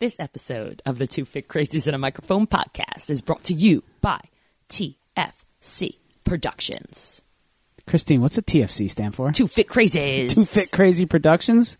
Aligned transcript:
This 0.00 0.16
episode 0.18 0.80
of 0.86 0.96
the 0.96 1.06
Two 1.06 1.26
Fit 1.26 1.46
Crazies 1.46 1.86
in 1.86 1.92
a 1.92 1.98
Microphone 1.98 2.46
podcast 2.46 3.10
is 3.10 3.20
brought 3.20 3.44
to 3.44 3.54
you 3.54 3.84
by 4.00 4.18
TFC 4.70 5.98
Productions. 6.24 7.20
Christine, 7.86 8.22
what's 8.22 8.36
the 8.36 8.42
TFC 8.42 8.90
stand 8.90 9.14
for? 9.14 9.30
Two 9.32 9.46
Fit 9.46 9.68
Crazies. 9.68 10.30
Two 10.30 10.46
Fit 10.46 10.72
Crazy 10.72 11.04
Productions. 11.04 11.76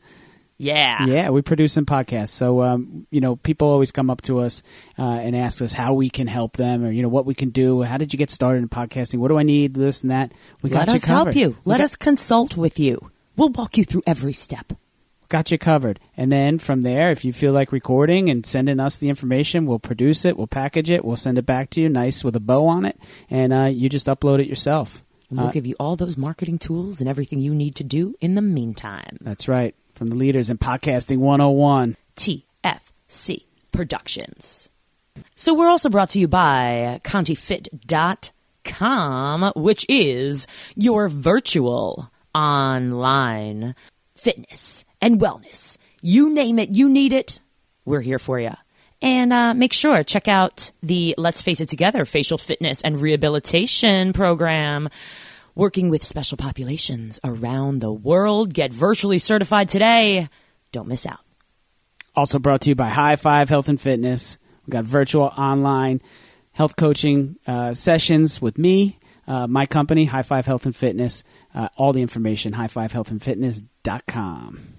Yeah. 0.58 1.06
Yeah, 1.06 1.30
we 1.30 1.40
produce 1.40 1.72
some 1.72 1.86
podcasts. 1.86 2.28
So, 2.28 2.60
um, 2.60 3.06
you 3.10 3.22
know, 3.22 3.36
people 3.36 3.68
always 3.68 3.90
come 3.90 4.10
up 4.10 4.20
to 4.22 4.40
us 4.40 4.62
uh, 4.98 5.02
and 5.02 5.34
ask 5.34 5.62
us 5.62 5.72
how 5.72 5.94
we 5.94 6.10
can 6.10 6.26
help 6.26 6.58
them, 6.58 6.84
or 6.84 6.90
you 6.90 7.00
know, 7.00 7.08
what 7.08 7.24
we 7.24 7.32
can 7.32 7.48
do. 7.48 7.80
How 7.80 7.96
did 7.96 8.12
you 8.12 8.18
get 8.18 8.30
started 8.30 8.58
in 8.58 8.68
podcasting? 8.68 9.18
What 9.20 9.28
do 9.28 9.38
I 9.38 9.44
need? 9.44 9.72
This 9.72 10.02
and 10.02 10.10
that. 10.10 10.32
We 10.60 10.68
Let 10.68 10.88
got 10.88 10.88
you 10.92 10.96
us 10.96 11.04
covered. 11.06 11.32
help 11.32 11.36
you. 11.36 11.56
We 11.64 11.70
Let 11.70 11.78
got- 11.78 11.84
us 11.84 11.96
consult 11.96 12.54
with 12.58 12.78
you. 12.78 13.10
We'll 13.36 13.48
walk 13.48 13.78
you 13.78 13.84
through 13.86 14.02
every 14.06 14.34
step. 14.34 14.74
Got 15.30 15.50
you 15.50 15.56
covered. 15.56 15.98
And 16.16 16.30
then 16.30 16.58
from 16.58 16.82
there, 16.82 17.10
if 17.10 17.24
you 17.24 17.32
feel 17.32 17.54
like 17.54 17.72
recording 17.72 18.28
and 18.28 18.44
sending 18.44 18.78
us 18.78 18.98
the 18.98 19.08
information, 19.08 19.64
we'll 19.64 19.78
produce 19.78 20.26
it, 20.26 20.36
we'll 20.36 20.46
package 20.46 20.90
it, 20.90 21.02
we'll 21.04 21.16
send 21.16 21.38
it 21.38 21.46
back 21.46 21.70
to 21.70 21.80
you, 21.80 21.88
nice 21.88 22.22
with 22.22 22.36
a 22.36 22.40
bow 22.40 22.66
on 22.66 22.84
it, 22.84 23.00
and 23.30 23.52
uh, 23.54 23.64
you 23.64 23.88
just 23.88 24.08
upload 24.08 24.40
it 24.40 24.46
yourself. 24.48 25.02
And 25.30 25.38
we'll 25.38 25.48
Uh, 25.48 25.52
give 25.52 25.64
you 25.66 25.74
all 25.80 25.96
those 25.96 26.18
marketing 26.18 26.58
tools 26.58 27.00
and 27.00 27.08
everything 27.08 27.38
you 27.38 27.54
need 27.54 27.76
to 27.76 27.84
do 27.84 28.14
in 28.20 28.34
the 28.34 28.42
meantime. 28.42 29.16
That's 29.22 29.48
right. 29.48 29.74
From 29.94 30.08
the 30.08 30.16
leaders 30.16 30.50
in 30.50 30.58
podcasting 30.58 31.18
101. 31.18 31.96
TFC 32.16 33.44
Productions. 33.72 34.68
So 35.36 35.54
we're 35.54 35.68
also 35.68 35.88
brought 35.88 36.10
to 36.10 36.18
you 36.18 36.28
by 36.28 37.00
ContiFit.com, 37.04 39.52
which 39.56 39.86
is 39.88 40.46
your 40.76 41.08
virtual 41.08 42.10
online 42.34 43.74
fitness 44.14 44.84
and 45.00 45.20
wellness. 45.20 45.78
You 46.02 46.30
name 46.30 46.58
it, 46.58 46.70
you 46.70 46.88
need 46.88 47.12
it, 47.12 47.40
we're 47.84 48.00
here 48.00 48.18
for 48.18 48.38
you. 48.38 48.54
And 49.02 49.32
uh, 49.32 49.54
make 49.54 49.72
sure 49.72 50.02
check 50.02 50.28
out 50.28 50.70
the 50.82 51.14
Let's 51.16 51.42
Face 51.42 51.60
It 51.60 51.68
Together 51.68 52.04
facial 52.04 52.38
fitness 52.38 52.82
and 52.82 53.00
rehabilitation 53.00 54.12
program. 54.12 54.88
Working 55.54 55.90
with 55.90 56.04
special 56.04 56.36
populations 56.36 57.18
around 57.24 57.80
the 57.80 57.92
world. 57.92 58.54
Get 58.54 58.72
virtually 58.72 59.18
certified 59.18 59.68
today. 59.68 60.28
Don't 60.70 60.86
miss 60.86 61.06
out. 61.06 61.18
Also 62.14 62.38
brought 62.38 62.60
to 62.62 62.70
you 62.70 62.76
by 62.76 62.88
High 62.88 63.16
Five 63.16 63.48
Health 63.48 63.68
and 63.68 63.80
Fitness. 63.80 64.38
We've 64.64 64.72
got 64.72 64.84
virtual 64.84 65.24
online 65.24 66.00
health 66.52 66.76
coaching 66.76 67.36
uh, 67.46 67.74
sessions 67.74 68.40
with 68.40 68.58
me, 68.58 68.98
uh, 69.26 69.46
my 69.46 69.66
company, 69.66 70.04
High 70.04 70.22
Five 70.22 70.46
Health 70.46 70.66
and 70.66 70.76
Fitness. 70.76 71.24
Uh, 71.54 71.68
all 71.76 71.92
the 71.92 72.02
information, 72.02 72.52
highfivehealthandfitness.com. 72.52 74.69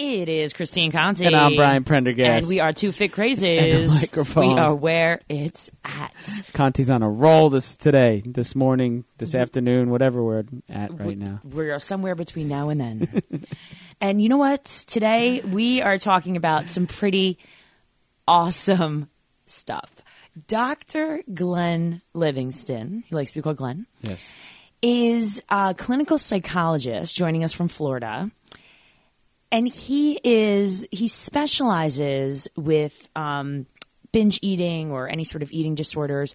It 0.00 0.28
is 0.28 0.52
Christine 0.52 0.92
Conti. 0.92 1.26
And 1.26 1.34
I'm 1.34 1.56
Brian 1.56 1.82
Prendergast. 1.82 2.44
And 2.44 2.48
we 2.48 2.60
are 2.60 2.70
two 2.70 2.92
fit 2.92 3.10
crazies. 3.10 3.88
microphone. 3.92 4.54
We 4.54 4.60
are 4.60 4.72
where 4.72 5.20
it's 5.28 5.70
at. 5.84 6.14
Conti's 6.52 6.88
on 6.88 7.02
a 7.02 7.10
roll 7.10 7.50
this 7.50 7.76
today, 7.76 8.22
this 8.24 8.54
morning, 8.54 9.04
this 9.18 9.34
afternoon, 9.34 9.90
whatever 9.90 10.22
we're 10.22 10.44
at 10.68 10.96
right 10.96 11.18
now. 11.18 11.40
We 11.42 11.70
are 11.70 11.80
somewhere 11.80 12.14
between 12.14 12.46
now 12.46 12.68
and 12.68 12.80
then. 12.80 13.22
and 14.00 14.22
you 14.22 14.28
know 14.28 14.36
what? 14.36 14.64
Today 14.64 15.40
we 15.40 15.82
are 15.82 15.98
talking 15.98 16.36
about 16.36 16.68
some 16.68 16.86
pretty 16.86 17.36
awesome 18.28 19.08
stuff. 19.46 19.90
Dr. 20.46 21.24
Glenn 21.34 22.02
Livingston, 22.14 23.02
he 23.08 23.16
likes 23.16 23.32
to 23.32 23.38
be 23.38 23.42
called 23.42 23.56
Glenn, 23.56 23.86
Yes. 24.02 24.32
is 24.80 25.42
a 25.48 25.74
clinical 25.76 26.18
psychologist 26.18 27.16
joining 27.16 27.42
us 27.42 27.52
from 27.52 27.66
Florida. 27.66 28.30
And 29.50 29.66
he 29.66 30.20
is 30.22 30.86
he 30.90 31.08
specializes 31.08 32.48
with 32.56 33.08
um, 33.16 33.66
binge 34.12 34.38
eating 34.42 34.92
or 34.92 35.08
any 35.08 35.24
sort 35.24 35.42
of 35.42 35.50
eating 35.52 35.74
disorders. 35.74 36.34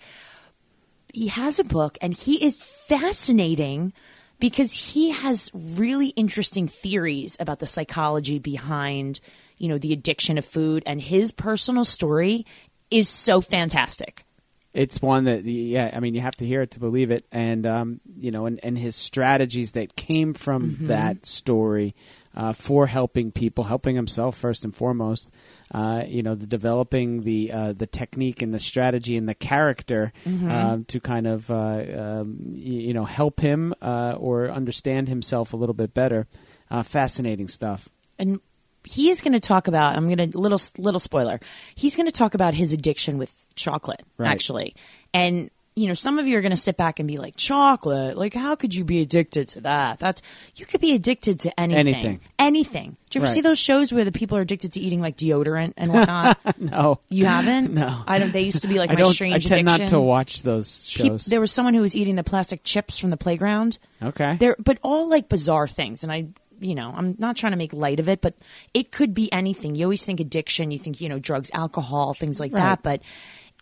He 1.13 1.27
has 1.27 1.59
a 1.59 1.63
book, 1.63 1.97
and 2.01 2.13
he 2.13 2.43
is 2.43 2.59
fascinating 2.59 3.93
because 4.39 4.73
he 4.93 5.11
has 5.11 5.51
really 5.53 6.07
interesting 6.09 6.67
theories 6.67 7.37
about 7.39 7.59
the 7.59 7.67
psychology 7.67 8.39
behind 8.39 9.19
you 9.59 9.69
know 9.69 9.77
the 9.77 9.93
addiction 9.93 10.39
of 10.39 10.45
food, 10.45 10.81
and 10.87 10.99
his 10.99 11.31
personal 11.31 11.85
story 11.85 12.45
is 12.89 13.07
so 13.09 13.41
fantastic. 13.41 14.25
It's 14.73 14.99
one 15.03 15.25
that, 15.25 15.45
yeah, 15.45 15.91
I 15.93 15.99
mean, 15.99 16.15
you 16.15 16.21
have 16.21 16.35
to 16.37 16.47
hear 16.47 16.63
it 16.63 16.71
to 16.71 16.79
believe 16.79 17.11
it. 17.11 17.25
And, 17.31 17.67
um, 17.67 18.01
you 18.17 18.31
know, 18.31 18.47
and, 18.47 18.59
and 18.63 18.75
his 18.75 18.95
strategies 18.95 19.73
that 19.73 19.95
came 19.95 20.33
from 20.33 20.71
Mm-hmm. 20.71 20.87
that 20.87 21.27
story 21.27 21.93
uh, 22.35 22.51
for 22.53 22.87
helping 22.87 23.31
people, 23.31 23.63
helping 23.65 23.95
himself 23.95 24.37
first 24.37 24.63
and 24.63 24.75
foremost. 24.75 25.31
Uh, 25.73 26.03
you 26.07 26.21
know, 26.23 26.35
the 26.35 26.45
developing 26.47 27.21
the 27.21 27.51
uh, 27.51 27.73
the 27.73 27.87
technique 27.87 28.41
and 28.41 28.53
the 28.53 28.59
strategy 28.59 29.17
and 29.17 29.27
the 29.27 29.33
character 29.35 30.11
Mm-hmm. 30.25 30.51
um, 30.51 30.85
to 30.85 30.99
kind 30.99 31.27
of 31.27 31.49
uh, 31.51 31.55
um, 31.55 32.37
y- 32.53 32.59
you 32.87 32.93
know 32.93 33.05
help 33.05 33.39
him 33.39 33.73
uh, 33.81 34.13
or 34.17 34.49
understand 34.51 35.07
himself 35.07 35.53
a 35.53 35.57
little 35.57 35.73
bit 35.75 35.93
better. 35.93 36.27
Uh, 36.71 36.81
fascinating 36.83 37.47
stuff. 37.47 37.87
and 38.17 38.39
he 38.85 39.09
is 39.09 39.21
going 39.21 39.31
to 39.33 39.39
talk 39.39 39.67
about 39.69 39.95
i'm 39.95 40.09
going 40.13 40.31
to 40.31 40.37
little 40.37 40.59
little 40.77 40.99
spoiler 40.99 41.39
he's 41.75 41.95
going 41.95 42.05
to 42.07 42.11
talk 42.11 42.33
about 42.33 42.53
his 42.53 42.73
addiction 42.73 43.17
with 43.17 43.31
chocolate 43.55 44.01
Right. 44.17 44.29
actually 44.29 44.75
and 45.13 45.49
you 45.75 45.87
know 45.87 45.93
some 45.93 46.19
of 46.19 46.27
you 46.27 46.37
are 46.37 46.41
going 46.41 46.51
to 46.51 46.57
sit 46.57 46.77
back 46.77 46.99
and 46.99 47.07
be 47.07 47.17
like 47.17 47.35
chocolate 47.35 48.15
like 48.17 48.33
how 48.33 48.55
could 48.55 48.75
you 48.75 48.83
be 48.83 49.01
addicted 49.01 49.47
to 49.49 49.61
that 49.61 49.97
that's 49.99 50.21
you 50.55 50.65
could 50.65 50.79
be 50.81 50.93
addicted 50.93 51.39
to 51.41 51.59
anything 51.59 51.93
Anything. 51.95 52.19
anything 52.39 52.97
do 53.09 53.17
you 53.17 53.21
ever 53.21 53.25
Right. 53.27 53.33
see 53.33 53.41
those 53.41 53.57
shows 53.59 53.91
where 53.91 54.05
the 54.05 54.11
people 54.11 54.37
are 54.37 54.41
addicted 54.41 54.73
to 54.73 54.79
eating 54.79 55.01
like 55.01 55.17
deodorant 55.17 55.73
and 55.77 55.91
whatnot 55.93 56.37
No, 56.59 56.99
you 57.09 57.25
haven't 57.25 57.73
No. 57.73 58.03
i 58.07 58.19
don't 58.19 58.31
they 58.33 58.41
used 58.43 58.61
to 58.61 58.67
be 58.67 58.77
like 58.79 58.91
I 58.91 58.95
my 58.95 59.03
strange 59.11 59.45
I 59.45 59.47
tend 59.49 59.61
addiction 59.61 59.85
not 59.85 59.89
to 59.89 59.99
watch 60.01 60.43
those 60.43 60.85
shows. 60.87 61.25
there 61.25 61.41
was 61.41 61.51
someone 61.51 61.73
who 61.73 61.81
was 61.81 61.95
eating 61.95 62.15
the 62.15 62.23
plastic 62.23 62.63
chips 62.63 62.97
from 62.99 63.09
the 63.09 63.17
playground 63.17 63.77
okay. 64.01 64.37
there, 64.37 64.55
but 64.59 64.77
all 64.83 65.09
like 65.09 65.27
bizarre 65.29 65.67
things, 65.67 66.03
and 66.03 66.11
I, 66.11 66.27
you 66.59 66.75
know, 66.75 66.93
I'm 66.95 67.15
not 67.17 67.35
trying 67.35 67.53
to 67.53 67.57
make 67.57 67.73
light 67.73 67.99
of 67.99 68.07
it, 68.09 68.21
but 68.21 68.35
it 68.73 68.91
could 68.91 69.13
be 69.13 69.31
anything. 69.33 69.75
You 69.75 69.85
always 69.85 70.05
think 70.05 70.19
addiction, 70.19 70.71
you 70.71 70.77
think 70.79 71.01
you 71.01 71.09
know 71.09 71.19
drugs, 71.19 71.49
alcohol, 71.53 72.13
things 72.13 72.39
like 72.39 72.53
Right. 72.53 72.61
that, 72.61 72.83
but 72.83 73.01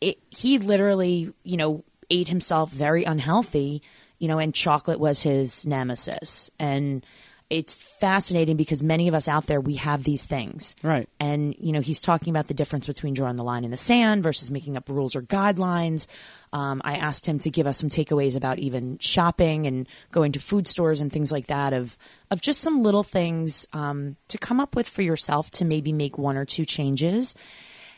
it, 0.01 0.17
he 0.29 0.57
literally, 0.57 1.31
you 1.43 1.57
know, 1.57 1.83
ate 2.11 2.27
himself 2.27 2.71
very 2.71 3.03
unhealthy, 3.05 3.81
you 4.19 4.27
know, 4.27 4.37
and 4.37 4.53
chocolate 4.53 4.99
was 4.99 5.21
his 5.23 5.65
nemesis, 5.65 6.49
and 6.59 7.03
it's 7.49 7.75
fascinating 7.99 8.55
because 8.55 8.81
many 8.81 9.09
of 9.09 9.13
us 9.13 9.27
out 9.27 9.45
there 9.47 9.59
we 9.59 9.75
have 9.75 10.05
these 10.05 10.23
things, 10.25 10.73
Right. 10.83 11.09
and 11.19 11.53
you 11.59 11.73
know, 11.73 11.81
he's 11.81 11.99
talking 11.99 12.31
about 12.31 12.47
the 12.47 12.53
difference 12.53 12.87
between 12.87 13.13
drawing 13.13 13.35
the 13.35 13.43
line 13.43 13.65
in 13.65 13.71
the 13.71 13.77
sand 13.77 14.23
versus 14.23 14.49
making 14.51 14.77
up 14.77 14.87
rules 14.87 15.17
or 15.17 15.21
guidelines. 15.21 16.07
Um, 16.53 16.81
I 16.85 16.95
asked 16.95 17.25
him 17.25 17.39
to 17.39 17.49
give 17.49 17.67
us 17.67 17.77
some 17.77 17.89
takeaways 17.89 18.37
about 18.37 18.59
even 18.59 18.99
shopping 18.99 19.67
and 19.67 19.85
going 20.11 20.31
to 20.33 20.39
food 20.39 20.65
stores 20.67 21.01
and 21.01 21.11
things 21.11 21.29
like 21.31 21.47
that. 21.47 21.73
Of 21.73 21.97
of 22.29 22.39
just 22.41 22.61
some 22.61 22.83
little 22.83 23.03
things 23.03 23.67
um, 23.73 24.15
to 24.29 24.37
come 24.37 24.61
up 24.61 24.73
with 24.75 24.87
for 24.87 25.01
yourself 25.01 25.51
to 25.51 25.65
maybe 25.65 25.91
make 25.91 26.17
one 26.17 26.37
or 26.37 26.45
two 26.45 26.63
changes. 26.63 27.35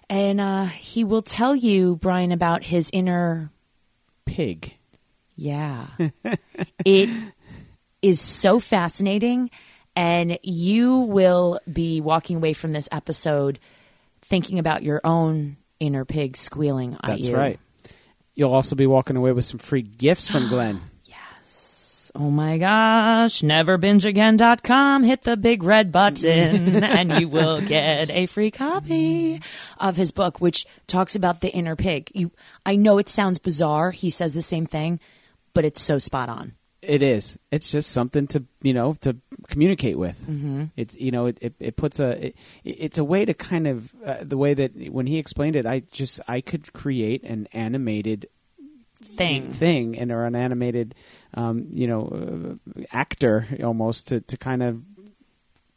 And 0.10 0.42
uh, 0.42 0.66
he 0.66 1.04
will 1.04 1.22
tell 1.22 1.56
you, 1.56 1.96
Brian, 1.96 2.32
about 2.32 2.64
his 2.64 2.90
inner 2.92 3.52
Pig. 4.34 4.76
yeah. 5.36 5.88
it 6.86 7.34
is 8.02 8.20
so 8.20 8.60
fascinating. 8.60 9.50
And 9.96 10.40
you 10.42 10.98
will 11.00 11.60
be 11.72 12.02
walking 12.02 12.38
away 12.38 12.54
from 12.54 12.72
this 12.72 12.90
episode 12.92 13.60
thinking 14.22 14.58
about 14.58 14.82
your 14.82 15.02
own 15.04 15.58
inner 15.80 16.04
pig 16.04 16.36
squealing 16.36 16.94
at 16.96 17.10
That's 17.12 17.28
you. 17.28 17.36
right. 17.36 17.60
You'll 18.34 18.54
also 18.54 18.76
be 18.76 18.88
walking 18.88 19.16
away 19.18 19.34
with 19.34 19.46
some 19.46 19.60
free 19.60 19.84
gifts 19.84 20.28
from 20.28 20.48
Glenn. 20.50 20.82
Oh 22.16 22.30
my 22.30 22.60
gosh, 22.60 23.42
neverbingeagain.com. 23.42 25.02
Hit 25.02 25.24
the 25.24 25.36
big 25.36 25.64
red 25.64 25.92
button 25.92 26.84
and 26.84 27.20
you 27.20 27.28
will 27.28 27.60
get 27.62 28.12
a 28.12 28.28
free 28.28 28.52
copy 28.52 29.42
of 29.80 29.98
his 29.98 30.12
book, 30.12 30.40
which 30.40 30.68
talks 30.86 31.16
about 31.16 31.42
the 31.42 31.50
inner 31.52 31.76
pig. 31.76 32.12
You, 32.14 32.32
I 32.68 32.76
know 32.76 33.00
it 33.00 33.10
sounds 33.10 33.40
bizarre. 33.40 33.90
He 33.90 34.12
says 34.12 34.36
the 34.36 34.44
same 34.44 34.68
thing, 34.68 35.00
but 35.56 35.66
it's 35.66 35.82
so 35.82 35.98
spot 35.98 36.30
on. 36.30 36.54
It 36.84 37.02
is. 37.02 37.40
It's 37.50 37.72
just 37.72 37.92
something 37.92 38.28
to 38.28 38.44
you 38.62 38.74
know 38.74 38.94
to 39.02 39.16
communicate 39.48 39.98
with. 39.98 40.20
Mm-hmm. 40.22 40.66
It's 40.76 40.96
you 40.96 41.12
know 41.12 41.28
it, 41.28 41.38
it, 41.42 41.54
it 41.60 41.76
puts 41.78 42.00
a 42.00 42.28
it, 42.28 42.36
it's 42.64 42.98
a 42.98 43.04
way 43.04 43.26
to 43.26 43.34
kind 43.34 43.68
of 43.68 43.92
uh, 44.06 44.18
the 44.22 44.38
way 44.38 44.54
that 44.54 44.92
when 44.92 45.08
he 45.08 45.18
explained 45.18 45.56
it, 45.56 45.66
I 45.66 45.80
just 45.92 46.20
I 46.28 46.42
could 46.42 46.74
create 46.74 47.24
an 47.24 47.48
animated 47.54 48.28
Thing. 49.18 49.52
thing 49.52 49.98
and 49.98 50.12
or 50.12 50.26
an 50.26 50.36
animated 50.36 50.96
um, 51.34 51.68
you 51.72 51.88
know, 51.88 52.60
uh, 52.78 52.82
actor 52.92 53.48
almost 53.64 54.10
to, 54.10 54.22
to 54.22 54.38
kind 54.38 54.64
of 54.64 54.82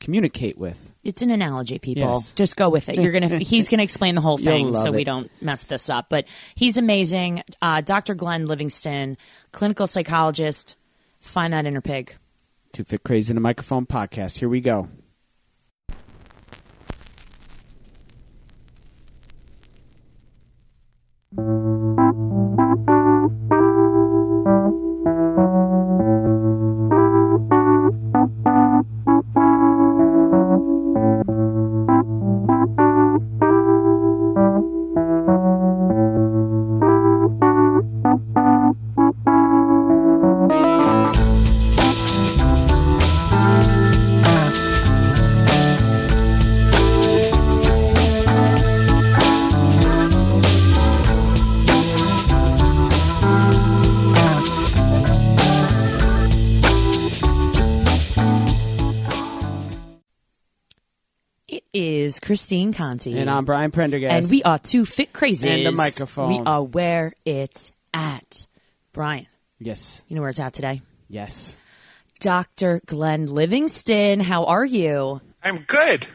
communicate 0.01 0.59
with. 0.59 0.93
It's 1.03 1.23
an 1.23 1.31
analogy, 1.31 1.79
people. 1.79 2.15
Yes. 2.15 2.33
Just 2.33 2.57
go 2.57 2.69
with 2.69 2.89
it. 2.89 2.97
You're 2.97 3.13
gonna. 3.13 3.39
he's 3.41 3.69
gonna 3.69 3.83
explain 3.83 4.15
the 4.15 4.21
whole 4.21 4.37
thing, 4.37 4.75
so 4.75 4.87
it. 4.87 4.95
we 4.95 5.05
don't 5.05 5.31
mess 5.43 5.65
this 5.65 5.89
up. 5.91 6.07
But 6.09 6.27
he's 6.55 6.77
amazing. 6.77 7.43
Uh, 7.61 7.81
Dr. 7.81 8.15
Glenn 8.15 8.47
Livingston, 8.47 9.17
clinical 9.53 9.87
psychologist. 9.87 10.77
Find 11.21 11.53
that 11.53 11.67
inner 11.67 11.81
pig. 11.81 12.15
Two 12.73 12.85
Fit 12.85 13.03
Crazy 13.03 13.33
in 13.33 13.37
a 13.37 13.41
Microphone 13.41 13.87
podcast. 13.87 14.39
Here 14.39 14.49
we 14.49 14.61
go. 14.61 14.89
Is 61.77 62.19
Christine 62.21 62.73
Conti. 62.73 63.19
And 63.19 63.29
I'm 63.31 63.45
Brian 63.45 63.71
Prendergast. 63.71 64.13
And 64.13 64.31
we 64.31 64.43
are 64.43 64.59
two 64.59 64.85
fit 64.87 65.13
crazies. 65.13 65.47
And 65.59 65.67
a 65.67 65.73
microphone. 65.73 66.29
We 66.31 66.39
are 66.39 66.63
where 66.63 67.13
it's 67.25 67.73
at. 67.93 68.47
Brian, 68.93 69.27
Yes. 69.59 70.03
you 70.09 70.17
know 70.17 70.23
where 70.23 70.31
it's 70.31 70.41
at 70.41 70.55
today? 70.55 70.81
Yes. 71.09 71.59
Dr. 72.21 72.81
Glenn 72.87 73.27
Livingston, 73.27 74.21
how 74.21 74.45
are 74.47 74.65
you? 74.65 75.21
I'm 75.45 75.59
good. 75.59 76.07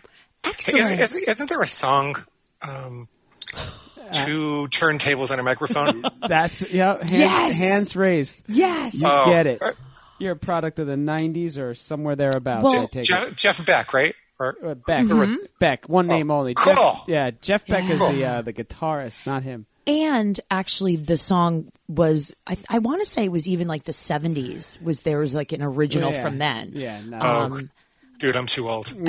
Excellent. 0.44 1.00
Is, 1.00 1.14
is, 1.16 1.28
isn't 1.28 1.48
there 1.50 1.62
a 1.62 1.68
song? 1.68 2.16
Um, 2.64 3.08
two 4.12 4.68
turntables 4.72 5.30
and 5.32 5.40
a 5.40 5.44
microphone. 5.44 6.04
That's 6.28 6.70
yeah. 6.72 6.98
Hands, 6.98 7.12
Yes! 7.12 7.58
hands 7.60 7.96
raised. 7.96 8.42
yes. 8.48 9.00
You 9.00 9.08
Oh, 9.10 9.26
get 9.28 9.46
it. 9.48 9.62
uh, 9.62 9.72
You're 10.20 10.32
a 10.34 10.36
product 10.36 10.80
of 10.80 10.88
the 10.88 10.96
'90s 10.96 11.58
or 11.60 11.76
somewhere 11.76 12.16
thereabouts. 12.16 12.64
Well- 12.64 12.84
I 12.84 12.86
take 12.88 12.96
it. 13.04 13.04
Jeff, 13.06 13.36
Jeff 13.36 13.66
Beck, 13.66 13.94
right? 13.94 14.16
Or 14.42 14.72
Uh, 14.72 14.74
Beck. 14.76 15.06
Mm-hmm. 15.06 15.36
Beck. 15.60 15.88
One 15.88 16.08
name 16.08 16.32
only. 16.32 16.54
cool. 16.56 16.74
Jeff, 16.74 17.04
yeah, 17.08 17.32
Jeff 17.42 17.66
Beck 17.68 17.90
is 17.90 18.00
the 18.00 18.26
uh, 18.26 18.42
the 18.42 18.54
guitarist, 18.54 19.26
not 19.26 19.44
him. 19.44 19.66
And 19.88 20.40
actually, 20.52 20.96
the 20.96 21.18
song 21.18 21.72
was, 21.88 22.34
I, 22.46 22.56
I 22.70 22.78
want 22.80 23.02
to 23.02 23.06
say 23.06 23.26
it 23.26 23.32
was 23.32 23.48
even 23.48 23.68
like 23.68 23.84
the 23.84 23.92
70s, 23.94 24.80
was 24.82 25.00
there 25.00 25.18
was 25.18 25.34
like 25.34 25.54
an 25.54 25.64
original 25.64 26.12
Yeah. 26.12 26.22
from 26.22 26.38
then. 26.38 26.72
Yeah. 26.76 27.02
No. 27.04 27.18
oh, 27.20 27.60
dude, 28.20 28.36
I'm 28.36 28.46
too 28.46 28.70
old. 28.70 28.94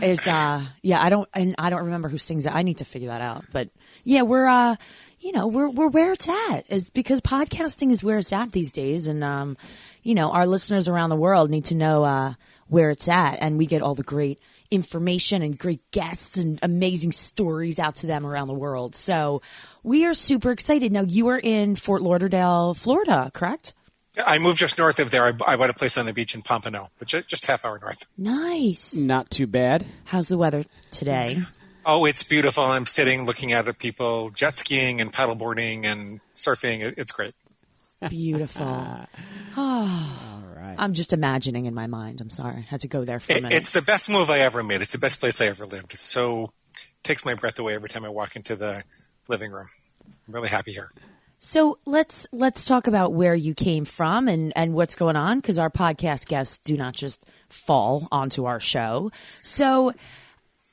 It's, 0.00 0.26
uh, 0.26 0.64
yeah, 0.82 1.02
I 1.02 1.10
don't, 1.10 1.28
and 1.34 1.54
I 1.58 1.68
don't 1.70 1.84
remember 1.84 2.08
who 2.08 2.16
sings 2.18 2.46
it. 2.46 2.54
I 2.54 2.62
need 2.62 2.78
to 2.78 2.84
figure 2.86 3.08
that 3.08 3.20
out. 3.20 3.44
But 3.52 3.68
yeah, 4.04 4.22
we're, 4.22 4.46
uh, 4.46 4.76
you 5.20 5.32
know, 5.32 5.46
we're, 5.46 5.68
we're 5.68 5.88
where 5.88 6.12
it's 6.12 6.28
at. 6.28 6.64
It's 6.68 6.88
because 6.90 7.20
podcasting 7.20 7.90
is 7.90 8.02
where 8.02 8.18
it's 8.18 8.32
at 8.32 8.52
these 8.52 8.70
days. 8.70 9.06
And, 9.08 9.22
um, 9.22 9.56
you 10.02 10.14
know, 10.14 10.32
our 10.32 10.46
listeners 10.46 10.88
around 10.88 11.10
the 11.10 11.16
world 11.16 11.50
need 11.50 11.66
to 11.66 11.74
know, 11.74 12.04
uh, 12.04 12.34
where 12.72 12.88
it's 12.88 13.06
at. 13.06 13.38
And 13.40 13.58
we 13.58 13.66
get 13.66 13.82
all 13.82 13.94
the 13.94 14.02
great 14.02 14.40
information 14.70 15.42
and 15.42 15.58
great 15.58 15.82
guests 15.90 16.38
and 16.38 16.58
amazing 16.62 17.12
stories 17.12 17.78
out 17.78 17.96
to 17.96 18.06
them 18.06 18.26
around 18.26 18.48
the 18.48 18.54
world. 18.54 18.96
So 18.96 19.42
we 19.82 20.06
are 20.06 20.14
super 20.14 20.50
excited. 20.50 20.90
Now 20.90 21.02
you 21.02 21.28
are 21.28 21.38
in 21.38 21.76
Fort 21.76 22.00
Lauderdale, 22.00 22.72
Florida, 22.72 23.30
correct? 23.34 23.74
I 24.26 24.38
moved 24.38 24.58
just 24.58 24.78
north 24.78 25.00
of 25.00 25.10
there. 25.10 25.24
I, 25.24 25.32
I 25.46 25.56
bought 25.56 25.68
a 25.68 25.74
place 25.74 25.98
on 25.98 26.06
the 26.06 26.14
beach 26.14 26.34
in 26.34 26.40
Pompano, 26.40 26.88
but 26.98 27.08
just, 27.08 27.28
just 27.28 27.44
half 27.44 27.64
hour 27.66 27.78
north. 27.78 28.06
Nice. 28.16 28.94
not 28.96 29.30
too 29.30 29.46
bad. 29.46 29.84
How's 30.04 30.28
the 30.28 30.38
weather 30.38 30.64
today? 30.90 31.42
Oh, 31.84 32.06
it's 32.06 32.22
beautiful. 32.22 32.64
I'm 32.64 32.86
sitting 32.86 33.26
looking 33.26 33.52
at 33.52 33.66
the 33.66 33.74
people 33.74 34.30
jet 34.30 34.54
skiing 34.54 35.02
and 35.02 35.12
paddleboarding 35.12 35.84
and 35.84 36.20
surfing. 36.34 36.94
It's 36.96 37.12
great. 37.12 37.34
Beautiful. 38.08 38.66
All 38.66 39.06
ah. 39.56 40.31
Right. 40.72 40.80
I'm 40.80 40.92
just 40.92 41.12
imagining 41.12 41.66
in 41.66 41.74
my 41.74 41.86
mind. 41.86 42.20
I'm 42.20 42.30
sorry. 42.30 42.64
I 42.66 42.70
had 42.70 42.80
to 42.82 42.88
go 42.88 43.04
there 43.04 43.20
for 43.20 43.32
a 43.32 43.36
minute. 43.36 43.52
it's 43.54 43.72
the 43.72 43.82
best 43.82 44.08
move 44.08 44.30
I 44.30 44.40
ever 44.40 44.62
made. 44.62 44.82
It's 44.82 44.92
the 44.92 44.98
best 44.98 45.20
place 45.20 45.40
I 45.40 45.46
ever 45.46 45.66
lived. 45.66 45.94
It's 45.94 46.04
so 46.04 46.52
takes 47.02 47.24
my 47.24 47.34
breath 47.34 47.58
away 47.58 47.74
every 47.74 47.88
time 47.88 48.04
I 48.04 48.08
walk 48.08 48.36
into 48.36 48.56
the 48.56 48.84
living 49.28 49.52
room. 49.52 49.68
I'm 50.28 50.34
really 50.34 50.48
happy 50.48 50.72
here. 50.72 50.90
so 51.38 51.78
let's 51.86 52.26
let's 52.32 52.64
talk 52.66 52.86
about 52.86 53.12
where 53.12 53.34
you 53.34 53.54
came 53.54 53.84
from 53.84 54.28
and 54.28 54.52
and 54.56 54.74
what's 54.74 54.94
going 54.94 55.16
on 55.16 55.38
because 55.40 55.58
our 55.58 55.70
podcast 55.70 56.26
guests 56.26 56.58
do 56.58 56.76
not 56.76 56.94
just 56.94 57.24
fall 57.48 58.08
onto 58.12 58.44
our 58.44 58.60
show. 58.60 59.10
So 59.42 59.92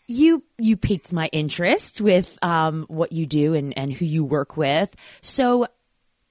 you 0.08 0.44
you 0.58 0.78
piqued 0.78 1.14
my 1.14 1.30
interest 1.32 2.02
with 2.02 2.38
um, 2.44 2.86
what 2.88 3.12
you 3.12 3.26
do 3.26 3.54
and 3.54 3.78
and 3.78 3.92
who 3.92 4.06
you 4.06 4.24
work 4.24 4.58
with. 4.58 4.96
So. 5.22 5.68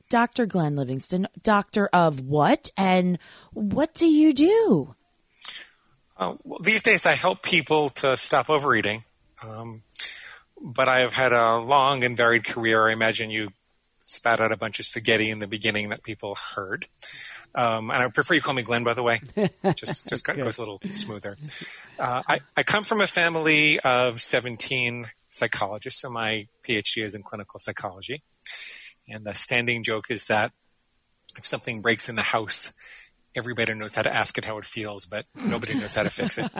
Dr. 0.08 0.46
Glenn 0.46 0.76
Livingston, 0.76 1.28
doctor 1.42 1.88
of 1.92 2.20
what 2.20 2.70
and 2.76 3.18
what 3.52 3.94
do 3.94 4.06
you 4.06 4.32
do? 4.32 4.94
Uh, 6.16 6.34
well, 6.44 6.58
these 6.60 6.82
days, 6.82 7.06
I 7.06 7.12
help 7.12 7.42
people 7.42 7.90
to 7.90 8.16
stop 8.16 8.50
overeating. 8.50 9.04
Um, 9.46 9.82
but 10.60 10.88
I've 10.88 11.12
had 11.12 11.32
a 11.32 11.58
long 11.58 12.02
and 12.02 12.16
varied 12.16 12.44
career. 12.44 12.88
I 12.88 12.92
imagine 12.92 13.30
you 13.30 13.50
spat 14.04 14.40
out 14.40 14.50
a 14.50 14.56
bunch 14.56 14.80
of 14.80 14.86
spaghetti 14.86 15.30
in 15.30 15.38
the 15.38 15.46
beginning 15.46 15.90
that 15.90 16.02
people 16.02 16.34
heard. 16.34 16.88
Um, 17.54 17.90
and 17.90 18.02
I 18.02 18.08
prefer 18.08 18.34
you 18.34 18.40
call 18.40 18.54
me 18.54 18.62
Glenn, 18.62 18.82
by 18.82 18.94
the 18.94 19.02
way. 19.02 19.20
Just 19.74 20.08
just 20.08 20.24
go- 20.24 20.34
goes 20.34 20.58
a 20.58 20.62
little 20.62 20.80
smoother. 20.90 21.36
Uh, 21.98 22.22
I, 22.28 22.40
I 22.56 22.62
come 22.62 22.84
from 22.84 23.00
a 23.00 23.06
family 23.06 23.78
of 23.80 24.20
17 24.20 25.06
psychologists, 25.28 26.00
so 26.00 26.10
my 26.10 26.48
PhD 26.64 27.02
is 27.02 27.14
in 27.14 27.22
clinical 27.22 27.60
psychology. 27.60 28.22
And 29.08 29.24
the 29.24 29.34
standing 29.34 29.84
joke 29.84 30.10
is 30.10 30.26
that 30.26 30.52
if 31.36 31.46
something 31.46 31.82
breaks 31.82 32.08
in 32.08 32.16
the 32.16 32.22
house, 32.22 32.72
everybody 33.36 33.74
knows 33.74 33.94
how 33.94 34.02
to 34.02 34.14
ask 34.14 34.38
it 34.38 34.44
how 34.44 34.58
it 34.58 34.64
feels, 34.64 35.06
but 35.06 35.26
nobody 35.34 35.74
knows 35.74 35.94
how 35.94 36.02
to 36.02 36.10
fix 36.10 36.38
it. 36.38 36.50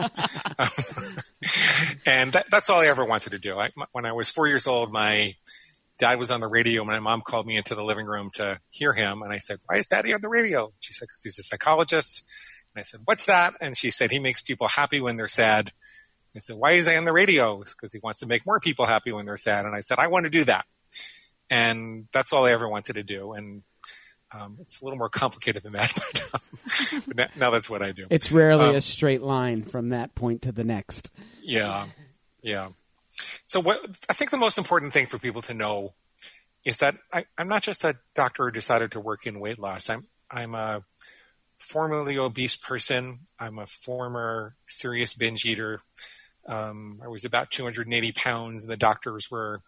and 2.05 2.31
that, 2.31 2.45
that's 2.49 2.69
all 2.69 2.81
I 2.81 2.87
ever 2.87 3.05
wanted 3.05 3.31
to 3.31 3.39
do. 3.39 3.59
I, 3.59 3.71
when 3.91 4.05
I 4.05 4.13
was 4.13 4.29
four 4.29 4.47
years 4.47 4.67
old, 4.67 4.91
my 4.91 5.35
dad 5.99 6.17
was 6.17 6.31
on 6.31 6.39
the 6.39 6.47
radio. 6.47 6.81
And 6.81 6.89
my 6.89 6.99
mom 6.99 7.21
called 7.21 7.45
me 7.45 7.57
into 7.57 7.75
the 7.75 7.83
living 7.83 8.07
room 8.07 8.31
to 8.35 8.59
hear 8.69 8.93
him, 8.93 9.21
and 9.21 9.31
I 9.31 9.37
said, 9.37 9.59
"Why 9.65 9.77
is 9.77 9.87
Daddy 9.87 10.13
on 10.13 10.21
the 10.21 10.29
radio?" 10.29 10.73
She 10.79 10.93
said, 10.93 11.07
"Because 11.09 11.23
he's 11.23 11.37
a 11.37 11.43
psychologist." 11.43 12.25
And 12.73 12.79
I 12.79 12.83
said, 12.83 13.01
"What's 13.05 13.27
that?" 13.27 13.53
And 13.61 13.77
she 13.77 13.91
said, 13.91 14.09
"He 14.09 14.19
makes 14.19 14.41
people 14.41 14.67
happy 14.67 14.99
when 14.99 15.17
they're 15.17 15.27
sad." 15.27 15.73
I 16.35 16.39
said, 16.39 16.55
"Why 16.55 16.71
is 16.71 16.87
he 16.87 16.95
on 16.95 17.05
the 17.05 17.13
radio?" 17.13 17.59
Because 17.59 17.93
he 17.93 17.99
wants 18.01 18.19
to 18.21 18.25
make 18.25 18.45
more 18.45 18.59
people 18.59 18.85
happy 18.85 19.11
when 19.11 19.25
they're 19.25 19.37
sad. 19.37 19.65
And 19.65 19.75
I 19.75 19.81
said, 19.81 19.99
"I 19.99 20.07
want 20.07 20.23
to 20.23 20.29
do 20.29 20.45
that." 20.45 20.65
And 21.49 22.07
that's 22.13 22.33
all 22.33 22.45
I 22.45 22.51
ever 22.51 22.67
wanted 22.67 22.93
to 22.93 23.03
do. 23.03 23.33
And 23.33 23.63
um, 24.31 24.57
it's 24.59 24.81
a 24.81 24.85
little 24.85 24.99
more 24.99 25.09
complicated 25.09 25.63
than 25.63 25.73
that, 25.73 25.91
but, 25.95 26.29
um, 26.93 27.03
but 27.07 27.15
now, 27.15 27.27
now 27.35 27.49
that's 27.49 27.69
what 27.69 27.81
I 27.81 27.91
do. 27.91 28.05
It's 28.11 28.31
rarely 28.31 28.69
Um, 28.69 28.75
a 28.75 28.81
straight 28.81 29.21
line 29.23 29.63
from 29.63 29.89
that 29.89 30.13
point 30.13 30.43
to 30.43 30.51
the 30.51 30.63
next. 30.63 31.11
Yeah, 31.41 31.87
yeah. 32.43 32.69
So 33.45 33.59
what 33.59 33.83
I 34.07 34.13
think 34.13 34.29
the 34.29 34.37
most 34.37 34.59
important 34.59 34.93
thing 34.93 35.07
for 35.07 35.17
people 35.17 35.41
to 35.43 35.53
know 35.55 35.95
is 36.63 36.77
that 36.77 36.95
I, 37.11 37.25
I'm 37.37 37.47
not 37.47 37.63
just 37.63 37.83
a 37.83 37.95
doctor 38.13 38.45
who 38.45 38.51
decided 38.51 38.91
to 38.91 38.99
work 38.99 39.25
in 39.25 39.39
weight 39.39 39.57
loss. 39.57 39.89
I'm 39.89 40.05
I'm 40.29 40.53
a 40.53 40.83
formerly 41.57 42.17
obese 42.17 42.55
person. 42.55 43.21
I'm 43.39 43.57
a 43.57 43.65
former 43.65 44.55
serious 44.67 45.15
binge 45.15 45.43
eater. 45.45 45.79
Um, 46.47 47.01
I 47.03 47.07
was 47.07 47.25
about 47.25 47.49
280 47.49 48.11
pounds, 48.11 48.63
and 48.63 48.71
the 48.71 48.77
doctors 48.77 49.29
were 49.31 49.61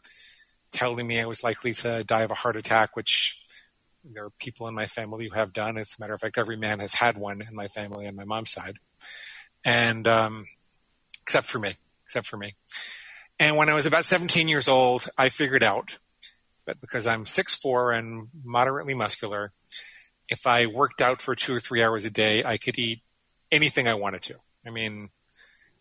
telling 0.71 1.07
me 1.07 1.19
I 1.19 1.25
was 1.25 1.43
likely 1.43 1.73
to 1.75 2.03
die 2.03 2.21
of 2.21 2.31
a 2.31 2.35
heart 2.35 2.55
attack, 2.55 2.95
which 2.95 3.43
there 4.03 4.25
are 4.25 4.29
people 4.31 4.67
in 4.67 4.73
my 4.73 4.87
family 4.87 5.27
who 5.27 5.35
have 5.35 5.53
done. 5.53 5.77
As 5.77 5.95
a 5.97 6.01
matter 6.01 6.13
of 6.13 6.21
fact, 6.21 6.37
every 6.37 6.57
man 6.57 6.79
has 6.79 6.95
had 6.95 7.17
one 7.17 7.41
in 7.41 7.55
my 7.55 7.67
family 7.67 8.07
on 8.07 8.15
my 8.15 8.25
mom's 8.25 8.51
side, 8.51 8.77
and 9.63 10.07
um, 10.07 10.45
except 11.21 11.47
for 11.47 11.59
me, 11.59 11.75
except 12.05 12.27
for 12.27 12.37
me. 12.37 12.55
And 13.39 13.55
when 13.57 13.69
I 13.69 13.73
was 13.73 13.85
about 13.85 14.05
17 14.05 14.47
years 14.47 14.67
old, 14.67 15.09
I 15.17 15.29
figured 15.29 15.63
out 15.63 15.97
that 16.65 16.79
because 16.79 17.07
I'm 17.07 17.25
6'4 17.25 17.97
and 17.97 18.27
moderately 18.43 18.93
muscular, 18.93 19.51
if 20.29 20.45
I 20.45 20.67
worked 20.67 21.01
out 21.01 21.21
for 21.21 21.35
two 21.35 21.55
or 21.55 21.59
three 21.59 21.83
hours 21.83 22.05
a 22.05 22.09
day, 22.09 22.43
I 22.43 22.57
could 22.57 22.77
eat 22.77 23.01
anything 23.51 23.87
I 23.87 23.95
wanted 23.95 24.21
to. 24.23 24.35
I 24.65 24.69
mean, 24.69 25.09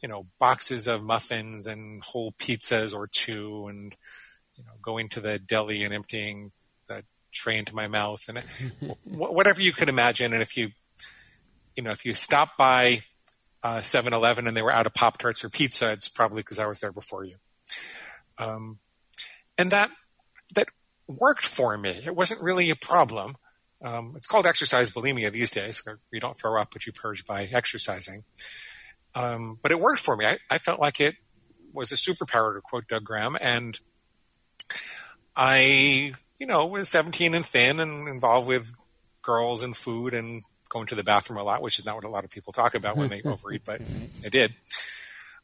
you 0.02 0.08
know, 0.08 0.26
boxes 0.38 0.88
of 0.88 1.02
muffins 1.02 1.66
and 1.66 2.02
whole 2.02 2.32
pizzas 2.32 2.94
or 2.94 3.06
two, 3.06 3.66
and 3.68 3.94
you 4.60 4.66
know, 4.66 4.72
going 4.82 5.08
to 5.08 5.20
the 5.20 5.38
deli 5.38 5.84
and 5.84 5.94
emptying 5.94 6.52
the 6.86 7.02
tray 7.32 7.58
into 7.58 7.74
my 7.74 7.88
mouth, 7.88 8.28
and 8.28 8.38
whatever 9.04 9.62
you 9.62 9.72
could 9.72 9.88
imagine. 9.88 10.34
And 10.34 10.42
if 10.42 10.56
you, 10.56 10.70
you 11.76 11.82
know, 11.82 11.90
if 11.90 12.04
you 12.04 12.12
stop 12.12 12.58
by 12.58 13.00
uh, 13.62 13.78
7-Eleven 13.78 14.46
and 14.46 14.54
they 14.54 14.62
were 14.62 14.72
out 14.72 14.86
of 14.86 14.92
Pop 14.92 15.16
Tarts 15.16 15.42
or 15.42 15.48
pizza, 15.48 15.92
it's 15.92 16.08
probably 16.08 16.42
because 16.42 16.58
I 16.58 16.66
was 16.66 16.80
there 16.80 16.92
before 16.92 17.24
you. 17.24 17.36
Um, 18.38 18.80
and 19.56 19.70
that 19.70 19.90
that 20.54 20.68
worked 21.06 21.44
for 21.44 21.78
me. 21.78 21.90
It 21.90 22.14
wasn't 22.14 22.42
really 22.42 22.68
a 22.70 22.76
problem. 22.76 23.36
Um, 23.82 24.12
it's 24.16 24.26
called 24.26 24.46
exercise 24.46 24.90
bulimia 24.90 25.32
these 25.32 25.50
days. 25.50 25.82
You 26.12 26.20
don't 26.20 26.36
throw 26.36 26.60
up, 26.60 26.68
but 26.72 26.86
you 26.86 26.92
purge 26.92 27.24
by 27.24 27.48
exercising. 27.50 28.24
Um, 29.14 29.58
but 29.62 29.72
it 29.72 29.80
worked 29.80 30.00
for 30.00 30.16
me. 30.16 30.26
I, 30.26 30.38
I 30.50 30.58
felt 30.58 30.80
like 30.80 31.00
it 31.00 31.16
was 31.72 31.92
a 31.92 31.96
superpower, 31.96 32.54
to 32.54 32.60
quote 32.60 32.88
Doug 32.88 33.04
Graham. 33.04 33.36
And 33.40 33.80
I, 35.36 36.12
you 36.38 36.46
know, 36.46 36.66
was 36.66 36.88
17 36.88 37.34
and 37.34 37.44
thin 37.44 37.80
and 37.80 38.08
involved 38.08 38.48
with 38.48 38.72
girls 39.22 39.62
and 39.62 39.76
food 39.76 40.14
and 40.14 40.42
going 40.68 40.86
to 40.86 40.94
the 40.94 41.04
bathroom 41.04 41.38
a 41.38 41.42
lot, 41.42 41.62
which 41.62 41.78
is 41.78 41.84
not 41.84 41.96
what 41.96 42.04
a 42.04 42.08
lot 42.08 42.24
of 42.24 42.30
people 42.30 42.52
talk 42.52 42.74
about 42.74 42.96
when 42.96 43.08
they 43.08 43.22
overeat, 43.24 43.62
but 43.64 43.80
I 44.24 44.28
did. 44.28 44.54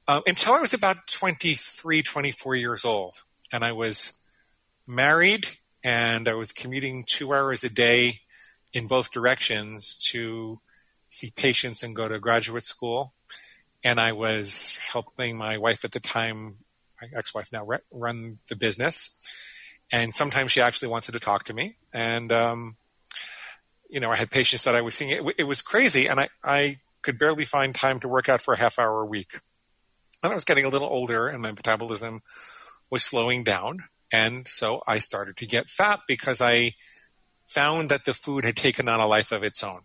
Um, 0.09 0.23
until 0.27 0.55
I 0.55 0.61
was 0.61 0.73
about 0.73 1.09
23, 1.09 2.03
24 2.03 2.55
years 2.55 2.85
old. 2.85 3.23
And 3.53 3.65
I 3.65 3.73
was 3.73 4.23
married 4.87 5.49
and 5.85 6.29
I 6.29 6.35
was 6.35 6.53
commuting 6.53 7.05
two 7.05 7.33
hours 7.33 7.65
a 7.65 7.71
day 7.71 8.21
in 8.73 8.87
both 8.87 9.13
directions 9.13 9.99
to 10.11 10.59
see 11.09 11.33
patients 11.35 11.83
and 11.83 11.95
go 11.95 12.09
to 12.09 12.19
graduate 12.19 12.65
school. 12.65 13.15
And 13.85 14.01
I 14.01 14.13
was 14.13 14.79
helping 14.79 15.37
my 15.37 15.59
wife 15.59 15.85
at 15.85 15.93
the 15.93 16.01
time, 16.01 16.57
ex-wife 17.15 17.53
now, 17.53 17.65
re- 17.65 17.79
run 17.91 18.39
the 18.49 18.57
business. 18.57 19.19
And 19.93 20.13
sometimes 20.13 20.53
she 20.53 20.61
actually 20.61 20.89
wanted 20.89 21.13
to 21.13 21.21
talk 21.21 21.45
to 21.45 21.55
me. 21.55 21.77
And, 21.93 22.33
um, 22.33 22.77
you 23.89 24.01
know, 24.01 24.11
I 24.11 24.17
had 24.17 24.31
patients 24.31 24.65
that 24.65 24.75
I 24.75 24.81
was 24.81 24.95
seeing. 24.95 25.11
It, 25.11 25.35
it 25.39 25.45
was 25.45 25.63
crazy. 25.63 26.09
And 26.09 26.21
I, 26.21 26.29
I 26.43 26.79
could 27.03 27.19
barely 27.19 27.45
find 27.45 27.75
time 27.75 28.01
to 28.01 28.09
work 28.09 28.29
out 28.29 28.41
for 28.41 28.55
a 28.55 28.59
half 28.59 28.79
hour 28.79 29.03
a 29.03 29.07
week. 29.07 29.41
And 30.23 30.33
I 30.33 30.35
was 30.35 30.45
getting 30.45 30.65
a 30.65 30.69
little 30.69 30.89
older 30.89 31.29
and 31.29 31.43
my 31.43 31.53
metabolism 31.53 32.23
was 32.91 33.05
slowing 33.05 33.45
down. 33.45 33.81
And 34.13 34.49
so 34.49 34.83
I 34.87 34.99
started 34.99 35.37
to 35.37 35.47
get 35.47 35.69
fat 35.69 36.01
because 36.09 36.41
I 36.41 36.73
found 37.45 37.91
that 37.91 38.05
the 38.05 38.15
food 38.15 38.45
had 38.45 38.57
taken 38.57 38.89
on 38.89 38.99
a 38.99 39.07
life 39.07 39.31
of 39.31 39.45
its 39.45 39.63
own. 39.63 39.83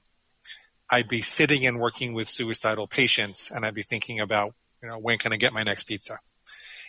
I'd 0.89 1.07
be 1.07 1.21
sitting 1.21 1.65
and 1.65 1.79
working 1.79 2.13
with 2.13 2.27
suicidal 2.27 2.87
patients 2.87 3.51
and 3.51 3.65
I'd 3.65 3.75
be 3.75 3.83
thinking 3.83 4.19
about, 4.19 4.53
you 4.81 4.89
know, 4.89 4.97
when 4.97 5.17
can 5.17 5.31
I 5.31 5.37
get 5.37 5.53
my 5.53 5.63
next 5.63 5.83
pizza? 5.83 6.19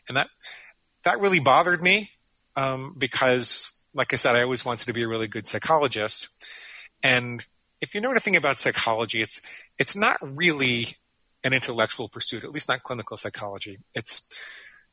And 0.08 0.16
that, 0.16 0.28
that 1.04 1.20
really 1.20 1.40
bothered 1.40 1.82
me, 1.82 2.10
um, 2.56 2.94
because 2.98 3.72
like 3.94 4.12
I 4.12 4.16
said, 4.16 4.36
I 4.36 4.42
always 4.42 4.64
wanted 4.64 4.86
to 4.86 4.92
be 4.92 5.02
a 5.02 5.08
really 5.08 5.28
good 5.28 5.46
psychologist. 5.46 6.28
And 7.02 7.46
if 7.80 7.94
you 7.94 8.00
know 8.00 8.10
anything 8.10 8.36
about 8.36 8.58
psychology, 8.58 9.20
it's, 9.20 9.40
it's 9.78 9.96
not 9.96 10.16
really 10.20 10.86
an 11.44 11.52
intellectual 11.52 12.08
pursuit, 12.08 12.44
at 12.44 12.52
least 12.52 12.68
not 12.68 12.82
clinical 12.82 13.16
psychology. 13.16 13.78
It's 13.94 14.28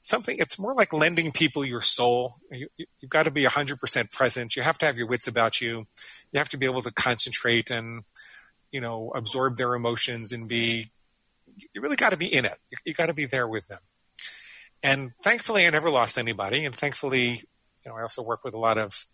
something, 0.02 0.38
it's 0.40 0.58
more 0.58 0.74
like 0.74 0.92
lending 0.92 1.32
people 1.32 1.64
your 1.64 1.82
soul. 1.82 2.38
You, 2.52 2.68
have 3.02 3.10
got 3.10 3.24
to 3.24 3.32
be 3.32 3.44
100% 3.44 4.12
present. 4.12 4.56
You 4.56 4.64
have 4.64 4.78
to 4.80 4.86
have 4.86 4.98
your 4.98 5.08
wits 5.08 5.28
about 5.28 5.62
you. 5.62 5.86
You 6.32 6.38
have 6.38 6.50
to 6.50 6.58
be 6.58 6.66
able 6.66 6.82
to 6.82 6.92
concentrate 6.92 7.70
and, 7.70 8.04
you 8.72 8.82
know, 8.82 9.12
absorb 9.16 9.58
their 9.58 9.76
emotions 9.76 10.32
and 10.32 10.48
be, 10.48 10.92
you 11.74 11.82
really 11.82 11.96
got 11.96 12.12
to 12.12 12.18
be 12.18 12.34
in 12.34 12.46
it. 12.46 12.58
You, 12.72 12.78
you 12.86 12.94
got 12.94 13.08
to 13.08 13.14
be 13.14 13.26
there 13.26 13.48
with 13.48 13.68
them. 13.68 13.80
And 14.82 15.12
thankfully, 15.24 15.68
I 15.68 15.70
never 15.70 15.90
lost 15.90 16.18
anybody. 16.18 16.66
And 16.66 16.76
thankfully, 16.76 17.42
you 17.86 17.92
know, 17.92 17.96
I 17.96 18.02
also 18.02 18.24
work 18.24 18.44
with 18.44 18.54
a 18.54 18.60
lot 18.60 18.78
of 18.78 19.08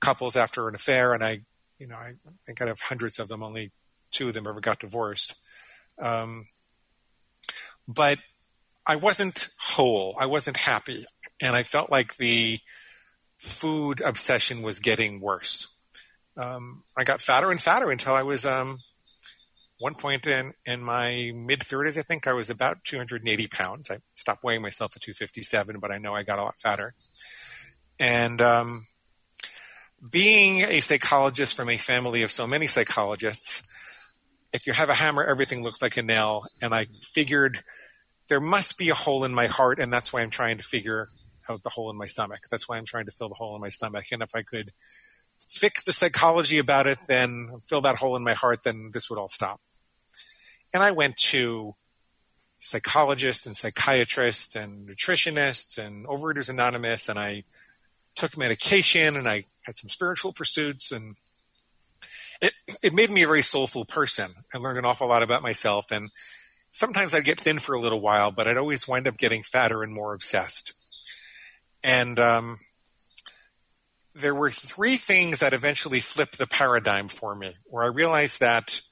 couples 0.00 0.36
after 0.36 0.68
an 0.68 0.74
affair, 0.74 1.12
and 1.12 1.22
I, 1.22 1.40
you 1.78 1.86
know, 1.86 1.96
I 1.96 2.14
think 2.46 2.60
out 2.60 2.68
of 2.68 2.80
hundreds 2.80 3.18
of 3.18 3.28
them, 3.28 3.42
only 3.42 3.72
two 4.10 4.28
of 4.28 4.34
them 4.34 4.46
ever 4.46 4.60
got 4.60 4.80
divorced. 4.80 5.34
Um, 5.98 6.46
but 7.86 8.18
I 8.86 8.96
wasn't 8.96 9.48
whole. 9.58 10.16
I 10.18 10.26
wasn't 10.26 10.56
happy. 10.56 11.04
And 11.40 11.54
I 11.54 11.62
felt 11.62 11.90
like 11.90 12.16
the 12.16 12.58
food 13.38 14.00
obsession 14.00 14.62
was 14.62 14.78
getting 14.78 15.20
worse. 15.20 15.74
Um, 16.36 16.84
I 16.96 17.04
got 17.04 17.20
fatter 17.20 17.50
and 17.50 17.60
fatter 17.60 17.90
until 17.90 18.14
I 18.14 18.22
was, 18.22 18.44
um, 18.44 18.80
one 19.80 19.94
point 19.94 20.26
in, 20.26 20.52
in 20.66 20.82
my 20.82 21.32
mid 21.34 21.60
30s, 21.60 21.98
I 21.98 22.02
think 22.02 22.26
I 22.26 22.34
was 22.34 22.50
about 22.50 22.84
280 22.84 23.48
pounds. 23.48 23.90
I 23.90 24.00
stopped 24.12 24.44
weighing 24.44 24.60
myself 24.60 24.92
at 24.94 25.00
257, 25.00 25.80
but 25.80 25.90
I 25.90 25.96
know 25.96 26.14
I 26.14 26.22
got 26.22 26.38
a 26.38 26.42
lot 26.42 26.58
fatter. 26.58 26.92
And 27.98 28.42
um, 28.42 28.86
being 30.08 30.64
a 30.64 30.82
psychologist 30.82 31.56
from 31.56 31.70
a 31.70 31.78
family 31.78 32.22
of 32.22 32.30
so 32.30 32.46
many 32.46 32.66
psychologists, 32.66 33.66
if 34.52 34.66
you 34.66 34.74
have 34.74 34.90
a 34.90 34.94
hammer, 34.94 35.24
everything 35.24 35.62
looks 35.62 35.80
like 35.80 35.96
a 35.96 36.02
nail. 36.02 36.44
And 36.60 36.74
I 36.74 36.86
figured 37.02 37.64
there 38.28 38.38
must 38.38 38.76
be 38.76 38.90
a 38.90 38.94
hole 38.94 39.24
in 39.24 39.32
my 39.32 39.46
heart, 39.46 39.80
and 39.80 39.90
that's 39.90 40.12
why 40.12 40.20
I'm 40.20 40.30
trying 40.30 40.58
to 40.58 40.64
figure 40.64 41.06
out 41.48 41.62
the 41.62 41.70
hole 41.70 41.90
in 41.90 41.96
my 41.96 42.04
stomach. 42.04 42.40
That's 42.50 42.68
why 42.68 42.76
I'm 42.76 42.84
trying 42.84 43.06
to 43.06 43.12
fill 43.12 43.30
the 43.30 43.34
hole 43.34 43.54
in 43.54 43.62
my 43.62 43.70
stomach. 43.70 44.04
And 44.12 44.22
if 44.22 44.34
I 44.34 44.42
could 44.42 44.66
fix 45.48 45.84
the 45.84 45.92
psychology 45.92 46.58
about 46.58 46.86
it, 46.86 46.98
then 47.08 47.48
fill 47.66 47.80
that 47.80 47.96
hole 47.96 48.14
in 48.16 48.22
my 48.22 48.34
heart, 48.34 48.60
then 48.62 48.90
this 48.92 49.08
would 49.08 49.18
all 49.18 49.28
stop. 49.30 49.58
And 50.72 50.82
I 50.82 50.92
went 50.92 51.16
to 51.18 51.72
psychologists 52.60 53.46
and 53.46 53.56
psychiatrists 53.56 54.54
and 54.54 54.86
nutritionists 54.86 55.78
and 55.78 56.06
Overeaters 56.06 56.48
Anonymous, 56.50 57.08
and 57.08 57.18
I 57.18 57.44
took 58.16 58.36
medication 58.36 59.16
and 59.16 59.28
I 59.28 59.44
had 59.62 59.76
some 59.76 59.88
spiritual 59.88 60.32
pursuits 60.32 60.92
and 60.92 61.14
it, 62.42 62.52
it 62.82 62.92
made 62.92 63.10
me 63.10 63.22
a 63.22 63.26
very 63.26 63.42
soulful 63.42 63.84
person. 63.84 64.30
I 64.54 64.58
learned 64.58 64.78
an 64.78 64.84
awful 64.84 65.08
lot 65.08 65.22
about 65.22 65.42
myself 65.42 65.90
and 65.90 66.10
sometimes 66.70 67.14
I'd 67.14 67.24
get 67.24 67.40
thin 67.40 67.58
for 67.58 67.74
a 67.74 67.80
little 67.80 68.00
while, 68.00 68.30
but 68.30 68.46
I'd 68.46 68.56
always 68.56 68.88
wind 68.88 69.06
up 69.06 69.16
getting 69.16 69.42
fatter 69.42 69.82
and 69.82 69.92
more 69.92 70.14
obsessed. 70.14 70.74
And 71.82 72.18
um, 72.18 72.60
there 74.14 74.34
were 74.34 74.50
three 74.50 74.96
things 74.96 75.40
that 75.40 75.54
eventually 75.54 76.00
flipped 76.00 76.38
the 76.38 76.46
paradigm 76.46 77.08
for 77.08 77.34
me, 77.34 77.54
where 77.66 77.84
I 77.84 77.88
realized 77.88 78.40
that 78.40 78.82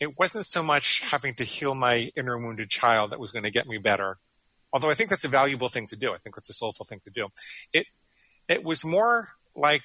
it 0.00 0.18
wasn't 0.18 0.46
so 0.46 0.62
much 0.62 1.00
having 1.00 1.34
to 1.34 1.44
heal 1.44 1.74
my 1.74 2.10
inner 2.16 2.38
wounded 2.38 2.70
child 2.70 3.12
that 3.12 3.20
was 3.20 3.30
going 3.30 3.42
to 3.44 3.50
get 3.50 3.68
me 3.68 3.78
better. 3.78 4.18
Although 4.72 4.90
I 4.90 4.94
think 4.94 5.10
that's 5.10 5.24
a 5.24 5.28
valuable 5.28 5.68
thing 5.68 5.86
to 5.88 5.96
do. 5.96 6.12
I 6.12 6.18
think 6.18 6.34
that's 6.34 6.48
a 6.48 6.54
soulful 6.54 6.86
thing 6.86 7.00
to 7.04 7.10
do. 7.10 7.28
It 7.72 7.86
it 8.48 8.64
was 8.64 8.84
more 8.84 9.28
like 9.54 9.82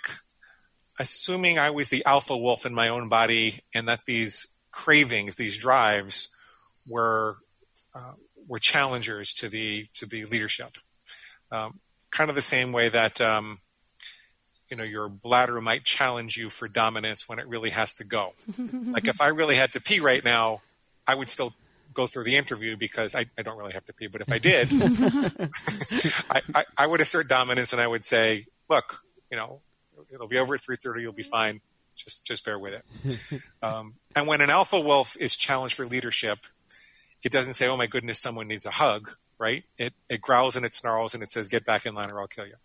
assuming 0.97 1.59
I 1.59 1.69
was 1.69 1.89
the 1.89 2.05
alpha 2.05 2.37
wolf 2.37 2.65
in 2.65 2.73
my 2.73 2.87
own 2.87 3.09
body 3.09 3.59
and 3.73 3.87
that 3.87 4.05
these 4.07 4.47
cravings, 4.71 5.35
these 5.35 5.57
drives 5.57 6.29
were 6.89 7.35
uh, 7.95 8.13
were 8.49 8.59
challengers 8.59 9.33
to 9.35 9.49
the 9.49 9.85
to 9.95 10.05
the 10.05 10.25
leadership. 10.25 10.77
Um, 11.51 11.79
kind 12.11 12.29
of 12.29 12.35
the 12.35 12.41
same 12.41 12.71
way 12.71 12.89
that 12.89 13.19
um, 13.19 13.57
you 14.69 14.77
know 14.77 14.83
your 14.83 15.09
bladder 15.09 15.61
might 15.61 15.83
challenge 15.83 16.37
you 16.37 16.49
for 16.49 16.67
dominance 16.67 17.29
when 17.29 17.39
it 17.39 17.47
really 17.47 17.69
has 17.69 17.95
to 17.95 18.03
go. 18.03 18.31
like 18.57 19.07
if 19.07 19.21
I 19.21 19.27
really 19.27 19.55
had 19.55 19.73
to 19.73 19.81
pee 19.81 19.99
right 19.99 20.23
now, 20.23 20.61
I 21.07 21.15
would 21.15 21.29
still 21.29 21.53
go 21.93 22.07
through 22.07 22.25
the 22.25 22.35
interview 22.35 22.75
because 22.75 23.15
I, 23.15 23.25
I 23.37 23.41
don't 23.41 23.57
really 23.57 23.73
have 23.73 23.85
to 23.85 23.93
pee. 23.93 24.07
But 24.07 24.21
if 24.21 24.31
I 24.31 24.37
did, 24.37 24.69
I, 26.29 26.41
I, 26.53 26.65
I, 26.77 26.87
would 26.87 26.99
assert 26.99 27.27
dominance 27.27 27.73
and 27.73 27.81
I 27.81 27.87
would 27.87 28.03
say, 28.03 28.45
look, 28.69 29.01
you 29.31 29.37
know, 29.37 29.61
it'll 30.13 30.27
be 30.27 30.37
over 30.37 30.55
at 30.55 30.61
three 30.61 30.75
thirty. 30.75 31.01
You'll 31.01 31.13
be 31.13 31.23
fine. 31.23 31.61
Just 31.95 32.25
just 32.25 32.45
bear 32.45 32.59
with 32.59 32.73
it. 32.73 33.41
Um, 33.61 33.95
and 34.15 34.27
when 34.27 34.41
an 34.41 34.51
alpha 34.51 34.79
wolf 34.79 35.17
is 35.19 35.35
challenged 35.35 35.75
for 35.75 35.87
leadership, 35.87 36.39
it 37.23 37.31
doesn't 37.31 37.55
say, 37.55 37.67
"Oh 37.67 37.77
my 37.77 37.87
goodness, 37.87 38.19
someone 38.19 38.47
needs 38.47 38.65
a 38.65 38.71
hug." 38.71 39.15
Right? 39.39 39.63
It 39.77 39.93
it 40.07 40.21
growls 40.21 40.55
and 40.55 40.65
it 40.65 40.73
snarls 40.73 41.13
and 41.13 41.23
it 41.23 41.31
says, 41.31 41.47
"Get 41.47 41.65
back 41.65 41.85
in 41.85 41.95
line 41.95 42.11
or 42.11 42.21
I'll 42.21 42.27
kill 42.27 42.45
you." 42.45 42.55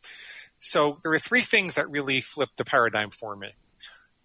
So 0.60 0.98
there 1.02 1.12
are 1.12 1.18
three 1.18 1.40
things 1.40 1.74
that 1.74 1.90
really 1.90 2.20
flipped 2.20 2.58
the 2.58 2.64
paradigm 2.64 3.10
for 3.10 3.34
me. 3.34 3.54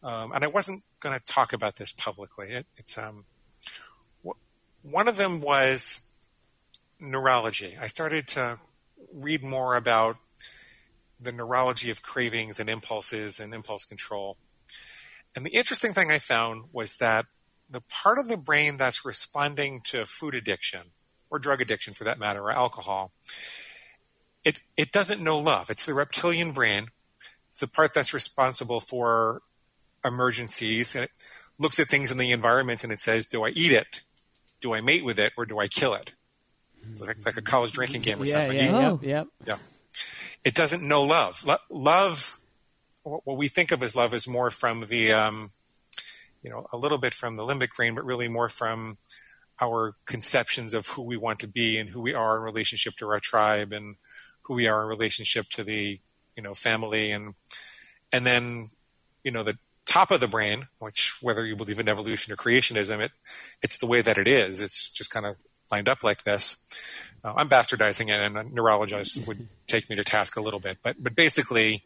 Um, 0.04 0.34
and 0.34 0.44
I 0.44 0.48
wasn't 0.48 0.84
going 1.00 1.18
to 1.18 1.24
talk 1.26 1.54
about 1.54 1.78
this 1.78 1.94
publicly. 1.94 2.52
It, 2.52 2.68
it's 2.78 2.98
um, 2.98 3.26
one 4.84 5.08
of 5.08 5.16
them 5.16 5.42
was 5.42 6.12
neurology. 7.00 7.76
I 7.80 7.88
started 7.88 8.28
to 8.30 8.60
read 9.14 9.44
more 9.44 9.76
about 9.76 10.18
the 11.20 11.32
neurology 11.32 11.90
of 11.90 12.02
cravings 12.02 12.60
and 12.60 12.70
impulses 12.70 13.40
and 13.40 13.54
impulse 13.54 13.86
control. 13.86 14.38
And 15.36 15.46
the 15.46 15.56
interesting 15.56 15.94
thing 15.94 16.12
I 16.12 16.20
found 16.20 16.66
was 16.74 16.98
that 16.98 17.26
the 17.70 17.82
part 17.82 18.20
of 18.20 18.28
the 18.28 18.38
brain 18.38 18.78
that's 18.78 19.06
responding 19.06 19.82
to 19.86 20.06
food 20.06 20.36
addiction 20.36 20.92
or 21.30 21.40
drug 21.40 21.62
addiction 21.62 21.94
for 21.94 22.04
that 22.04 22.20
matter 22.20 22.42
or 22.42 22.52
alcohol 22.52 23.12
it, 24.46 24.62
it 24.78 24.92
doesn't 24.92 25.22
know 25.22 25.38
love. 25.38 25.70
It's 25.70 25.86
the 25.86 25.94
reptilian 25.94 26.52
brain. 26.52 26.88
It's 27.50 27.60
the 27.60 27.68
part 27.68 27.94
that's 27.94 28.14
responsible 28.14 28.80
for 28.80 29.42
emergencies. 30.06 30.96
And 30.96 31.06
it 31.06 31.12
looks 31.60 31.80
at 31.80 31.88
things 31.88 32.12
in 32.12 32.18
the 32.18 32.32
environment 32.32 32.84
and 32.84 32.94
it 32.94 33.00
says, 33.00 33.26
do 33.26 33.44
I 33.44 33.50
eat 33.50 33.72
it? 33.72 34.02
Do 34.62 34.74
I 34.74 34.82
mate 34.82 35.04
with 35.04 35.20
it? 35.20 35.34
Or 35.38 35.46
do 35.46 35.60
I 35.60 35.68
kill 35.68 35.96
it? 35.96 36.14
It's 36.90 37.02
like, 37.02 37.26
like 37.26 37.38
a 37.38 37.42
college 37.42 37.72
drinking 37.72 38.04
game 38.04 38.22
or 38.22 38.26
yeah, 38.26 38.32
something. 38.32 38.58
Yeah, 38.58 38.90
oh. 38.90 39.00
yep, 39.02 39.28
yeah. 39.46 39.58
It 40.44 40.54
doesn't 40.54 40.88
know 40.88 41.02
love. 41.02 41.44
Lo- 41.44 41.58
love, 41.72 42.40
what 43.04 43.38
we 43.38 43.48
think 43.48 43.72
of 43.72 43.82
as 43.82 43.96
love 43.96 44.14
is 44.14 44.28
more 44.28 44.52
from 44.52 44.82
the, 44.82 45.12
um, 45.12 45.50
you 46.44 46.52
know, 46.52 46.68
a 46.72 46.78
little 46.78 47.00
bit 47.00 47.16
from 47.16 47.36
the 47.36 47.44
limbic 47.44 47.76
brain, 47.76 47.96
but 47.96 48.06
really 48.06 48.28
more 48.28 48.50
from 48.50 49.00
our 49.60 49.96
conceptions 50.06 50.76
of 50.76 50.86
who 50.90 51.02
we 51.02 51.18
want 51.18 51.40
to 51.40 51.48
be 51.48 51.80
and 51.80 51.90
who 51.90 52.02
we 52.02 52.14
are 52.14 52.38
in 52.38 52.44
relationship 52.44 52.96
to 52.98 53.08
our 53.08 53.20
tribe 53.20 53.74
and 53.74 53.96
who 54.46 54.54
we 54.56 54.68
are 54.68 54.84
in 54.84 54.88
relationship 54.88 55.50
to 55.50 55.64
the 55.64 56.00
you 56.36 56.44
know 56.44 56.54
family 56.54 57.12
and 57.12 57.34
and 58.12 58.26
then 58.26 58.70
you 59.24 59.32
know 59.32 59.44
the 59.44 59.58
top 59.86 60.12
of 60.12 60.20
the 60.20 60.28
brain 60.28 60.68
which 60.80 61.16
whether 61.22 61.46
you 61.46 61.56
believe 61.56 61.80
in 61.80 61.88
evolution 61.88 62.34
or 62.34 62.36
creationism 62.36 63.00
it 63.00 63.12
it's 63.62 63.78
the 63.78 63.86
way 63.86 64.02
that 64.02 64.18
it 64.18 64.28
is. 64.28 64.62
It's 64.62 64.90
just 64.90 65.12
kind 65.12 65.26
of 65.26 65.38
lined 65.72 65.90
up 65.90 66.04
like 66.04 66.24
this. 66.24 66.64
Uh, 67.24 67.34
i'm 67.38 67.50
bastardizing 67.50 68.10
it 68.10 68.20
and 68.20 68.38
a 68.38 68.44
neurologist 68.44 69.28
would 69.28 69.48
take 69.68 69.90
me 69.90 69.96
to 69.96 70.04
task 70.04 70.38
a 70.38 70.42
little 70.42 70.60
bit. 70.60 70.78
But 70.84 70.98
but 71.02 71.16
basically 71.16 71.84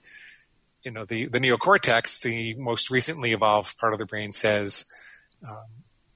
you 0.83 0.91
know 0.91 1.05
the 1.05 1.25
the 1.25 1.39
neocortex 1.39 2.21
the 2.21 2.55
most 2.55 2.89
recently 2.89 3.33
evolved 3.33 3.77
part 3.77 3.93
of 3.93 3.99
the 3.99 4.05
brain 4.05 4.31
says 4.31 4.85
um, 5.47 5.67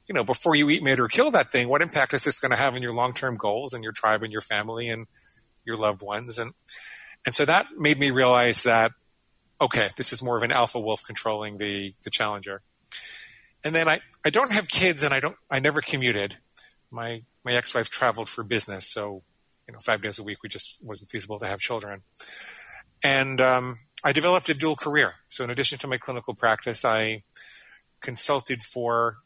you 0.07 0.13
know 0.13 0.23
before 0.23 0.55
you 0.55 0.69
eat 0.69 0.83
mate 0.83 0.99
or 0.99 1.07
kill 1.07 1.31
that 1.31 1.51
thing 1.51 1.67
what 1.67 1.81
impact 1.81 2.13
is 2.13 2.23
this 2.23 2.39
going 2.39 2.51
to 2.51 2.57
have 2.57 2.75
on 2.75 2.81
your 2.81 2.93
long-term 2.93 3.37
goals 3.37 3.73
and 3.73 3.83
your 3.83 3.93
tribe 3.93 4.23
and 4.23 4.31
your 4.31 4.41
family? 4.41 4.89
And 4.89 5.05
your 5.65 5.77
loved 5.77 6.01
ones. 6.01 6.39
And, 6.39 6.53
and 7.25 7.33
so 7.33 7.45
that 7.45 7.67
made 7.77 7.99
me 7.99 8.11
realize 8.11 8.63
that, 8.63 8.91
okay, 9.61 9.89
this 9.97 10.11
is 10.11 10.21
more 10.21 10.37
of 10.37 10.43
an 10.43 10.51
alpha 10.51 10.79
wolf 10.79 11.03
controlling 11.05 11.57
the, 11.57 11.93
the 12.03 12.09
challenger. 12.09 12.61
And 13.63 13.73
then 13.73 13.87
I, 13.87 14.01
I 14.25 14.29
don't 14.29 14.51
have 14.51 14.67
kids 14.67 15.03
and 15.03 15.13
I 15.13 15.19
don't, 15.19 15.37
I 15.49 15.59
never 15.59 15.81
commuted. 15.81 16.37
My, 16.91 17.23
my 17.43 17.53
ex-wife 17.53 17.89
traveled 17.89 18.29
for 18.29 18.43
business. 18.43 18.85
So, 18.85 19.23
you 19.67 19.73
know, 19.73 19.79
five 19.79 20.01
days 20.01 20.19
a 20.19 20.23
week, 20.23 20.39
we 20.43 20.49
just 20.49 20.83
wasn't 20.83 21.09
feasible 21.09 21.39
to 21.39 21.47
have 21.47 21.59
children. 21.59 22.01
And, 23.01 23.39
um, 23.39 23.79
I 24.03 24.11
developed 24.11 24.49
a 24.49 24.53
dual 24.53 24.75
career. 24.75 25.13
So 25.29 25.45
in 25.45 25.49
addition 25.49 25.77
to 25.79 25.87
my 25.87 25.97
clinical 25.97 26.33
practice, 26.33 26.83
I 26.83 27.23
consulted 28.01 28.61
for 28.61 29.19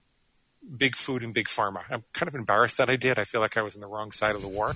big 0.78 0.96
food 0.96 1.24
and 1.24 1.34
big 1.34 1.48
pharma. 1.48 1.82
I'm 1.90 2.04
kind 2.14 2.28
of 2.28 2.36
embarrassed 2.36 2.78
that 2.78 2.90
I 2.90 2.96
did. 2.96 3.18
I 3.18 3.24
feel 3.24 3.42
like 3.42 3.58
I 3.58 3.64
was 3.64 3.74
on 3.76 3.82
the 3.82 3.88
wrong 3.88 4.12
side 4.12 4.36
of 4.36 4.44
the 4.44 4.48
war. 4.48 4.76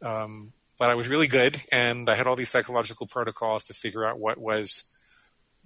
Um, 0.00 0.52
but 0.78 0.90
I 0.90 0.94
was 0.94 1.08
really 1.08 1.26
good, 1.26 1.60
and 1.72 2.08
I 2.08 2.14
had 2.14 2.26
all 2.26 2.36
these 2.36 2.50
psychological 2.50 3.06
protocols 3.06 3.64
to 3.64 3.74
figure 3.74 4.04
out 4.04 4.18
what 4.18 4.38
was 4.38 4.96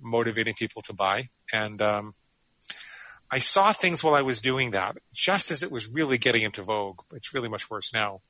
motivating 0.01 0.55
people 0.55 0.83
to 0.83 0.93
buy. 0.93 1.29
And 1.53 1.83
um, 1.83 2.15
I 3.31 3.39
saw 3.39 3.73
things 3.73 4.03
while 4.03 4.15
I 4.15 4.23
was 4.23 4.41
doing 4.41 4.71
that, 4.71 4.97
just 5.13 5.51
as 5.51 5.63
it 5.63 5.71
was 5.71 5.93
really 5.93 6.19
getting 6.19 6.43
into 6.43 6.63
vogue. 6.63 7.01
It's 7.13 7.35
really 7.35 7.49
much 7.49 7.71
worse 7.71 7.93
now. 7.93 8.21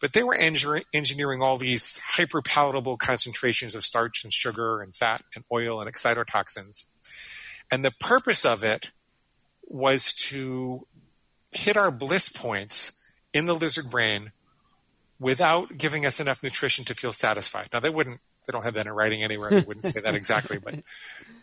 But 0.00 0.12
they 0.12 0.22
were 0.22 0.34
engineering 0.34 1.42
all 1.42 1.56
these 1.56 1.98
hyper 1.98 2.42
palatable 2.42 2.98
concentrations 2.98 3.74
of 3.74 3.84
starch 3.84 4.24
and 4.24 4.32
sugar 4.32 4.82
and 4.82 4.94
fat 4.94 5.22
and 5.34 5.44
oil 5.50 5.80
and 5.80 5.90
excitotoxins. 5.90 6.84
And 7.70 7.84
the 7.84 7.94
purpose 7.98 8.44
of 8.44 8.62
it 8.62 8.90
was 9.62 10.12
to 10.12 10.86
hit 11.50 11.76
our 11.76 11.90
bliss 11.90 12.28
points 12.28 13.02
in 13.32 13.46
the 13.46 13.54
lizard 13.54 13.90
brain 13.90 14.32
without 15.18 15.76
giving 15.78 16.04
us 16.04 16.20
enough 16.20 16.42
nutrition 16.42 16.84
to 16.84 16.94
feel 16.94 17.12
satisfied. 17.12 17.68
Now 17.72 17.80
they 17.80 17.90
wouldn't, 17.90 18.20
they 18.46 18.52
don't 18.52 18.64
have 18.64 18.74
that 18.74 18.86
in 18.86 18.92
writing 18.92 19.22
anywhere. 19.22 19.50
They 19.50 19.60
wouldn't 19.60 19.84
say 19.84 20.00
that 20.00 20.14
exactly, 20.14 20.58
but, 20.58 20.74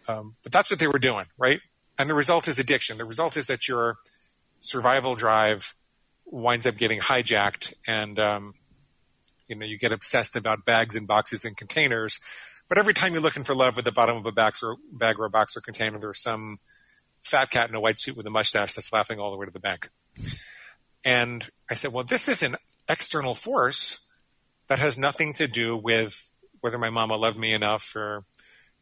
um, 0.08 0.36
but 0.44 0.52
that's 0.52 0.70
what 0.70 0.80
they 0.80 0.88
were 0.88 1.00
doing, 1.00 1.26
right? 1.38 1.60
And 1.98 2.10
the 2.10 2.16
result 2.16 2.48
is 2.48 2.60
addiction. 2.60 2.98
The 2.98 3.06
result 3.06 3.38
is 3.38 3.48
that 3.48 3.68
your 3.68 3.98
survival 4.60 5.16
drive 5.16 5.76
winds 6.26 6.66
up 6.66 6.78
getting 6.78 7.00
hijacked 7.00 7.74
and, 7.88 8.20
um, 8.20 8.54
you 9.48 9.56
know, 9.56 9.66
you 9.66 9.78
get 9.78 9.92
obsessed 9.92 10.36
about 10.36 10.66
bags 10.66 10.96
and 10.96 11.08
boxes 11.08 11.46
and 11.46 11.58
containers. 11.58 12.20
But 12.70 12.78
every 12.78 12.94
time 12.94 13.14
you're 13.14 13.22
looking 13.22 13.44
for 13.44 13.54
love 13.54 13.78
at 13.78 13.86
the 13.86 13.92
bottom 13.92 14.16
of 14.16 14.26
a 14.26 14.32
bag 14.32 14.56
or, 14.64 14.78
bag 14.92 15.20
or 15.20 15.26
a 15.26 15.30
box 15.30 15.58
or 15.58 15.62
container, 15.62 16.00
there's 16.00 16.22
some 16.22 16.60
fat 17.22 17.50
cat 17.52 17.70
in 17.70 17.76
a 17.76 17.80
white 17.80 18.00
suit 18.00 18.16
with 18.18 18.26
a 18.26 18.30
mustache 18.30 18.74
that's 18.74 18.94
laughing 18.94 19.20
all 19.20 19.32
the 19.32 19.38
way 19.38 19.46
to 19.46 19.52
the 19.52 19.60
bank. 19.60 19.90
And 21.04 21.50
I 21.70 21.74
said, 21.74 21.92
well, 21.92 22.04
this 22.04 22.28
is 22.30 22.44
an 22.44 22.56
external 22.90 23.36
force 23.36 24.08
that 24.68 24.80
has 24.80 24.98
nothing 24.98 25.34
to 25.34 25.48
do 25.48 25.76
with 25.76 26.30
whether 26.62 26.78
my 26.78 26.90
mama 26.90 27.16
loved 27.18 27.38
me 27.38 27.54
enough 27.54 27.96
or, 27.96 28.24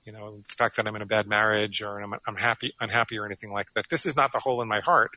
you 0.03 0.11
know, 0.11 0.37
the 0.37 0.53
fact 0.53 0.75
that 0.75 0.87
I'm 0.87 0.95
in 0.95 1.01
a 1.01 1.07
bad 1.07 1.27
marriage 1.27 1.81
or 1.81 1.99
I'm, 1.99 2.13
I'm 2.27 2.35
happy, 2.35 2.73
unhappy 2.79 3.17
or 3.17 3.25
anything 3.25 3.51
like 3.51 3.73
that. 3.73 3.89
This 3.89 4.05
is 4.05 4.15
not 4.15 4.31
the 4.31 4.39
hole 4.39 4.61
in 4.61 4.67
my 4.67 4.79
heart 4.79 5.11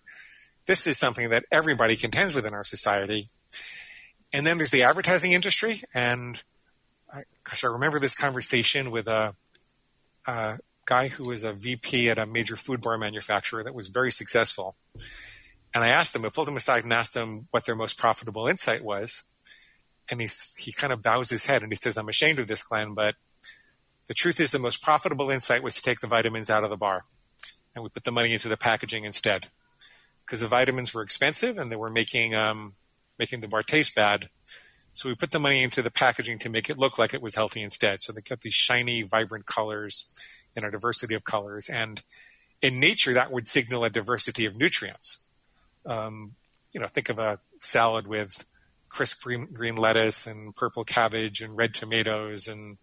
this 0.66 0.86
is 0.86 0.98
something 0.98 1.30
that 1.30 1.44
everybody 1.50 1.96
contends 1.96 2.34
with 2.34 2.46
in 2.46 2.54
our 2.54 2.64
society. 2.64 3.28
And 4.32 4.46
then 4.46 4.58
there's 4.58 4.70
the 4.70 4.82
advertising 4.82 5.32
industry. 5.32 5.82
And 5.92 6.42
I, 7.12 7.24
gosh, 7.44 7.64
I 7.64 7.68
remember 7.68 7.98
this 7.98 8.14
conversation 8.14 8.90
with 8.90 9.06
a, 9.06 9.34
a 10.26 10.58
guy 10.86 11.08
who 11.08 11.24
was 11.24 11.44
a 11.44 11.52
VP 11.52 12.08
at 12.10 12.18
a 12.18 12.26
major 12.26 12.56
food 12.56 12.80
bar 12.80 12.98
manufacturer 12.98 13.62
that 13.62 13.74
was 13.74 13.88
very 13.88 14.10
successful. 14.10 14.76
And 15.74 15.82
I 15.82 15.88
asked 15.88 16.12
them, 16.12 16.24
I 16.24 16.28
pulled 16.28 16.46
them 16.46 16.56
aside 16.56 16.84
and 16.84 16.92
asked 16.92 17.14
them 17.14 17.48
what 17.50 17.66
their 17.66 17.74
most 17.74 17.98
profitable 17.98 18.46
insight 18.46 18.84
was. 18.84 19.24
And 20.08 20.20
he, 20.20 20.28
he 20.56 20.72
kind 20.72 20.92
of 20.92 21.02
bows 21.02 21.30
his 21.30 21.46
head 21.46 21.62
and 21.62 21.72
he 21.72 21.76
says, 21.76 21.96
I'm 21.96 22.08
ashamed 22.08 22.38
of 22.38 22.46
this, 22.46 22.62
Glenn, 22.62 22.94
but 22.94 23.16
the 24.06 24.14
truth 24.14 24.38
is 24.38 24.52
the 24.52 24.58
most 24.58 24.82
profitable 24.82 25.30
insight 25.30 25.62
was 25.62 25.74
to 25.76 25.82
take 25.82 26.00
the 26.00 26.06
vitamins 26.06 26.50
out 26.50 26.62
of 26.62 26.70
the 26.70 26.76
bar. 26.76 27.04
And 27.74 27.82
we 27.82 27.90
put 27.90 28.04
the 28.04 28.12
money 28.12 28.32
into 28.32 28.48
the 28.48 28.56
packaging 28.56 29.04
instead 29.04 29.48
because 30.24 30.40
the 30.40 30.46
vitamins 30.46 30.94
were 30.94 31.02
expensive 31.02 31.58
and 31.58 31.72
they 31.72 31.76
were 31.76 31.90
making 31.90 32.34
um, 32.34 32.74
making 33.18 33.40
the 33.40 33.48
bar 33.48 33.62
taste 33.62 33.94
bad. 33.94 34.28
So 34.92 35.08
we 35.08 35.16
put 35.16 35.32
the 35.32 35.40
money 35.40 35.62
into 35.62 35.82
the 35.82 35.90
packaging 35.90 36.38
to 36.40 36.48
make 36.48 36.70
it 36.70 36.78
look 36.78 36.98
like 36.98 37.14
it 37.14 37.22
was 37.22 37.34
healthy 37.34 37.62
instead. 37.62 38.00
So 38.00 38.12
they 38.12 38.20
kept 38.20 38.42
these 38.42 38.54
shiny, 38.54 39.02
vibrant 39.02 39.46
colors 39.46 40.08
and 40.54 40.64
a 40.64 40.70
diversity 40.70 41.14
of 41.14 41.24
colors. 41.24 41.68
And 41.68 42.02
in 42.62 42.78
nature, 42.78 43.12
that 43.12 43.32
would 43.32 43.48
signal 43.48 43.82
a 43.82 43.90
diversity 43.90 44.46
of 44.46 44.56
nutrients. 44.56 45.23
Um, 45.86 46.34
you 46.72 46.80
know, 46.80 46.86
think 46.86 47.08
of 47.08 47.18
a 47.18 47.40
salad 47.60 48.06
with 48.06 48.44
crisp 48.88 49.22
green, 49.22 49.46
green 49.52 49.76
lettuce 49.76 50.26
and 50.26 50.54
purple 50.54 50.84
cabbage 50.84 51.40
and 51.40 51.56
red 51.56 51.74
tomatoes 51.74 52.46
and 52.46 52.78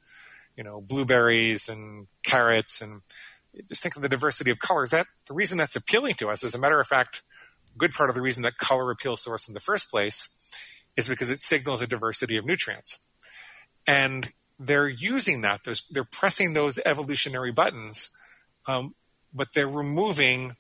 you 0.58 0.64
know 0.64 0.82
blueberries 0.82 1.70
and 1.70 2.08
carrots 2.24 2.82
and 2.82 3.02
just 3.68 3.84
think 3.84 3.96
of 3.96 4.02
the 4.02 4.10
diversity 4.10 4.52
of 4.52 4.60
colors. 4.60 4.92
That 4.92 5.08
the 5.28 5.34
reason 5.34 5.58
that's 5.58 5.76
appealing 5.76 6.16
to 6.16 6.30
us, 6.30 6.44
as 6.44 6.56
a 6.56 6.60
matter 6.60 6.80
of 6.80 6.88
fact, 6.88 7.24
good 7.78 7.94
part 7.94 8.10
of 8.10 8.16
the 8.16 8.22
reason 8.22 8.44
that 8.44 8.58
color 8.58 8.92
appeals 8.92 9.24
to 9.24 9.32
us 9.32 9.48
in 9.48 9.54
the 9.54 9.60
first 9.60 9.90
place 9.90 10.54
is 10.98 11.08
because 11.08 11.32
it 11.32 11.42
signals 11.42 11.82
a 11.82 11.88
diversity 11.88 12.38
of 12.38 12.46
nutrients. 12.46 13.00
And 13.88 14.32
they're 14.60 14.88
using 14.88 15.42
that, 15.42 15.62
they're 15.90 16.04
pressing 16.04 16.54
those 16.54 16.80
evolutionary 16.86 17.52
buttons, 17.52 18.16
um, 18.68 18.94
but 19.34 19.54
they're 19.54 19.68
removing 19.68 20.56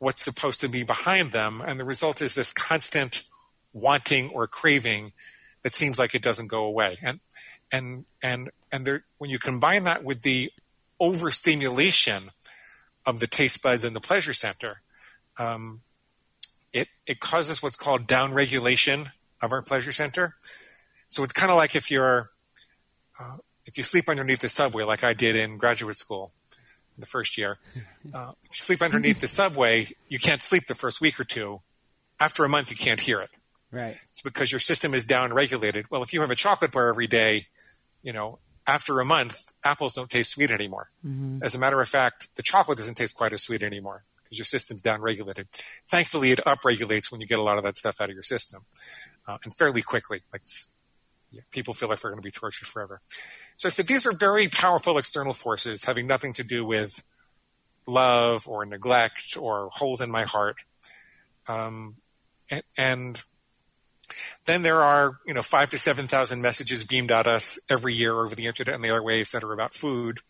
what's 0.00 0.22
supposed 0.22 0.60
to 0.62 0.68
be 0.68 0.82
behind 0.82 1.30
them. 1.30 1.62
And 1.64 1.78
the 1.78 1.84
result 1.84 2.20
is 2.20 2.34
this 2.34 2.52
constant 2.52 3.22
wanting 3.72 4.30
or 4.30 4.48
craving 4.48 5.12
that 5.62 5.74
seems 5.74 5.98
like 5.98 6.14
it 6.14 6.22
doesn't 6.22 6.48
go 6.48 6.64
away. 6.64 6.96
And, 7.02 7.20
and, 7.70 8.06
and, 8.22 8.50
and 8.72 8.86
there, 8.86 9.04
when 9.18 9.30
you 9.30 9.38
combine 9.38 9.84
that 9.84 10.02
with 10.02 10.22
the 10.22 10.50
overstimulation 10.98 12.30
of 13.04 13.20
the 13.20 13.26
taste 13.26 13.62
buds 13.62 13.84
and 13.84 13.94
the 13.94 14.00
pleasure 14.00 14.32
center, 14.32 14.80
um, 15.38 15.82
it, 16.72 16.88
it 17.06 17.20
causes 17.20 17.62
what's 17.62 17.76
called 17.76 18.06
downregulation 18.06 19.12
of 19.42 19.52
our 19.52 19.60
pleasure 19.60 19.92
center. 19.92 20.36
So 21.08 21.22
it's 21.22 21.32
kind 21.34 21.50
of 21.50 21.58
like 21.58 21.76
if 21.76 21.90
you're, 21.90 22.30
uh, 23.20 23.36
if 23.66 23.76
you 23.76 23.84
sleep 23.84 24.08
underneath 24.08 24.40
the 24.40 24.48
subway, 24.48 24.84
like 24.84 25.04
I 25.04 25.12
did 25.12 25.36
in 25.36 25.58
graduate 25.58 25.96
school, 25.96 26.32
the 27.00 27.06
first 27.06 27.36
year, 27.36 27.58
uh, 28.14 28.32
if 28.44 28.50
you 28.52 28.60
sleep 28.60 28.82
underneath 28.82 29.20
the 29.20 29.28
subway, 29.28 29.88
you 30.08 30.18
can't 30.18 30.42
sleep 30.42 30.66
the 30.66 30.74
first 30.74 31.00
week 31.00 31.18
or 31.18 31.24
two. 31.24 31.60
After 32.18 32.44
a 32.44 32.48
month, 32.48 32.70
you 32.70 32.76
can't 32.76 33.00
hear 33.00 33.20
it. 33.20 33.30
Right. 33.72 33.96
It's 34.10 34.22
because 34.22 34.52
your 34.52 34.60
system 34.60 34.94
is 34.94 35.04
down 35.04 35.32
regulated. 35.32 35.86
Well, 35.90 36.02
if 36.02 36.12
you 36.12 36.20
have 36.20 36.30
a 36.30 36.36
chocolate 36.36 36.72
bar 36.72 36.88
every 36.88 37.06
day, 37.06 37.46
you 38.02 38.12
know, 38.12 38.38
after 38.66 39.00
a 39.00 39.04
month, 39.04 39.52
apples 39.64 39.92
don't 39.94 40.10
taste 40.10 40.32
sweet 40.32 40.50
anymore. 40.50 40.90
Mm-hmm. 41.06 41.42
As 41.42 41.54
a 41.54 41.58
matter 41.58 41.80
of 41.80 41.88
fact, 41.88 42.28
the 42.36 42.42
chocolate 42.42 42.78
doesn't 42.78 42.96
taste 42.96 43.16
quite 43.16 43.32
as 43.32 43.42
sweet 43.42 43.62
anymore 43.62 44.04
because 44.22 44.38
your 44.38 44.44
system's 44.44 44.82
down 44.82 45.00
regulated. 45.00 45.48
Thankfully, 45.88 46.30
it 46.30 46.40
upregulates 46.46 47.10
when 47.10 47.20
you 47.20 47.26
get 47.26 47.38
a 47.38 47.42
lot 47.42 47.58
of 47.58 47.64
that 47.64 47.76
stuff 47.76 48.00
out 48.00 48.10
of 48.10 48.14
your 48.14 48.22
system, 48.22 48.64
uh, 49.26 49.38
and 49.44 49.54
fairly 49.54 49.82
quickly. 49.82 50.22
Like 50.32 50.42
people 51.50 51.74
feel 51.74 51.88
like 51.88 52.00
they're 52.00 52.10
going 52.10 52.22
to 52.22 52.26
be 52.26 52.30
tortured 52.30 52.66
forever. 52.66 53.00
So 53.56 53.68
I 53.68 53.70
said 53.70 53.86
these 53.86 54.06
are 54.06 54.12
very 54.12 54.48
powerful 54.48 54.98
external 54.98 55.32
forces 55.32 55.84
having 55.84 56.06
nothing 56.06 56.32
to 56.34 56.44
do 56.44 56.64
with 56.64 57.02
love 57.86 58.48
or 58.48 58.64
neglect 58.64 59.36
or 59.36 59.70
holes 59.72 60.00
in 60.00 60.10
my 60.10 60.24
heart. 60.24 60.56
Um, 61.46 61.96
and, 62.50 62.62
and 62.76 63.22
then 64.46 64.62
there 64.62 64.82
are, 64.82 65.18
you 65.26 65.34
know, 65.34 65.42
five 65.42 65.70
to 65.70 65.78
7,000 65.78 66.42
messages 66.42 66.84
beamed 66.84 67.10
at 67.10 67.26
us 67.26 67.58
every 67.68 67.94
year 67.94 68.20
over 68.20 68.34
the 68.34 68.46
internet 68.46 68.74
and 68.74 68.84
the 68.84 68.90
other 68.90 69.02
waves 69.02 69.32
that 69.32 69.44
are 69.44 69.52
about 69.52 69.74
food. 69.74 70.20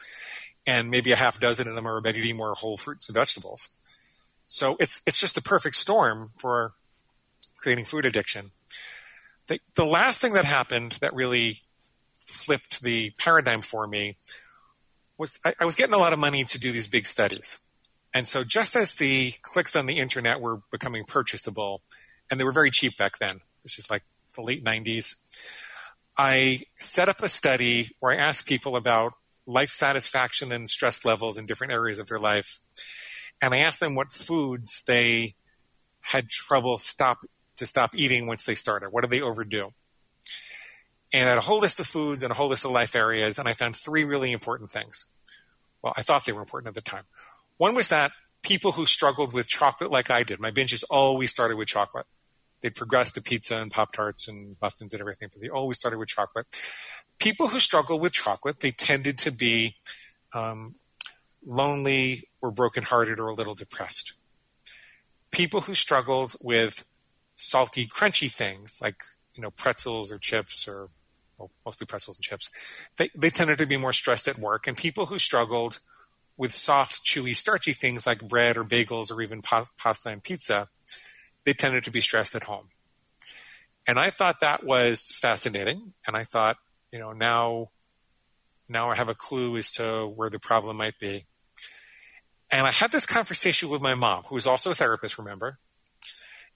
And 0.67 0.91
maybe 0.91 1.13
a 1.13 1.17
half 1.17 1.41
dozen 1.41 1.69
of 1.69 1.75
them 1.75 1.87
are 1.87 1.97
about 1.97 2.17
eating 2.17 2.37
more 2.37 2.55
whole 2.55 2.77
fruits 2.77 3.09
and 3.09 3.15
vegetables. 3.15 3.71
So 4.47 4.77
it's 4.79 5.01
it's 5.07 5.19
just 5.19 5.37
the 5.37 5.41
perfect 5.41 5.77
storm 5.77 6.33
for 6.37 6.73
creating 7.57 7.85
food 7.85 8.05
addiction. 8.05 8.51
The, 9.51 9.61
the 9.75 9.85
last 9.85 10.21
thing 10.21 10.35
that 10.35 10.45
happened 10.45 10.93
that 11.01 11.13
really 11.13 11.59
flipped 12.19 12.83
the 12.83 13.11
paradigm 13.19 13.63
for 13.63 13.89
me 13.89 14.17
was 15.19 15.41
I, 15.45 15.55
I 15.59 15.65
was 15.65 15.75
getting 15.75 15.95
a 15.95 15.99
lot 15.99 16.13
of 16.13 16.21
money 16.21 16.45
to 16.45 16.59
do 16.59 16.71
these 16.71 16.87
big 16.87 17.05
studies. 17.05 17.59
And 18.15 18.29
so 18.29 18.45
just 18.45 18.77
as 18.77 18.95
the 18.95 19.33
clicks 19.43 19.75
on 19.75 19.87
the 19.87 19.99
internet 19.99 20.41
were 20.41 20.61
becoming 20.71 21.05
purchasable, 21.05 21.83
and 22.31 22.39
they 22.39 22.45
were 22.45 22.53
very 22.53 22.71
cheap 22.71 22.97
back 22.97 23.19
then, 23.19 23.41
this 23.65 23.77
is 23.77 23.91
like 23.91 24.05
the 24.37 24.43
late 24.43 24.65
90s, 24.65 25.17
I 26.17 26.63
set 26.79 27.09
up 27.09 27.21
a 27.21 27.29
study 27.29 27.91
where 27.99 28.13
I 28.13 28.17
asked 28.17 28.47
people 28.47 28.77
about 28.77 29.15
life 29.47 29.71
satisfaction 29.71 30.53
and 30.53 30.71
stress 30.71 31.05
levels 31.05 31.37
in 31.37 31.47
different 31.47 31.73
areas 31.73 31.99
of 31.99 32.07
their 32.07 32.21
life 32.21 32.61
and 33.41 33.55
I 33.55 33.59
asked 33.59 33.81
them 33.81 33.95
what 33.95 34.13
foods 34.13 34.85
they 34.87 35.35
had 36.01 36.29
trouble 36.29 36.79
stop 36.79 37.19
to 37.61 37.66
stop 37.66 37.94
eating 37.94 38.27
once 38.27 38.44
they 38.44 38.55
started. 38.55 38.90
What 38.90 39.03
did 39.03 39.11
they 39.11 39.20
overdo? 39.20 39.73
And 41.12 41.27
I 41.27 41.31
had 41.31 41.38
a 41.38 41.42
whole 41.42 41.61
list 41.61 41.81
of 41.81 41.87
foods 41.87 42.23
and 42.23 42.31
a 42.31 42.35
whole 42.35 42.49
list 42.49 42.64
of 42.64 42.70
life 42.70 42.94
areas, 42.94 43.38
and 43.38 43.49
I 43.49 43.53
found 43.53 43.77
three 43.77 44.05
really 44.05 44.33
important 44.33 44.70
things. 44.70 45.07
Well, 45.83 45.94
I 45.96 46.03
thought 46.03 46.25
they 46.25 46.33
were 46.33 46.42
important 46.42 46.68
at 46.68 46.75
the 46.75 46.88
time. 46.88 47.05
One 47.57 47.75
was 47.75 47.88
that 47.88 48.12
people 48.42 48.73
who 48.73 48.87
struggled 48.87 49.33
with 49.33 49.49
chocolate 49.49 49.90
like 49.90 50.11
I 50.11 50.23
did, 50.23 50.40
my 50.40 50.51
binges 50.51 50.85
always 50.90 51.31
started 51.31 51.57
with 51.57 51.68
chocolate. 51.68 52.07
They'd 52.61 52.75
progressed 52.75 53.14
to 53.14 53.23
pizza 53.23 53.57
and 53.57 53.70
Pop 53.70 53.92
Tarts 53.92 54.29
and 54.29 54.57
muffins 54.61 54.92
and 54.92 55.01
everything, 55.01 55.31
but 55.33 55.40
they 55.40 55.49
always 55.49 55.79
started 55.79 55.99
with 55.99 56.09
chocolate. 56.09 56.46
People 57.18 57.49
who 57.49 57.61
struggle 57.61 57.99
with 57.99 58.12
chocolate, 58.12 58.61
they 58.61 58.70
tended 58.70 59.18
to 59.18 59.31
be 59.31 59.77
um, 60.33 60.75
lonely 61.44 62.29
or 62.40 62.51
brokenhearted 62.51 63.18
or 63.18 63.29
a 63.29 63.35
little 63.35 63.55
depressed. 63.55 64.12
People 65.31 65.62
who 65.62 65.75
struggled 65.75 66.35
with 66.40 66.85
salty, 67.40 67.87
crunchy 67.87 68.31
things 68.31 68.79
like 68.83 69.03
you 69.35 69.42
know 69.42 69.50
pretzels 69.50 70.12
or 70.12 70.18
chips 70.18 70.68
or 70.68 70.90
well, 71.40 71.50
mostly 71.64 71.87
pretzels 71.87 72.18
and 72.18 72.24
chips, 72.24 72.50
they, 72.98 73.09
they 73.16 73.31
tended 73.31 73.59
to 73.59 73.66
be 73.66 73.79
more 73.79 73.94
stressed 73.94 74.29
at 74.29 74.38
work. 74.38 74.66
And 74.66 74.76
people 74.76 75.07
who 75.07 75.18
struggled 75.18 75.81
with 76.37 76.55
soft, 76.55 77.05
chewy, 77.05 77.35
starchy 77.35 77.72
things 77.72 78.07
like 78.07 78.29
bread 78.29 78.57
or 78.57 78.64
bagels 78.64 79.11
or 79.11 79.22
even 79.22 79.42
pa- 79.42 79.66
pasta 79.79 80.11
and 80.11 80.22
pizza, 80.22 80.68
they 81.44 81.55
tended 81.55 81.83
to 81.85 81.90
be 81.90 82.00
stressed 82.00 82.37
at 82.37 82.44
home. 82.44 82.68
And 83.87 83.98
I 83.98 84.11
thought 84.11 84.40
that 84.40 84.64
was 84.64 85.11
fascinating. 85.11 85.94
And 86.07 86.16
I 86.16 86.24
thought, 86.24 86.59
you 86.92 86.98
know, 86.98 87.12
now, 87.12 87.70
now 88.68 88.90
I 88.90 88.94
have 88.94 89.09
a 89.09 89.14
clue 89.14 89.57
as 89.57 89.72
to 89.74 90.07
where 90.07 90.31
the 90.31 90.38
problem 90.38 90.76
might 90.76 90.98
be. 90.98 91.24
And 92.50 92.66
I 92.66 92.72
had 92.72 92.92
this 92.92 93.07
conversation 93.07 93.70
with 93.70 93.81
my 93.81 93.94
mom, 93.94 94.24
who 94.24 94.37
is 94.37 94.46
also 94.46 94.72
a 94.72 94.74
therapist, 94.74 95.18
remember? 95.18 95.59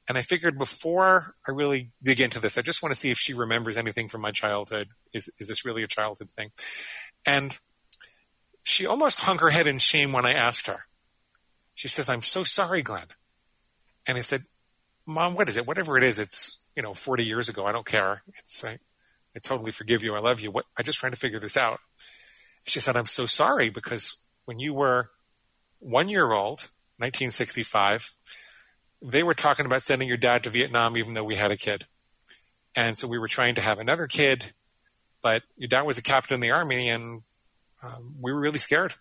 And 0.06 0.18
I 0.18 0.22
figured 0.22 0.58
before 0.58 1.34
I 1.48 1.50
really 1.50 1.90
dig 2.02 2.20
into 2.20 2.38
this, 2.38 2.58
I 2.58 2.62
just 2.62 2.82
want 2.82 2.94
to 2.94 3.00
see 3.00 3.10
if 3.10 3.18
she 3.18 3.32
remembers 3.32 3.76
anything 3.76 4.08
from 4.08 4.20
my 4.20 4.32
childhood. 4.32 4.88
Is, 5.12 5.30
is 5.38 5.48
this 5.48 5.64
really 5.64 5.82
a 5.82 5.88
childhood 5.88 6.30
thing? 6.30 6.50
And 7.24 7.58
she 8.62 8.86
almost 8.86 9.20
hung 9.20 9.38
her 9.38 9.50
head 9.50 9.66
in 9.66 9.78
shame 9.78 10.12
when 10.12 10.26
I 10.26 10.32
asked 10.32 10.66
her. 10.66 10.84
She 11.74 11.88
says, 11.88 12.08
I'm 12.08 12.22
so 12.22 12.44
sorry, 12.44 12.82
Glenn. 12.82 13.06
And 14.06 14.18
I 14.18 14.20
said, 14.20 14.42
Mom, 15.06 15.34
what 15.34 15.48
is 15.48 15.56
it? 15.56 15.66
Whatever 15.66 15.96
it 15.96 16.04
is, 16.04 16.18
it's, 16.18 16.64
you 16.76 16.82
know, 16.82 16.94
40 16.94 17.24
years 17.24 17.48
ago. 17.48 17.66
I 17.66 17.72
don't 17.72 17.86
care. 17.86 18.22
It's, 18.38 18.64
I, 18.64 18.78
I 19.34 19.38
totally 19.42 19.72
forgive 19.72 20.02
you. 20.02 20.14
I 20.14 20.20
love 20.20 20.40
you. 20.40 20.50
What, 20.50 20.66
I 20.76 20.82
just 20.82 20.98
trying 20.98 21.12
to 21.12 21.18
figure 21.18 21.40
this 21.40 21.56
out. 21.56 21.80
She 22.66 22.80
said, 22.80 22.96
I'm 22.96 23.06
so 23.06 23.26
sorry 23.26 23.70
because 23.70 24.22
when 24.44 24.58
you 24.58 24.74
were 24.74 25.10
one 25.78 26.08
year 26.08 26.32
old, 26.32 26.70
1965, 26.98 28.14
they 29.04 29.22
were 29.22 29.34
talking 29.34 29.66
about 29.66 29.82
sending 29.82 30.08
your 30.08 30.16
dad 30.16 30.42
to 30.44 30.50
Vietnam 30.50 30.96
even 30.96 31.12
though 31.12 31.24
we 31.24 31.36
had 31.36 31.50
a 31.50 31.56
kid. 31.58 31.86
And 32.74 32.96
so 32.96 33.06
we 33.06 33.18
were 33.18 33.28
trying 33.28 33.54
to 33.56 33.60
have 33.60 33.78
another 33.78 34.06
kid, 34.06 34.52
but 35.22 35.42
your 35.56 35.68
dad 35.68 35.82
was 35.82 35.98
a 35.98 36.02
captain 36.02 36.36
in 36.36 36.40
the 36.40 36.50
army 36.50 36.88
and 36.88 37.22
um, 37.82 38.14
we 38.20 38.32
were 38.32 38.40
really 38.40 38.58
scared. 38.58 38.94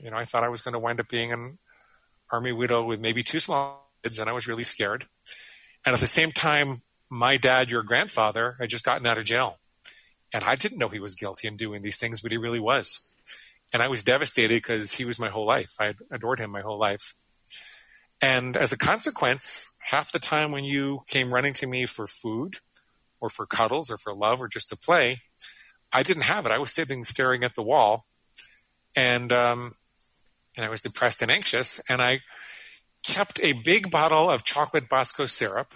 You 0.00 0.10
know, 0.10 0.16
I 0.16 0.24
thought 0.24 0.44
I 0.44 0.48
was 0.48 0.62
going 0.62 0.72
to 0.72 0.78
wind 0.78 0.98
up 0.98 1.08
being 1.08 1.30
an 1.30 1.58
army 2.32 2.52
widow 2.52 2.84
with 2.84 3.00
maybe 3.00 3.22
two 3.22 3.38
small 3.38 3.90
kids 4.02 4.18
and 4.18 4.30
I 4.30 4.32
was 4.32 4.48
really 4.48 4.64
scared. 4.64 5.06
And 5.84 5.92
at 5.92 6.00
the 6.00 6.06
same 6.06 6.32
time, 6.32 6.80
my 7.10 7.36
dad, 7.36 7.70
your 7.70 7.82
grandfather, 7.82 8.56
had 8.58 8.70
just 8.70 8.84
gotten 8.84 9.06
out 9.06 9.18
of 9.18 9.24
jail. 9.24 9.58
And 10.32 10.42
I 10.42 10.54
didn't 10.54 10.78
know 10.78 10.88
he 10.88 11.00
was 11.00 11.14
guilty 11.14 11.46
in 11.48 11.58
doing 11.58 11.82
these 11.82 11.98
things, 11.98 12.22
but 12.22 12.32
he 12.32 12.38
really 12.38 12.60
was. 12.60 13.12
And 13.74 13.82
I 13.82 13.88
was 13.88 14.02
devastated 14.02 14.56
because 14.56 14.92
he 14.92 15.04
was 15.04 15.20
my 15.20 15.28
whole 15.28 15.46
life. 15.46 15.74
I 15.78 15.94
adored 16.10 16.40
him 16.40 16.50
my 16.50 16.62
whole 16.62 16.78
life. 16.78 17.14
And 18.24 18.56
as 18.56 18.72
a 18.72 18.78
consequence, 18.78 19.70
half 19.80 20.10
the 20.10 20.18
time 20.18 20.50
when 20.50 20.64
you 20.64 21.00
came 21.06 21.34
running 21.34 21.52
to 21.52 21.66
me 21.66 21.84
for 21.84 22.06
food 22.06 22.56
or 23.20 23.28
for 23.28 23.44
cuddles 23.44 23.90
or 23.90 23.98
for 23.98 24.14
love 24.14 24.40
or 24.40 24.48
just 24.48 24.70
to 24.70 24.76
play, 24.76 25.20
I 25.92 26.02
didn't 26.02 26.22
have 26.22 26.46
it. 26.46 26.50
I 26.50 26.56
was 26.56 26.72
sitting 26.72 27.04
staring 27.04 27.44
at 27.44 27.54
the 27.54 27.62
wall 27.62 28.06
and, 28.96 29.30
um, 29.30 29.74
and 30.56 30.64
I 30.64 30.70
was 30.70 30.80
depressed 30.80 31.20
and 31.20 31.30
anxious. 31.30 31.82
And 31.86 32.00
I 32.00 32.20
kept 33.02 33.40
a 33.42 33.52
big 33.52 33.90
bottle 33.90 34.30
of 34.30 34.42
chocolate 34.42 34.88
Bosco 34.88 35.26
syrup 35.26 35.74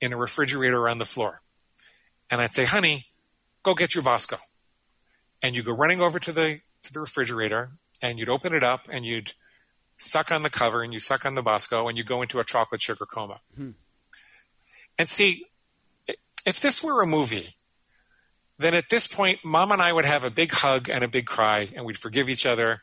in 0.00 0.12
a 0.12 0.16
refrigerator 0.16 0.88
on 0.88 0.98
the 0.98 1.04
floor. 1.04 1.42
And 2.30 2.40
I'd 2.40 2.52
say, 2.52 2.66
honey, 2.66 3.06
go 3.64 3.74
get 3.74 3.96
your 3.96 4.04
Bosco. 4.04 4.36
And 5.42 5.56
you 5.56 5.64
go 5.64 5.72
running 5.72 6.00
over 6.00 6.20
to 6.20 6.30
the, 6.30 6.60
to 6.82 6.92
the 6.92 7.00
refrigerator 7.00 7.72
and 8.00 8.20
you'd 8.20 8.28
open 8.28 8.54
it 8.54 8.62
up 8.62 8.86
and 8.88 9.04
you'd 9.04 9.32
suck 9.96 10.30
on 10.30 10.42
the 10.42 10.50
cover 10.50 10.82
and 10.82 10.92
you 10.92 11.00
suck 11.00 11.24
on 11.24 11.34
the 11.34 11.42
Bosco 11.42 11.88
and 11.88 11.96
you 11.96 12.04
go 12.04 12.22
into 12.22 12.40
a 12.40 12.44
chocolate 12.44 12.82
sugar 12.82 13.06
coma. 13.06 13.40
Hmm. 13.56 13.70
And 14.98 15.08
see, 15.08 15.46
if 16.46 16.60
this 16.60 16.82
were 16.82 17.02
a 17.02 17.06
movie, 17.06 17.56
then 18.58 18.74
at 18.74 18.88
this 18.90 19.06
point, 19.06 19.40
mom 19.44 19.72
and 19.72 19.82
I 19.82 19.92
would 19.92 20.04
have 20.04 20.24
a 20.24 20.30
big 20.30 20.52
hug 20.52 20.88
and 20.88 21.02
a 21.02 21.08
big 21.08 21.26
cry 21.26 21.68
and 21.74 21.84
we'd 21.84 21.98
forgive 21.98 22.28
each 22.28 22.46
other 22.46 22.82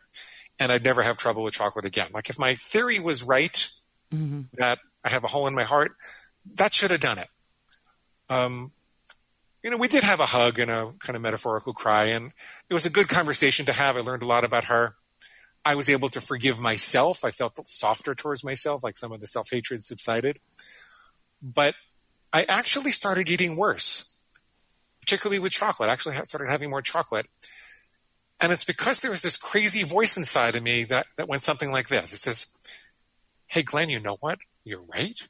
and 0.59 0.71
I'd 0.71 0.83
never 0.83 1.01
have 1.01 1.17
trouble 1.17 1.43
with 1.43 1.53
chocolate 1.53 1.85
again. 1.85 2.09
Like 2.13 2.29
if 2.29 2.37
my 2.37 2.55
theory 2.55 2.99
was 2.99 3.23
right 3.23 3.69
mm-hmm. 4.13 4.41
that 4.53 4.79
I 5.03 5.09
have 5.09 5.23
a 5.23 5.27
hole 5.27 5.47
in 5.47 5.55
my 5.55 5.63
heart, 5.63 5.93
that 6.55 6.73
should 6.73 6.91
have 6.91 6.99
done 6.99 7.17
it. 7.17 7.27
Um, 8.29 8.71
you 9.63 9.69
know, 9.69 9.77
we 9.77 9.87
did 9.87 10.03
have 10.03 10.19
a 10.19 10.25
hug 10.25 10.59
and 10.59 10.71
a 10.71 10.93
kind 10.99 11.15
of 11.15 11.21
metaphorical 11.21 11.73
cry, 11.73 12.05
and 12.05 12.31
it 12.69 12.73
was 12.73 12.85
a 12.85 12.89
good 12.89 13.09
conversation 13.09 13.65
to 13.67 13.73
have. 13.73 13.95
I 13.95 13.99
learned 13.99 14.23
a 14.23 14.27
lot 14.27 14.43
about 14.43 14.65
her. 14.65 14.95
I 15.63 15.75
was 15.75 15.89
able 15.89 16.09
to 16.09 16.21
forgive 16.21 16.59
myself. 16.59 17.23
I 17.23 17.31
felt 17.31 17.67
softer 17.67 18.15
towards 18.15 18.43
myself, 18.43 18.83
like 18.83 18.97
some 18.97 19.11
of 19.11 19.19
the 19.19 19.27
self 19.27 19.49
hatred 19.51 19.83
subsided. 19.83 20.39
But 21.41 21.75
I 22.33 22.43
actually 22.43 22.91
started 22.91 23.29
eating 23.29 23.55
worse, 23.55 24.17
particularly 25.01 25.39
with 25.39 25.51
chocolate. 25.51 25.89
I 25.89 25.93
actually 25.93 26.15
started 26.23 26.49
having 26.49 26.69
more 26.69 26.81
chocolate. 26.81 27.27
And 28.39 28.51
it's 28.51 28.65
because 28.65 29.01
there 29.01 29.11
was 29.11 29.21
this 29.21 29.37
crazy 29.37 29.83
voice 29.83 30.17
inside 30.17 30.55
of 30.55 30.63
me 30.63 30.83
that, 30.85 31.05
that 31.17 31.27
went 31.27 31.43
something 31.43 31.71
like 31.71 31.89
this. 31.89 32.11
It 32.11 32.17
says, 32.17 32.47
Hey, 33.45 33.61
Glenn, 33.61 33.89
you 33.89 33.99
know 33.99 34.17
what? 34.19 34.39
You're 34.63 34.81
right. 34.81 35.27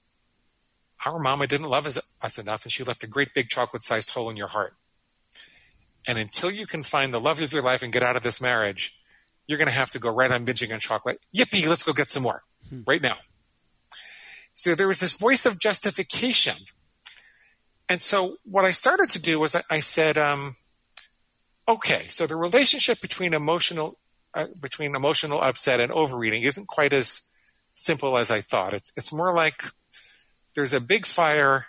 Our 1.06 1.20
mama 1.20 1.48
didn't 1.48 1.70
love 1.70 1.88
us, 1.88 2.00
us 2.22 2.38
enough, 2.38 2.64
and 2.64 2.72
she 2.72 2.84
left 2.84 3.04
a 3.04 3.08
great 3.08 3.34
big 3.34 3.50
chocolate 3.50 3.84
sized 3.84 4.12
hole 4.12 4.30
in 4.30 4.38
your 4.38 4.48
heart. 4.48 4.76
And 6.08 6.18
until 6.18 6.52
you 6.52 6.66
can 6.66 6.84
find 6.84 7.14
the 7.14 7.20
love 7.20 7.42
of 7.42 7.52
your 7.52 7.64
life 7.64 7.84
and 7.84 7.92
get 7.92 8.04
out 8.04 8.16
of 8.16 8.24
this 8.24 8.40
marriage, 8.40 8.96
you're 9.52 9.58
going 9.58 9.68
to 9.68 9.74
have 9.74 9.92
to 9.92 10.00
go 10.00 10.10
right 10.10 10.32
on 10.32 10.46
binging 10.46 10.74
on 10.74 10.80
chocolate. 10.80 11.20
Yippee, 11.36 11.68
let's 11.68 11.84
go 11.84 11.92
get 11.92 12.08
some 12.08 12.24
more 12.24 12.44
hmm. 12.70 12.82
right 12.88 13.02
now. 13.02 13.18
So 14.54 14.76
there 14.76 14.88
was 14.88 15.02
this 15.02 15.18
voice 15.18 15.46
of 15.46 15.60
justification. 15.60 16.56
And 17.90 18.02
so 18.02 18.38
what 18.46 18.64
I 18.64 18.72
started 18.72 19.10
to 19.10 19.22
do 19.22 19.40
was 19.40 19.56
I, 19.56 19.64
I 19.70 19.80
said, 19.82 20.18
um, 20.18 20.56
okay, 21.68 22.08
so 22.08 22.26
the 22.26 22.38
relationship 22.38 23.02
between 23.02 23.34
emotional 23.34 23.98
uh, 24.34 24.48
between 24.58 24.96
emotional 24.96 25.42
upset 25.42 25.82
and 25.82 25.92
overeating 25.92 26.44
isn't 26.44 26.70
quite 26.70 26.94
as 26.94 27.30
simple 27.74 28.18
as 28.18 28.32
I 28.32 28.40
thought. 28.40 28.74
It's 28.74 28.94
it's 28.96 29.12
more 29.12 29.36
like 29.36 29.66
there's 30.56 30.74
a 30.74 30.80
big 30.80 31.06
fire, 31.06 31.66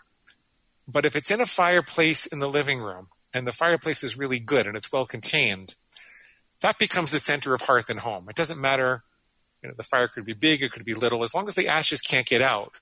but 0.87 1.05
if 1.05 1.17
it's 1.17 1.33
in 1.33 1.41
a 1.41 1.47
fireplace 1.47 2.25
in 2.27 2.39
the 2.39 2.49
living 2.49 2.81
room 2.81 3.09
and 3.35 3.45
the 3.45 3.53
fireplace 3.53 4.05
is 4.05 4.17
really 4.17 4.39
good 4.39 4.69
and 4.69 4.77
it's 4.77 4.93
well 4.93 5.07
contained, 5.07 5.75
that 6.63 6.79
becomes 6.79 7.13
the 7.13 7.19
center 7.19 7.55
of 7.55 7.63
hearth 7.63 7.91
and 7.91 8.01
home. 8.01 8.29
It 8.29 8.37
doesn't 8.37 8.61
matter, 8.61 9.03
you 9.63 9.69
know, 9.69 9.75
the 9.77 9.83
fire 9.83 10.09
could 10.09 10.25
be 10.25 10.33
big, 10.33 10.63
it 10.63 10.73
could 10.73 10.85
be 10.85 10.95
little, 10.95 11.23
as 11.23 11.35
long 11.35 11.47
as 11.49 11.55
the 11.55 11.69
ashes 11.69 12.01
can't 12.01 12.27
get 12.27 12.41
out, 12.41 12.81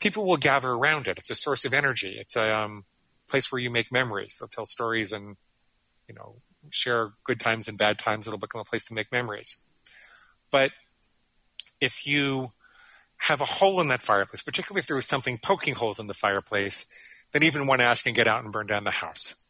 people 0.00 0.24
will 0.24 0.36
gather 0.36 0.70
around 0.70 1.06
it. 1.06 1.18
It's 1.18 1.30
a 1.30 1.34
source 1.34 1.64
of 1.64 1.72
energy. 1.72 2.16
It's 2.18 2.36
a 2.36 2.54
um, 2.54 2.84
place 3.28 3.52
where 3.52 3.60
you 3.60 3.70
make 3.70 3.92
memories. 3.92 4.36
They'll 4.38 4.48
tell 4.48 4.66
stories 4.66 5.12
and, 5.12 5.36
you 6.08 6.14
know, 6.14 6.36
share 6.70 7.12
good 7.24 7.38
times 7.38 7.68
and 7.68 7.78
bad 7.78 7.98
times. 7.98 8.26
It'll 8.26 8.38
become 8.38 8.60
a 8.60 8.64
place 8.64 8.84
to 8.86 8.94
make 8.94 9.12
memories. 9.12 9.58
But 10.50 10.72
if 11.80 12.06
you 12.06 12.52
have 13.18 13.40
a 13.40 13.46
hole 13.46 13.80
in 13.80 13.88
that 13.88 14.02
fireplace, 14.02 14.42
particularly 14.42 14.80
if 14.80 14.86
there 14.86 14.96
was 14.96 15.06
something 15.06 15.38
poking 15.38 15.74
holes 15.74 16.00
in 16.00 16.08
the 16.08 16.14
fireplace, 16.14 16.86
then 17.32 17.42
even 17.42 17.66
one 17.66 17.80
ash 17.80 18.02
can 18.02 18.14
get 18.14 18.26
out 18.26 18.42
and 18.42 18.52
burn 18.52 18.66
down 18.66 18.84
the 18.84 18.90
house 18.90 19.41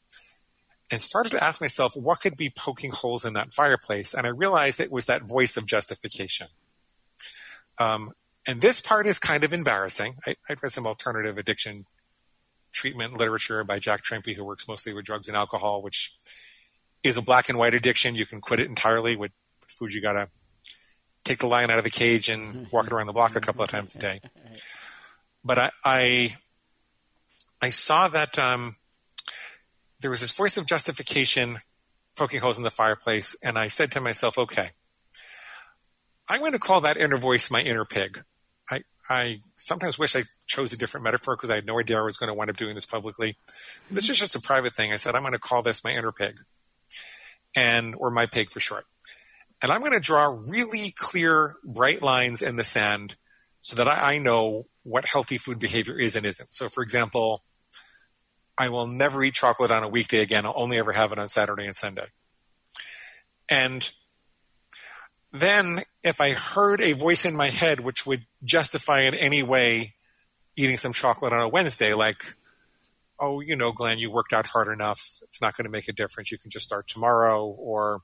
and 0.93 1.01
started 1.01 1.31
to 1.31 1.43
ask 1.43 1.59
myself 1.59 1.97
what 1.97 2.21
could 2.21 2.37
be 2.37 2.51
poking 2.51 2.91
holes 2.91 3.25
in 3.25 3.33
that 3.33 3.55
fireplace. 3.55 4.13
And 4.13 4.27
I 4.27 4.31
realized 4.31 4.79
it 4.79 4.93
was 4.93 5.07
that 5.07 5.23
voice 5.23 5.57
of 5.57 5.65
justification. 5.65 6.49
Um, 7.79 8.13
and 8.47 8.61
this 8.61 8.83
part 8.83 9.07
is 9.07 9.19
kind 9.19 9.43
of 9.43 9.55
embarrassing. 9.55 10.17
I, 10.27 10.37
I 10.51 10.55
read 10.63 10.71
some 10.71 10.87
alternative 10.87 11.39
addiction 11.39 11.87
treatment 12.73 13.17
literature 13.17 13.65
by 13.65 13.79
Jack 13.79 14.05
Trimpey, 14.05 14.35
who 14.35 14.45
works 14.45 14.69
mostly 14.69 14.93
with 14.93 15.07
drugs 15.07 15.29
and 15.29 15.37
alcohol, 15.37 15.81
which 15.81 16.15
is 17.03 17.17
a 17.17 17.23
black 17.23 17.49
and 17.49 17.59
white 17.59 17.73
addiction. 17.73 18.15
You 18.15 18.27
can 18.27 18.43
quit 18.43 18.61
it 18.61 18.69
entirely 18.69 19.17
with 19.17 19.33
food. 19.69 19.95
You 19.95 20.03
got 20.03 20.13
to 20.13 20.29
take 21.25 21.39
the 21.39 21.47
lion 21.47 21.71
out 21.71 21.79
of 21.79 21.85
the 21.85 21.91
cage 21.91 22.29
and 22.29 22.67
walk 22.73 22.87
it 22.87 22.93
around 22.93 23.07
the 23.07 23.15
block 23.15 23.35
a 23.35 23.41
couple 23.41 23.65
of 23.65 23.71
times 23.71 23.95
a 23.95 23.99
day. 23.99 24.21
But 25.45 25.59
I, 25.59 25.71
I, 25.85 26.37
I 27.61 27.71
saw 27.71 28.07
that 28.07 28.39
um, 28.39 28.77
there 30.03 30.11
was 30.11 30.21
this 30.21 30.33
voice 30.33 30.57
of 30.57 30.67
justification 30.67 31.59
poking 32.17 32.41
holes 32.41 32.59
in 32.59 32.65
the 32.65 32.71
fireplace, 32.71 33.35
and 33.43 33.59
I 33.59 33.69
said 33.69 33.91
to 33.93 34.01
myself, 34.01 34.37
okay, 34.37 34.71
I'm 36.29 36.41
going 36.41 36.53
to 36.53 36.59
call 36.59 36.81
that 36.83 36.97
inner 36.97 37.17
voice 37.17 37.51
my 37.51 37.63
inner 37.63 37.85
pig. 37.85 38.23
I, 38.71 38.83
I 39.09 39.39
sometimes 39.55 39.99
wish 39.99 40.15
I 40.15 40.25
chose 40.47 40.73
a 40.73 40.79
different 40.79 41.05
metaphor 41.05 41.37
because 41.37 41.51
I 41.51 41.55
had 41.55 41.67
no 41.67 41.81
idea 41.81 41.99
I 41.99 42.03
was 42.03 42.17
going 42.17 42.29
to 42.29 42.35
wind 42.35 42.51
up 42.51 42.57
doing 42.57 42.75
this 42.75 42.85
publicly. 42.85 43.37
This 43.91 44.11
is 44.11 44.19
just 44.19 44.37
a 44.37 44.41
private 44.41 44.75
thing. 44.75 44.93
I 44.93 44.97
said, 44.97 45.15
I'm 45.15 45.23
going 45.23 45.33
to 45.33 45.39
call 45.39 45.63
this 45.63 45.85
my 45.85 45.93
inner 45.93 46.13
pig, 46.13 46.41
and 47.57 47.95
or 47.97 48.11
my 48.11 48.27
pig 48.27 48.51
for 48.51 48.61
short. 48.61 48.85
And 49.63 49.71
I'm 49.71 49.81
going 49.81 49.93
to 49.93 50.01
draw 50.01 50.37
really 50.49 50.93
clear, 50.97 51.55
bright 51.65 52.03
lines 52.03 52.43
in 52.43 52.57
the 52.57 52.65
sand 52.65 53.15
so 53.61 53.77
that 53.77 53.87
I, 53.87 54.15
I 54.15 54.19
know 54.19 54.67
what 54.83 55.07
healthy 55.07 55.39
food 55.39 55.61
behavior 55.61 55.99
is 55.99 56.17
and 56.17 56.27
isn't. 56.27 56.53
So, 56.53 56.69
for 56.69 56.83
example, 56.83 57.45
I 58.59 58.69
will 58.69 58.87
never 58.87 59.23
eat 59.23 59.35
chocolate 59.35 59.71
on 59.71 59.83
a 59.83 59.89
weekday 59.89 60.21
again. 60.21 60.47
I'll 60.47 60.53
only 60.57 60.79
ever 60.79 60.93
have 60.93 61.13
it 61.13 61.19
on 61.19 61.29
Saturday 61.29 61.67
and 61.67 61.77
Sunday. 61.77 62.07
And 63.49 63.91
then 65.33 65.83
if 66.05 66.21
I 66.21 66.33
heard 66.33 66.81
a 66.81 66.93
voice 66.93 67.25
in 67.25 67.35
my 67.35 67.49
head 67.49 67.81
which 67.81 68.07
would 68.07 68.27
justify 68.45 69.03
in 69.03 69.15
any 69.15 69.43
way 69.43 69.95
eating 70.57 70.77
some 70.77 70.93
chocolate 70.93 71.33
on 71.33 71.41
a 71.41 71.49
Wednesday, 71.49 71.95
like, 71.95 72.37
oh, 73.19 73.41
you 73.41 73.57
know, 73.57 73.73
Glenn, 73.73 73.99
you 73.99 74.11
worked 74.11 74.33
out 74.33 74.47
hard 74.47 74.69
enough. 74.69 75.21
It's 75.23 75.41
not 75.41 75.57
going 75.57 75.65
to 75.65 75.71
make 75.71 75.89
a 75.89 75.93
difference. 75.93 76.31
You 76.31 76.39
can 76.39 76.51
just 76.51 76.67
start 76.67 76.89
tomorrow. 76.89 77.47
Or, 77.47 78.01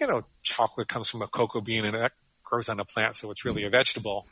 you 0.00 0.06
know, 0.06 0.24
chocolate 0.42 0.88
comes 0.88 1.10
from 1.10 1.20
a 1.20 1.26
cocoa 1.26 1.60
bean 1.60 1.84
and 1.84 1.94
that 1.94 2.12
grows 2.42 2.68
on 2.68 2.80
a 2.80 2.84
plant, 2.84 3.16
so 3.16 3.30
it's 3.30 3.44
really 3.44 3.64
a 3.64 3.70
vegetable. 3.70 4.26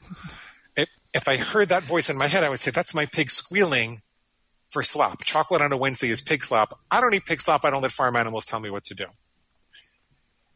If, 0.77 0.89
if 1.15 1.29
I 1.29 1.37
heard 1.37 1.69
that 1.69 1.85
voice 1.85 2.11
in 2.11 2.17
my 2.17 2.27
head, 2.27 2.43
I 2.43 2.49
would 2.49 2.61
say, 2.61 2.71
that's 2.71 2.95
my 2.95 3.07
pig 3.07 3.31
squealing 3.31 4.03
for 4.71 4.83
slop. 4.83 5.25
Chocolate 5.25 5.63
on 5.63 5.73
a 5.73 5.77
Wednesday 5.77 6.09
is 6.09 6.21
pig 6.21 6.45
slop. 6.45 6.79
I 6.91 7.01
don't 7.01 7.15
eat 7.15 7.25
pig 7.25 7.41
slop. 7.41 7.65
I 7.65 7.71
don't 7.71 7.83
let 7.83 7.93
farm 7.93 8.17
animals 8.17 8.47
tell 8.47 8.61
me 8.61 8.71
what 8.71 8.85
to 8.85 8.95
do. 8.95 9.07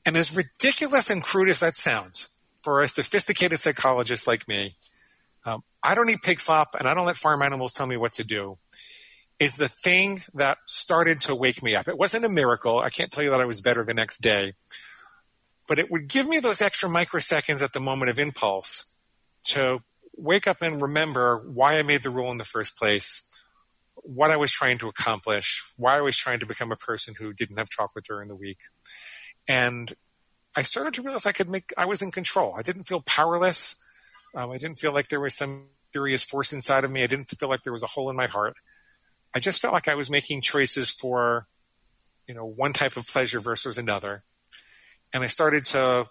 And 0.05 0.17
as 0.17 0.35
ridiculous 0.35 1.11
and 1.11 1.23
crude 1.23 1.49
as 1.49 1.61
that 1.61 1.77
sounds, 1.77 2.29
for 2.61 2.81
a 2.81 2.89
sophisticated 2.89 3.59
psychologist 3.59 4.27
like 4.27 4.47
me, 4.47 4.77
um, 5.45 5.65
I 5.83 5.95
don't 5.95 6.09
eat 6.11 6.23
pig 6.23 6.41
slop 6.41 6.77
and 6.79 6.89
I 6.89 6.95
don't 6.95 7.07
let 7.07 7.17
farm 7.17 7.43
animals 7.43 7.73
tell 7.73 7.87
me 7.87 7.97
what 7.97 8.13
to 8.15 8.25
do, 8.25 8.59
is 9.39 9.57
the 9.57 9.69
thing 9.69 10.23
that 10.35 10.59
started 10.67 11.21
to 11.23 11.35
wake 11.35 11.63
me 11.63 11.75
up. 11.75 11.89
It 11.89 11.99
wasn't 11.99 12.25
a 12.25 12.29
miracle. 12.29 12.79
I 12.79 12.91
can't 12.91 13.11
tell 13.11 13.25
you 13.25 13.31
that 13.31 13.41
I 13.41 13.45
was 13.45 13.61
better 13.61 13.85
the 13.85 13.95
next 13.95 14.19
day, 14.19 14.55
but 15.67 15.79
it 15.79 15.91
would 15.91 16.09
give 16.09 16.29
me 16.29 16.39
those 16.39 16.63
extra 16.63 16.89
microseconds 16.89 17.63
at 17.63 17.73
the 17.73 17.81
moment 17.81 18.11
of 18.11 18.19
impulse 18.19 18.93
to 19.45 19.83
wake 20.17 20.47
up 20.47 20.63
and 20.63 20.81
remember 20.81 21.39
why 21.53 21.79
I 21.79 21.83
made 21.83 22.03
the 22.03 22.11
rule 22.11 22.31
in 22.31 22.39
the 22.39 22.45
first 22.45 22.77
place, 22.77 23.29
what 23.95 24.31
I 24.31 24.37
was 24.37 24.51
trying 24.51 24.79
to 24.79 24.89
accomplish, 24.89 25.63
why 25.77 25.97
I 25.97 26.01
was 26.01 26.17
trying 26.17 26.41
to 26.41 26.47
become 26.47 26.73
a 26.73 26.77
person 26.77 27.15
who 27.19 27.33
didn't 27.33 27.59
have 27.59 27.69
chocolate 27.69 28.05
during 28.05 28.29
the 28.29 28.37
week. 28.37 28.59
And 29.47 29.95
I 30.57 30.63
started 30.63 30.95
to 30.95 31.03
realize 31.03 31.27
I 31.27 31.33
could 31.33 31.49
make, 31.49 31.73
I 31.77 31.87
was 31.87 32.03
in 32.03 32.11
control. 32.11 32.55
I 32.57 32.63
didn't 32.63 32.85
feel 32.85 33.01
powerless. 33.01 33.83
Um, 34.35 34.51
I 34.51 34.59
didn't 34.59 34.79
feel 34.79 34.93
like 34.93 35.09
there 35.09 35.21
was 35.21 35.35
some 35.35 35.69
serious 35.93 36.25
force 36.25 36.53
inside 36.53 36.85
of 36.85 36.91
me. 36.91 37.03
I 37.03 37.07
didn't 37.07 37.27
feel 37.27 37.49
like 37.49 37.63
there 37.63 37.73
was 37.73 37.83
a 37.83 37.89
hole 37.89 38.11
in 38.11 38.17
my 38.17 38.27
heart. 38.27 38.55
I 39.35 39.41
just 39.41 39.63
felt 39.63 39.75
like 39.75 39.89
I 39.89 39.95
was 39.95 40.11
making 40.11 40.43
choices 40.43 40.91
for, 40.91 41.47
you 42.27 42.35
know, 42.35 42.45
one 42.45 42.73
type 42.73 42.97
of 42.97 43.07
pleasure 43.07 43.41
versus 43.41 43.79
another. 43.79 44.25
And 45.13 45.23
I 45.23 45.27
started 45.27 45.65
to 45.67 46.09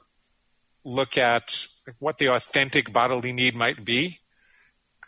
look 0.84 1.18
at 1.18 1.68
what 2.00 2.18
the 2.18 2.28
authentic 2.28 2.92
bodily 2.92 3.32
need 3.32 3.56
might 3.56 3.86
be. 3.86 4.21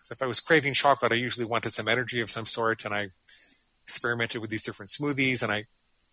Because 0.04 0.18
if 0.18 0.22
I 0.22 0.26
was 0.26 0.42
craving 0.42 0.74
chocolate, 0.74 1.14
I 1.14 1.16
usually 1.16 1.46
wanted 1.46 1.74
some 1.74 1.88
energy 1.88 2.20
of 2.20 2.30
some 2.30 2.46
sort. 2.46 2.84
And 2.84 2.94
I 2.94 3.12
experimented 3.86 4.42
with 4.42 4.50
these 4.50 4.64
different 4.64 4.90
smoothies 4.90 5.42
and 5.42 5.50
I 5.50 5.66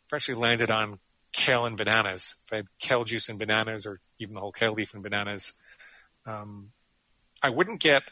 eventually 0.08 0.36
landed 0.36 0.70
on 0.70 1.00
kale 1.32 1.66
and 1.66 1.76
bananas. 1.76 2.36
If 2.46 2.52
I 2.52 2.56
had 2.56 2.66
kale 2.78 3.02
juice 3.02 3.28
and 3.28 3.38
bananas, 3.38 3.86
or 3.86 4.00
even 4.20 4.34
the 4.34 4.40
whole 4.40 4.52
kale 4.52 4.74
leaf 4.74 4.94
and 4.94 5.02
bananas, 5.02 5.54
um, 6.24 6.70
I 7.42 7.50
wouldn't 7.50 7.80
get 7.80 8.04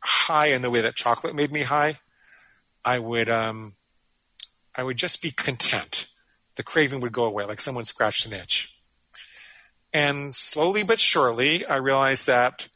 high 0.00 0.46
in 0.48 0.62
the 0.62 0.70
way 0.70 0.80
that 0.80 0.96
chocolate 0.96 1.34
made 1.34 1.52
me 1.52 1.62
high. 1.62 1.98
I 2.84 2.98
would, 2.98 3.28
um, 3.28 3.74
I 4.74 4.82
would 4.82 4.96
just 4.96 5.22
be 5.22 5.30
content. 5.30 6.08
The 6.56 6.64
craving 6.64 7.00
would 7.00 7.12
go 7.12 7.24
away, 7.24 7.44
like 7.44 7.60
someone 7.60 7.84
scratched 7.84 8.26
an 8.26 8.32
itch. 8.32 8.76
And 9.92 10.34
slowly 10.34 10.82
but 10.82 10.98
surely, 10.98 11.64
I 11.64 11.76
realized 11.76 12.26
that 12.26 12.68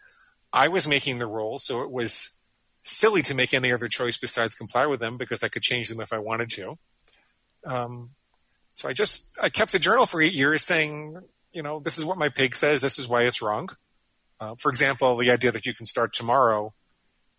I 0.52 0.68
was 0.68 0.88
making 0.88 1.18
the 1.18 1.26
rules, 1.26 1.64
so 1.64 1.82
it 1.82 1.90
was 1.90 2.42
silly 2.82 3.22
to 3.22 3.34
make 3.34 3.52
any 3.52 3.70
other 3.70 3.88
choice 3.88 4.16
besides 4.16 4.54
comply 4.54 4.87
with 4.87 5.00
them 5.00 5.16
because 5.16 5.42
I 5.42 5.48
could 5.48 5.62
change 5.62 5.88
them 5.88 6.00
if 6.00 6.12
I 6.12 6.18
wanted 6.18 6.50
to. 6.52 6.78
Um, 7.66 8.11
so 8.74 8.88
I 8.88 8.92
just 8.92 9.38
I 9.42 9.48
kept 9.50 9.72
the 9.72 9.78
journal 9.78 10.06
for 10.06 10.22
eight 10.22 10.32
years, 10.32 10.64
saying, 10.64 11.20
you 11.52 11.62
know, 11.62 11.80
this 11.80 11.98
is 11.98 12.04
what 12.04 12.16
my 12.16 12.28
pig 12.28 12.54
says. 12.54 12.80
This 12.80 12.98
is 12.98 13.08
why 13.08 13.22
it's 13.22 13.42
wrong. 13.42 13.70
Uh, 14.40 14.54
for 14.56 14.70
example, 14.70 15.16
the 15.16 15.30
idea 15.30 15.50
that 15.50 15.66
you 15.66 15.74
can 15.74 15.87
start 15.87 16.14
tomorrow 16.14 16.72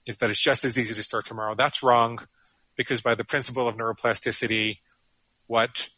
is 0.06 0.18
that 0.18 0.30
it's 0.30 0.40
just 0.40 0.66
as 0.66 0.78
easy 0.78 0.94
to 0.94 1.04
start 1.04 1.26
tomorrow. 1.26 1.56
That's 1.56 1.82
wrong, 1.82 2.28
because 2.76 3.02
by 3.02 3.16
the 3.16 3.24
principle 3.24 3.68
of 3.68 3.78
neuroplasticity, 3.78 4.80
what 5.48 5.90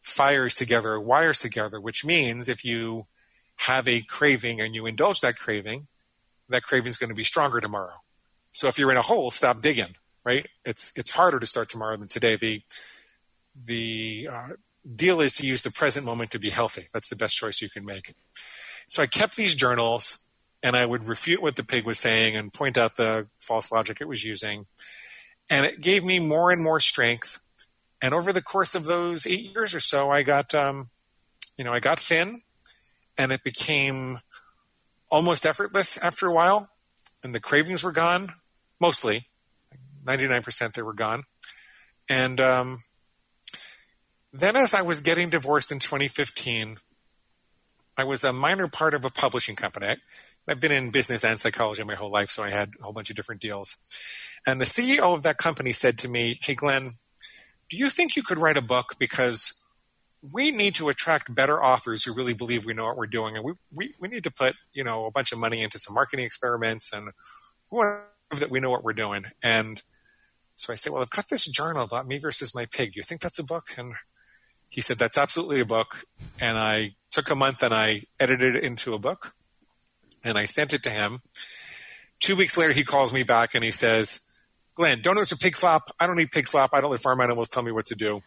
fires 0.00 0.54
together 0.54 0.98
wires 1.00 1.38
together. 1.38 1.80
Which 1.80 2.04
means 2.04 2.48
if 2.48 2.64
you 2.64 3.06
have 3.56 3.88
a 3.88 4.02
craving 4.02 4.60
and 4.60 4.74
you 4.74 4.86
indulge 4.86 5.20
that 5.20 5.36
craving, 5.36 5.86
that 6.48 6.62
craving 6.62 6.90
is 6.90 6.96
going 6.96 7.10
to 7.10 7.14
be 7.14 7.24
stronger 7.24 7.60
tomorrow. 7.60 8.02
So 8.52 8.68
if 8.68 8.78
you're 8.78 8.90
in 8.90 8.96
a 8.96 9.02
hole, 9.02 9.30
stop 9.30 9.60
digging. 9.60 9.96
Right? 10.24 10.46
It's 10.64 10.92
it's 10.96 11.10
harder 11.10 11.38
to 11.38 11.46
start 11.46 11.70
tomorrow 11.70 11.96
than 11.96 12.08
today. 12.08 12.36
The 12.36 12.62
the 13.64 14.28
uh, 14.30 14.48
deal 14.94 15.20
is 15.20 15.32
to 15.34 15.46
use 15.46 15.62
the 15.62 15.70
present 15.70 16.04
moment 16.04 16.30
to 16.32 16.38
be 16.38 16.50
healthy. 16.50 16.88
That's 16.92 17.08
the 17.08 17.16
best 17.16 17.36
choice 17.36 17.62
you 17.62 17.70
can 17.70 17.84
make. 17.84 18.14
So 18.88 19.02
I 19.02 19.06
kept 19.06 19.36
these 19.36 19.54
journals 19.54 20.24
and 20.62 20.76
I 20.76 20.86
would 20.86 21.06
refute 21.06 21.42
what 21.42 21.56
the 21.56 21.64
pig 21.64 21.84
was 21.84 21.98
saying 21.98 22.36
and 22.36 22.52
point 22.52 22.76
out 22.76 22.96
the 22.96 23.28
false 23.38 23.70
logic 23.70 24.00
it 24.00 24.08
was 24.08 24.24
using. 24.24 24.66
And 25.50 25.64
it 25.64 25.80
gave 25.80 26.04
me 26.04 26.18
more 26.18 26.50
and 26.50 26.62
more 26.62 26.80
strength. 26.80 27.40
And 28.02 28.14
over 28.14 28.32
the 28.32 28.42
course 28.42 28.74
of 28.74 28.84
those 28.84 29.26
eight 29.26 29.54
years 29.54 29.74
or 29.74 29.80
so, 29.80 30.10
I 30.10 30.22
got, 30.22 30.54
um, 30.54 30.90
you 31.56 31.64
know, 31.64 31.72
I 31.72 31.80
got 31.80 31.98
thin 31.98 32.42
and 33.16 33.32
it 33.32 33.42
became 33.42 34.18
almost 35.10 35.46
effortless 35.46 35.98
after 35.98 36.26
a 36.26 36.32
while. 36.32 36.70
And 37.22 37.34
the 37.34 37.40
cravings 37.40 37.82
were 37.82 37.92
gone, 37.92 38.32
mostly. 38.80 39.26
99% 40.04 40.72
they 40.72 40.82
were 40.82 40.92
gone. 40.92 41.24
And 42.08 42.40
um, 42.40 42.84
then, 44.32 44.56
as 44.56 44.72
I 44.72 44.82
was 44.82 45.00
getting 45.00 45.28
divorced 45.28 45.70
in 45.70 45.78
2015, 45.78 46.78
I 47.96 48.04
was 48.04 48.24
a 48.24 48.32
minor 48.32 48.68
part 48.68 48.94
of 48.94 49.04
a 49.04 49.10
publishing 49.10 49.56
company. 49.56 49.96
I've 50.46 50.60
been 50.60 50.72
in 50.72 50.90
business 50.90 51.24
and 51.24 51.38
psychology 51.38 51.82
my 51.84 51.96
whole 51.96 52.10
life, 52.10 52.30
so 52.30 52.42
I 52.42 52.50
had 52.50 52.70
a 52.80 52.84
whole 52.84 52.92
bunch 52.92 53.10
of 53.10 53.16
different 53.16 53.42
deals. 53.42 53.76
And 54.46 54.60
the 54.60 54.64
CEO 54.64 55.12
of 55.14 55.22
that 55.24 55.36
company 55.36 55.72
said 55.72 55.98
to 55.98 56.08
me, 56.08 56.38
Hey, 56.40 56.54
Glenn, 56.54 56.94
do 57.68 57.76
you 57.76 57.90
think 57.90 58.16
you 58.16 58.22
could 58.22 58.38
write 58.38 58.56
a 58.56 58.62
book? 58.62 58.94
Because 58.98 59.62
we 60.22 60.50
need 60.50 60.74
to 60.76 60.88
attract 60.88 61.34
better 61.34 61.62
authors 61.62 62.04
who 62.04 62.12
really 62.12 62.34
believe 62.34 62.64
we 62.64 62.74
know 62.74 62.86
what 62.86 62.96
we're 62.96 63.06
doing. 63.06 63.36
And 63.36 63.44
we, 63.44 63.52
we, 63.72 63.94
we 64.00 64.08
need 64.08 64.24
to 64.24 64.30
put, 64.30 64.56
you 64.72 64.82
know, 64.82 65.06
a 65.06 65.10
bunch 65.10 65.32
of 65.32 65.38
money 65.38 65.62
into 65.62 65.78
some 65.78 65.94
marketing 65.94 66.26
experiments 66.26 66.92
and 66.92 67.10
we 67.70 67.78
want 67.78 68.00
to 68.00 68.28
prove 68.28 68.40
that 68.40 68.50
we 68.50 68.60
know 68.60 68.70
what 68.70 68.82
we're 68.82 68.92
doing. 68.92 69.26
And 69.42 69.82
so 70.56 70.72
I 70.72 70.76
said, 70.76 70.92
well, 70.92 71.02
I've 71.02 71.10
got 71.10 71.28
this 71.28 71.46
journal 71.46 71.84
about 71.84 72.08
me 72.08 72.18
versus 72.18 72.54
my 72.54 72.66
pig. 72.66 72.94
Do 72.94 72.96
you 72.96 73.04
think 73.04 73.20
that's 73.20 73.38
a 73.38 73.44
book? 73.44 73.68
And 73.76 73.94
he 74.68 74.80
said, 74.80 74.98
That's 74.98 75.18
absolutely 75.18 75.60
a 75.60 75.64
book. 75.64 76.04
And 76.40 76.58
I 76.58 76.94
took 77.10 77.30
a 77.30 77.34
month 77.34 77.62
and 77.62 77.74
I 77.74 78.02
edited 78.20 78.56
it 78.56 78.64
into 78.64 78.94
a 78.94 78.98
book 78.98 79.34
and 80.22 80.36
I 80.36 80.44
sent 80.44 80.72
it 80.72 80.82
to 80.84 80.90
him. 80.90 81.20
Two 82.20 82.36
weeks 82.36 82.56
later, 82.56 82.72
he 82.72 82.84
calls 82.84 83.12
me 83.12 83.22
back 83.22 83.54
and 83.54 83.64
he 83.64 83.70
says, 83.70 84.20
Glenn, 84.74 85.00
don't 85.00 85.18
answer 85.18 85.36
pig 85.36 85.56
slop. 85.56 85.90
I 85.98 86.06
don't 86.06 86.16
need 86.16 86.30
pig 86.30 86.46
slop. 86.46 86.70
I 86.72 86.80
don't 86.80 86.90
let 86.90 87.00
farm 87.00 87.20
animals 87.20 87.48
tell 87.48 87.62
me 87.62 87.72
what 87.72 87.86
to 87.86 87.94
do. 87.94 88.22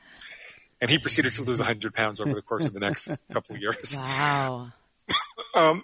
And 0.82 0.90
he 0.90 0.98
proceeded 0.98 1.34
to 1.34 1.44
lose 1.44 1.60
100 1.60 1.94
pounds 1.94 2.20
over 2.20 2.34
the 2.34 2.42
course 2.42 2.66
of 2.66 2.74
the 2.74 2.80
next 2.80 3.12
couple 3.32 3.56
of 3.56 3.62
years. 3.62 3.96
Wow. 3.96 4.72
um, 5.56 5.84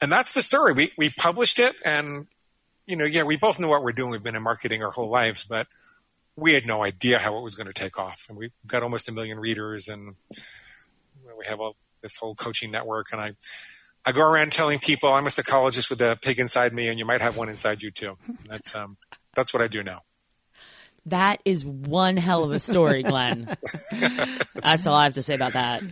and 0.00 0.12
that's 0.12 0.32
the 0.32 0.42
story. 0.42 0.72
We, 0.72 0.92
we 0.96 1.10
published 1.10 1.58
it 1.58 1.74
and, 1.84 2.28
you 2.86 2.94
know, 2.96 3.04
yeah, 3.04 3.24
we 3.24 3.36
both 3.36 3.58
know 3.58 3.68
what 3.68 3.82
we're 3.82 3.92
doing. 3.92 4.10
We've 4.10 4.22
been 4.22 4.36
in 4.36 4.42
marketing 4.42 4.84
our 4.84 4.92
whole 4.92 5.08
lives, 5.08 5.44
but 5.44 5.66
we 6.36 6.52
had 6.52 6.66
no 6.66 6.82
idea 6.82 7.18
how 7.18 7.36
it 7.38 7.42
was 7.42 7.54
going 7.54 7.66
to 7.66 7.72
take 7.72 7.98
off. 7.98 8.26
And 8.28 8.36
we 8.36 8.52
got 8.66 8.82
almost 8.82 9.08
a 9.08 9.12
million 9.12 9.38
readers, 9.38 9.88
and 9.88 10.14
we 11.38 11.46
have 11.46 11.60
a, 11.60 11.70
this 12.02 12.16
whole 12.16 12.34
coaching 12.34 12.70
network. 12.70 13.08
And 13.12 13.20
I, 13.20 13.32
I 14.04 14.12
go 14.12 14.22
around 14.22 14.52
telling 14.52 14.78
people 14.78 15.12
I'm 15.12 15.26
a 15.26 15.30
psychologist 15.30 15.90
with 15.90 16.00
a 16.00 16.18
pig 16.20 16.38
inside 16.38 16.72
me, 16.72 16.88
and 16.88 16.98
you 16.98 17.04
might 17.04 17.20
have 17.20 17.36
one 17.36 17.48
inside 17.48 17.82
you 17.82 17.90
too. 17.90 18.18
That's 18.48 18.74
um, 18.74 18.96
that's 19.34 19.54
what 19.54 19.62
I 19.62 19.68
do 19.68 19.82
now. 19.82 20.02
That 21.06 21.40
is 21.44 21.64
one 21.64 22.16
hell 22.16 22.44
of 22.44 22.52
a 22.52 22.58
story, 22.58 23.02
Glenn. 23.02 23.56
that's 24.54 24.86
all 24.86 24.94
I 24.94 25.04
have 25.04 25.14
to 25.14 25.22
say 25.22 25.34
about 25.34 25.52
that. 25.52 25.82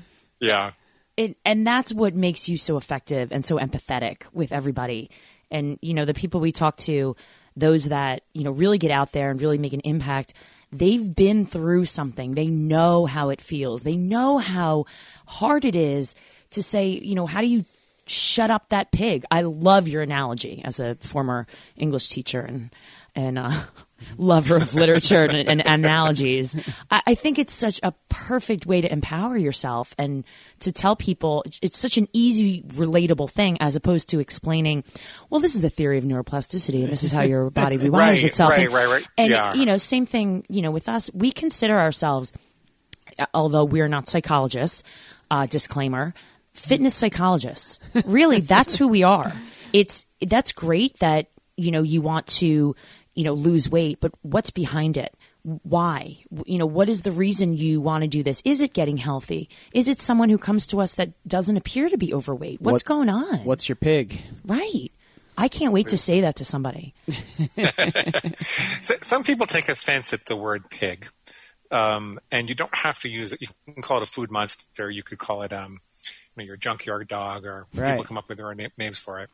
Yeah. 0.41 0.73
It, 1.17 1.37
and 1.45 1.67
that's 1.67 1.93
what 1.93 2.15
makes 2.15 2.49
you 2.49 2.57
so 2.57 2.77
effective 2.77 3.33
and 3.33 3.45
so 3.45 3.59
empathetic 3.59 4.23
with 4.33 4.53
everybody. 4.53 5.11
And 5.51 5.79
you 5.83 5.93
know, 5.93 6.05
the 6.07 6.15
people 6.15 6.41
we 6.41 6.53
talk 6.53 6.79
to 6.79 7.15
those 7.57 7.87
that, 7.87 8.23
you 8.33 8.45
know, 8.45 8.51
really 8.51 8.79
get 8.79 8.91
out 8.91 9.13
there 9.13 9.31
and 9.31 9.41
really 9.41 9.59
make 9.59 9.75
an 9.75 9.81
impact, 9.81 10.33
they've 10.73 11.15
been 11.15 11.45
through 11.45 11.85
something. 11.85 12.35
They 12.35 12.47
know 12.47 13.05
how 13.05 13.29
it 13.29 13.41
feels. 13.41 13.83
They 13.83 13.97
know 13.97 14.39
how 14.39 14.87
hard 15.27 15.65
it 15.65 15.77
is 15.77 16.15
to 16.51 16.63
say, 16.63 16.89
you 16.89 17.15
know, 17.15 17.27
how 17.27 17.43
do 17.43 17.47
you 17.47 17.65
shut 18.07 18.51
up 18.51 18.71
that 18.71 18.91
pig? 18.91 19.25
I 19.31 19.43
love 19.43 19.89
your 19.89 20.03
analogy 20.03 20.63
as 20.65 20.81
a 20.81 20.95
former 20.97 21.47
English 21.77 22.09
teacher 22.09 22.41
and 22.41 22.71
and 23.15 23.39
uh, 23.39 23.63
lover 24.17 24.57
of 24.57 24.75
literature 24.75 25.25
and, 25.25 25.49
and 25.49 25.63
analogies. 25.65 26.57
I, 26.91 27.03
I, 27.09 27.15
think 27.15 27.39
it's 27.39 27.55
such 27.55 27.81
a 27.83 27.93
perfect 28.09 28.67
way 28.67 28.81
to 28.81 28.91
empower 28.93 29.37
yourself 29.37 29.95
and 29.99 30.25
to 30.61 30.73
tell 30.73 30.97
people 30.97 31.45
it's 31.61 31.79
such 31.79 31.99
an 31.99 32.09
easy, 32.13 32.63
relatable 32.63 33.31
thing 33.31 33.59
as 33.61 33.77
opposed 33.77 34.09
to 34.11 34.21
explaining, 34.21 34.85
well, 35.31 35.41
this 35.41 35.55
is 35.55 35.61
the 35.61 35.71
theory 35.71 35.99
of 35.99 36.05
neuroplasticity 36.05 36.83
and 36.83 36.93
this 36.93 37.05
is 37.05 37.13
how 37.13 37.23
your 37.23 37.51
body 37.51 37.77
rewires 37.79 37.93
right, 37.93 38.25
itself. 38.25 38.51
Right, 38.51 38.67
and, 38.67 38.75
right, 38.75 38.89
right. 38.89 39.07
And, 39.19 39.31
yeah. 39.31 39.55
you 39.55 39.67
know, 39.67 39.79
same 39.79 40.07
thing, 40.07 40.45
you 40.49 40.63
know, 40.63 40.71
with 40.71 40.89
us, 40.89 41.11
we 41.13 41.33
consider 41.33 41.79
ourselves, 41.79 42.33
although 43.35 43.65
we're 43.65 43.89
not 43.89 44.09
psychologists, 44.09 44.83
uh, 45.31 45.47
disclaimer, 45.47 46.15
fitness 46.53 46.95
psychologists. 46.95 47.79
Really, 48.05 48.41
that's 48.41 48.77
who 48.77 48.89
we 48.89 49.03
are. 49.03 49.33
It's, 49.73 50.05
that's 50.21 50.53
great 50.53 50.99
that, 50.99 51.29
you 51.57 51.71
know, 51.71 51.81
you 51.81 52.03
want 52.03 52.27
to, 52.27 52.77
you 53.15 53.25
know, 53.25 53.33
lose 53.35 53.69
weight, 53.69 53.99
but 54.01 54.13
what's 54.23 54.51
behind 54.51 54.97
it? 54.97 55.15
why? 55.65 56.19
You 56.47 56.57
know, 56.59 56.67
what 56.67 56.89
is 56.89 57.03
the 57.03 57.11
reason 57.11 57.57
you 57.57 57.81
want 57.81 58.03
to 58.03 58.09
do 58.09 58.23
this? 58.23 58.41
Is 58.45 58.61
it 58.61 58.73
getting 58.75 58.97
healthy? 58.97 59.49
Is 59.75 59.89
it 59.89 59.99
someone 59.99 60.29
who 60.29 60.39
comes 60.39 60.69
to 60.69 60.81
us 60.81 60.95
that 60.95 61.11
doesn't 61.27 61.57
appear 61.57 61.89
to 61.89 61.99
be 61.99 62.15
overweight? 62.15 62.61
What's 62.63 62.75
What- 62.75 62.85
going 62.85 63.09
on? 63.09 63.39
What's 63.45 63.69
your 63.69 63.75
pig? 63.75 64.21
right? 64.45 64.93
I 65.37 65.49
can't 65.49 65.73
wait 65.73 65.89
to 65.89 65.99
say 65.99 66.21
that 66.21 66.37
to 66.37 66.45
somebody. 66.45 66.95
So, 68.83 68.95
some 69.01 69.25
people 69.25 69.47
take 69.47 69.69
offense 69.69 70.13
at 70.13 70.27
the 70.27 70.37
word 70.37 70.69
pig, 70.71 71.09
um, 71.71 72.19
and 72.31 72.49
you 72.49 72.55
don't 72.55 72.75
have 72.75 72.99
to 73.01 73.09
use 73.09 73.33
it. 73.33 73.41
You 73.41 73.49
can 73.73 73.83
call 73.83 73.97
it 73.99 74.03
a 74.03 74.07
food 74.07 74.31
monster. 74.31 74.91
You 74.91 75.03
could 75.03 75.19
call 75.19 75.43
it 75.43 75.53
um, 75.53 75.81
you 76.37 76.43
know, 76.43 76.45
your 76.45 76.57
junkyard 76.57 77.09
dog, 77.09 77.45
or 77.47 77.67
Right. 77.75 77.91
people 77.91 78.05
come 78.05 78.19
up 78.19 78.29
with 78.29 78.39
their 78.39 78.49
own 78.51 78.65
names 78.79 78.99
for 78.99 79.21
it. 79.21 79.31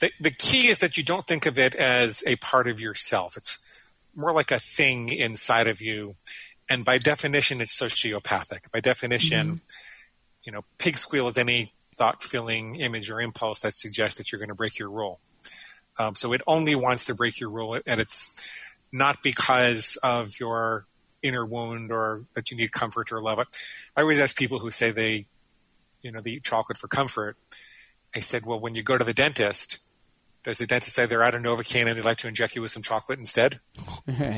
The, 0.00 0.10
the 0.20 0.30
key 0.30 0.68
is 0.68 0.80
that 0.80 0.96
you 0.96 1.04
don't 1.04 1.26
think 1.26 1.46
of 1.46 1.58
it 1.58 1.74
as 1.74 2.22
a 2.26 2.36
part 2.36 2.68
of 2.68 2.80
yourself. 2.80 3.36
It's 3.36 3.58
more 4.14 4.32
like 4.32 4.50
a 4.50 4.58
thing 4.58 5.08
inside 5.08 5.66
of 5.66 5.80
you, 5.80 6.16
and 6.68 6.84
by 6.84 6.98
definition, 6.98 7.60
it's 7.60 7.78
sociopathic. 7.78 8.70
By 8.72 8.80
definition, 8.80 9.60
you 10.42 10.52
know, 10.52 10.64
pig 10.78 10.98
squeal 10.98 11.28
is 11.28 11.38
any 11.38 11.72
thought, 11.96 12.22
feeling, 12.22 12.76
image, 12.76 13.10
or 13.10 13.20
impulse 13.20 13.60
that 13.60 13.74
suggests 13.74 14.18
that 14.18 14.30
you're 14.30 14.38
going 14.38 14.48
to 14.48 14.54
break 14.54 14.78
your 14.78 14.90
rule. 14.90 15.20
Um, 15.98 16.14
so 16.14 16.32
it 16.32 16.42
only 16.46 16.74
wants 16.74 17.06
to 17.06 17.14
break 17.14 17.40
your 17.40 17.50
rule, 17.50 17.78
and 17.86 18.00
it's 18.00 18.30
not 18.92 19.22
because 19.22 19.96
of 20.02 20.38
your 20.38 20.84
inner 21.22 21.44
wound 21.44 21.90
or 21.90 22.24
that 22.34 22.50
you 22.50 22.56
need 22.56 22.72
comfort 22.72 23.12
or 23.12 23.20
love. 23.20 23.38
I 23.96 24.00
always 24.00 24.20
ask 24.20 24.36
people 24.36 24.58
who 24.58 24.70
say 24.70 24.90
they, 24.90 25.26
you 26.02 26.12
know, 26.12 26.20
they 26.20 26.32
eat 26.32 26.44
chocolate 26.44 26.78
for 26.78 26.88
comfort. 26.88 27.36
I 28.16 28.20
said, 28.20 28.46
well, 28.46 28.58
when 28.58 28.74
you 28.74 28.82
go 28.82 28.96
to 28.96 29.04
the 29.04 29.12
dentist, 29.12 29.78
does 30.42 30.58
the 30.58 30.66
dentist 30.66 30.96
say 30.96 31.04
they're 31.06 31.22
out 31.22 31.34
of 31.34 31.42
Novocaine 31.42 31.86
and 31.86 31.98
they'd 31.98 32.04
like 32.04 32.18
to 32.18 32.28
inject 32.28 32.56
you 32.56 32.62
with 32.62 32.70
some 32.70 32.82
chocolate 32.82 33.18
instead? 33.18 33.60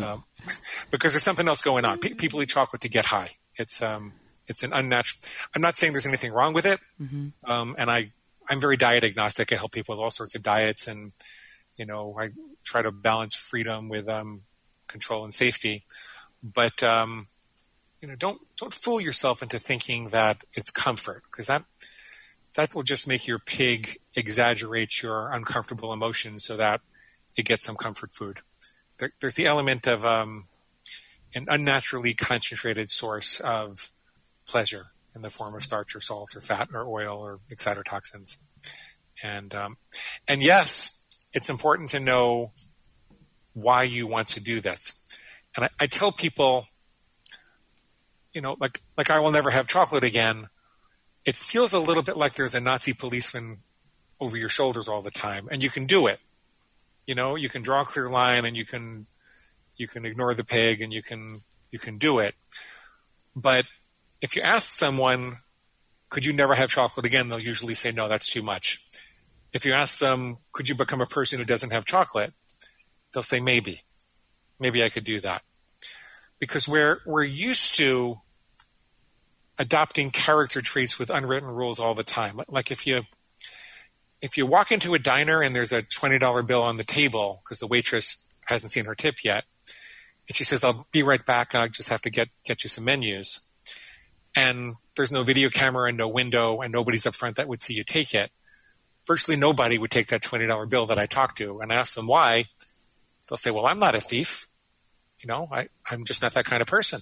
Um, 0.02 0.24
because 0.90 1.12
there's 1.12 1.22
something 1.22 1.46
else 1.46 1.62
going 1.62 1.84
on. 1.84 1.98
Pe- 2.00 2.14
people 2.14 2.42
eat 2.42 2.48
chocolate 2.48 2.82
to 2.82 2.88
get 2.88 3.06
high. 3.06 3.30
It's 3.56 3.80
um, 3.82 4.14
it's 4.48 4.62
an 4.62 4.72
unnatural. 4.72 5.20
I'm 5.54 5.62
not 5.62 5.76
saying 5.76 5.92
there's 5.92 6.06
anything 6.06 6.32
wrong 6.32 6.54
with 6.54 6.66
it, 6.66 6.80
um, 7.44 7.74
and 7.78 7.90
I 7.90 8.12
I'm 8.48 8.60
very 8.60 8.76
diet 8.76 9.04
agnostic. 9.04 9.52
I 9.52 9.56
help 9.56 9.72
people 9.72 9.94
with 9.94 10.02
all 10.02 10.10
sorts 10.10 10.34
of 10.34 10.42
diets, 10.42 10.88
and 10.88 11.12
you 11.76 11.86
know 11.86 12.16
I 12.18 12.30
try 12.64 12.82
to 12.82 12.90
balance 12.90 13.34
freedom 13.34 13.88
with 13.88 14.08
um, 14.08 14.42
control 14.86 15.24
and 15.24 15.34
safety. 15.34 15.84
But 16.42 16.82
um, 16.82 17.26
you 18.00 18.08
know, 18.08 18.14
don't 18.14 18.40
don't 18.56 18.72
fool 18.72 19.00
yourself 19.00 19.42
into 19.42 19.58
thinking 19.58 20.08
that 20.10 20.44
it's 20.54 20.70
comfort 20.70 21.24
because 21.30 21.46
that 21.46 21.64
that 22.58 22.74
will 22.74 22.82
just 22.82 23.06
make 23.06 23.28
your 23.28 23.38
pig 23.38 23.98
exaggerate 24.16 25.00
your 25.00 25.30
uncomfortable 25.30 25.92
emotions 25.92 26.44
so 26.44 26.56
that 26.56 26.80
it 27.36 27.44
gets 27.44 27.64
some 27.64 27.76
comfort 27.76 28.12
food. 28.12 28.40
There, 28.98 29.12
there's 29.20 29.36
the 29.36 29.46
element 29.46 29.86
of 29.86 30.04
um, 30.04 30.48
an 31.36 31.46
unnaturally 31.48 32.14
concentrated 32.14 32.90
source 32.90 33.38
of 33.38 33.92
pleasure 34.44 34.86
in 35.14 35.22
the 35.22 35.30
form 35.30 35.54
of 35.54 35.62
starch 35.62 35.94
or 35.94 36.00
salt 36.00 36.34
or 36.34 36.40
fat 36.40 36.70
or 36.74 36.84
oil 36.88 37.18
or 37.18 37.38
excitotoxins. 37.48 38.38
And 39.22 39.54
um, 39.54 39.76
and 40.26 40.42
yes, 40.42 41.06
it's 41.32 41.48
important 41.48 41.90
to 41.90 42.00
know 42.00 42.50
why 43.52 43.84
you 43.84 44.08
want 44.08 44.26
to 44.28 44.40
do 44.40 44.60
this. 44.60 45.00
And 45.54 45.66
I, 45.66 45.68
I 45.78 45.86
tell 45.86 46.10
people, 46.10 46.66
you 48.32 48.40
know, 48.40 48.56
like 48.58 48.80
like 48.96 49.10
I 49.10 49.20
will 49.20 49.30
never 49.30 49.50
have 49.50 49.68
chocolate 49.68 50.02
again. 50.02 50.48
It 51.24 51.36
feels 51.36 51.72
a 51.72 51.80
little 51.80 52.02
bit 52.02 52.16
like 52.16 52.34
there's 52.34 52.54
a 52.54 52.60
Nazi 52.60 52.92
policeman 52.92 53.58
over 54.20 54.36
your 54.36 54.48
shoulders 54.48 54.88
all 54.88 55.02
the 55.02 55.10
time, 55.10 55.48
and 55.50 55.62
you 55.62 55.70
can 55.70 55.86
do 55.86 56.06
it. 56.06 56.20
You 57.06 57.14
know, 57.14 57.36
you 57.36 57.48
can 57.48 57.62
draw 57.62 57.82
a 57.82 57.84
clear 57.84 58.08
line, 58.08 58.44
and 58.44 58.56
you 58.56 58.64
can 58.64 59.06
you 59.76 59.88
can 59.88 60.04
ignore 60.04 60.34
the 60.34 60.44
pig, 60.44 60.80
and 60.80 60.92
you 60.92 61.02
can 61.02 61.42
you 61.70 61.78
can 61.78 61.98
do 61.98 62.18
it. 62.18 62.34
But 63.36 63.66
if 64.20 64.34
you 64.34 64.42
ask 64.42 64.68
someone, 64.70 65.38
could 66.08 66.24
you 66.24 66.32
never 66.32 66.54
have 66.54 66.70
chocolate 66.70 67.06
again? 67.06 67.28
They'll 67.28 67.38
usually 67.38 67.74
say, 67.74 67.92
no, 67.92 68.08
that's 68.08 68.28
too 68.28 68.42
much. 68.42 68.84
If 69.52 69.64
you 69.64 69.72
ask 69.72 69.98
them, 69.98 70.38
could 70.52 70.68
you 70.68 70.74
become 70.74 71.00
a 71.00 71.06
person 71.06 71.38
who 71.38 71.44
doesn't 71.44 71.70
have 71.70 71.84
chocolate? 71.84 72.32
They'll 73.12 73.22
say, 73.22 73.40
maybe. 73.40 73.82
Maybe 74.58 74.82
I 74.82 74.88
could 74.88 75.04
do 75.04 75.20
that. 75.20 75.42
Because 76.38 76.68
we're, 76.68 77.00
we're 77.06 77.24
used 77.24 77.76
to 77.76 78.20
adopting 79.58 80.10
character 80.10 80.60
traits 80.60 80.98
with 80.98 81.10
unwritten 81.10 81.48
rules 81.48 81.80
all 81.80 81.94
the 81.94 82.04
time. 82.04 82.40
Like 82.48 82.70
if 82.70 82.86
you, 82.86 83.02
if 84.22 84.36
you 84.36 84.46
walk 84.46 84.72
into 84.72 84.94
a 84.94 84.98
diner 84.98 85.42
and 85.42 85.54
there's 85.54 85.72
a 85.72 85.82
$20 85.82 86.46
bill 86.46 86.62
on 86.62 86.76
the 86.76 86.84
table 86.84 87.42
because 87.44 87.58
the 87.58 87.66
waitress 87.66 88.30
hasn't 88.46 88.72
seen 88.72 88.84
her 88.84 88.94
tip 88.94 89.24
yet, 89.24 89.44
and 90.28 90.36
she 90.36 90.44
says, 90.44 90.62
I'll 90.62 90.86
be 90.92 91.02
right 91.02 91.24
back. 91.24 91.54
I 91.54 91.68
just 91.68 91.88
have 91.88 92.02
to 92.02 92.10
get, 92.10 92.28
get 92.44 92.62
you 92.62 92.68
some 92.68 92.84
menus. 92.84 93.40
And 94.36 94.74
there's 94.94 95.10
no 95.10 95.22
video 95.22 95.48
camera 95.48 95.88
and 95.88 95.96
no 95.96 96.06
window 96.06 96.60
and 96.60 96.72
nobody's 96.72 97.06
up 97.06 97.14
front 97.14 97.36
that 97.36 97.48
would 97.48 97.60
see 97.60 97.74
you 97.74 97.82
take 97.82 98.14
it. 98.14 98.30
Virtually 99.06 99.36
nobody 99.36 99.78
would 99.78 99.90
take 99.90 100.08
that 100.08 100.22
$20 100.22 100.68
bill 100.68 100.86
that 100.86 100.98
I 100.98 101.06
talked 101.06 101.38
to 101.38 101.60
and 101.60 101.72
I 101.72 101.76
ask 101.76 101.94
them 101.94 102.06
why. 102.06 102.44
They'll 103.28 103.38
say, 103.38 103.50
well, 103.50 103.66
I'm 103.66 103.78
not 103.78 103.94
a 103.94 104.00
thief. 104.00 104.46
You 105.20 105.28
know, 105.28 105.48
I, 105.50 105.68
I'm 105.90 106.04
just 106.04 106.22
not 106.22 106.34
that 106.34 106.44
kind 106.44 106.62
of 106.62 106.68
person. 106.68 107.00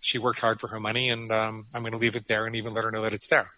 She 0.00 0.18
worked 0.18 0.40
hard 0.40 0.60
for 0.60 0.68
her 0.68 0.80
money 0.80 1.10
and 1.10 1.30
um, 1.30 1.66
I'm 1.74 1.82
going 1.82 1.92
to 1.92 1.98
leave 1.98 2.16
it 2.16 2.26
there 2.26 2.46
and 2.46 2.56
even 2.56 2.74
let 2.74 2.84
her 2.84 2.90
know 2.90 3.02
that 3.02 3.14
it's 3.14 3.28
there. 3.28 3.50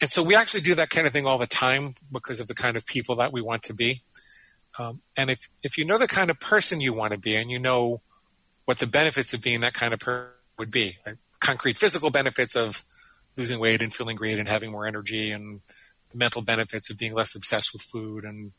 And 0.00 0.10
so 0.10 0.22
we 0.22 0.34
actually 0.34 0.62
do 0.62 0.74
that 0.74 0.90
kind 0.90 1.06
of 1.06 1.12
thing 1.12 1.26
all 1.26 1.38
the 1.38 1.46
time 1.46 1.94
because 2.10 2.40
of 2.40 2.48
the 2.48 2.54
kind 2.54 2.76
of 2.76 2.86
people 2.86 3.16
that 3.16 3.32
we 3.32 3.40
want 3.40 3.62
to 3.64 3.74
be. 3.74 4.00
Um, 4.78 5.02
and 5.16 5.30
if, 5.30 5.48
if 5.62 5.76
you 5.76 5.84
know 5.84 5.98
the 5.98 6.08
kind 6.08 6.30
of 6.30 6.40
person 6.40 6.80
you 6.80 6.92
want 6.92 7.12
to 7.12 7.18
be 7.18 7.36
and 7.36 7.50
you 7.50 7.58
know 7.58 8.00
what 8.64 8.78
the 8.78 8.86
benefits 8.86 9.34
of 9.34 9.42
being 9.42 9.60
that 9.60 9.74
kind 9.74 9.92
of 9.92 10.00
person 10.00 10.30
would 10.58 10.70
be, 10.70 10.98
like 11.06 11.18
concrete 11.40 11.76
physical 11.76 12.10
benefits 12.10 12.56
of 12.56 12.84
losing 13.36 13.58
weight 13.58 13.82
and 13.82 13.92
feeling 13.92 14.16
great 14.16 14.38
and 14.38 14.48
having 14.48 14.70
more 14.70 14.86
energy 14.86 15.30
and 15.30 15.60
the 16.10 16.18
mental 16.18 16.42
benefits 16.42 16.90
of 16.90 16.98
being 16.98 17.14
less 17.14 17.34
obsessed 17.34 17.72
with 17.72 17.82
food 17.82 18.24
and 18.24 18.52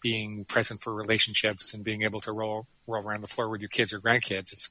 being 0.00 0.44
present 0.44 0.80
for 0.80 0.94
relationships 0.94 1.74
and 1.74 1.84
being 1.84 2.02
able 2.02 2.20
to 2.20 2.32
roll 2.32 2.66
roll 2.86 3.04
around 3.04 3.20
the 3.20 3.26
floor 3.26 3.48
with 3.48 3.60
your 3.60 3.68
kids 3.68 3.92
or 3.92 4.00
grandkids. 4.00 4.52
It's 4.52 4.68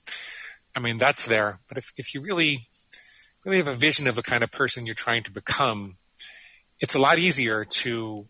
I 0.79 0.81
mean, 0.81 0.97
that's 0.97 1.27
there. 1.27 1.59
But 1.67 1.77
if, 1.77 1.91
if 1.97 2.13
you 2.13 2.21
really 2.21 2.69
really 3.43 3.57
have 3.57 3.67
a 3.67 3.73
vision 3.73 4.07
of 4.07 4.15
the 4.15 4.21
kind 4.21 4.43
of 4.43 4.51
person 4.51 4.85
you're 4.85 4.95
trying 4.95 5.23
to 5.23 5.31
become, 5.31 5.97
it's 6.79 6.95
a 6.95 6.99
lot 6.99 7.19
easier 7.19 7.65
to 7.65 8.27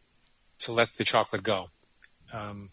to 0.60 0.72
let 0.72 0.96
the 0.96 1.04
chocolate 1.04 1.44
go. 1.44 1.68
Um, 2.34 2.72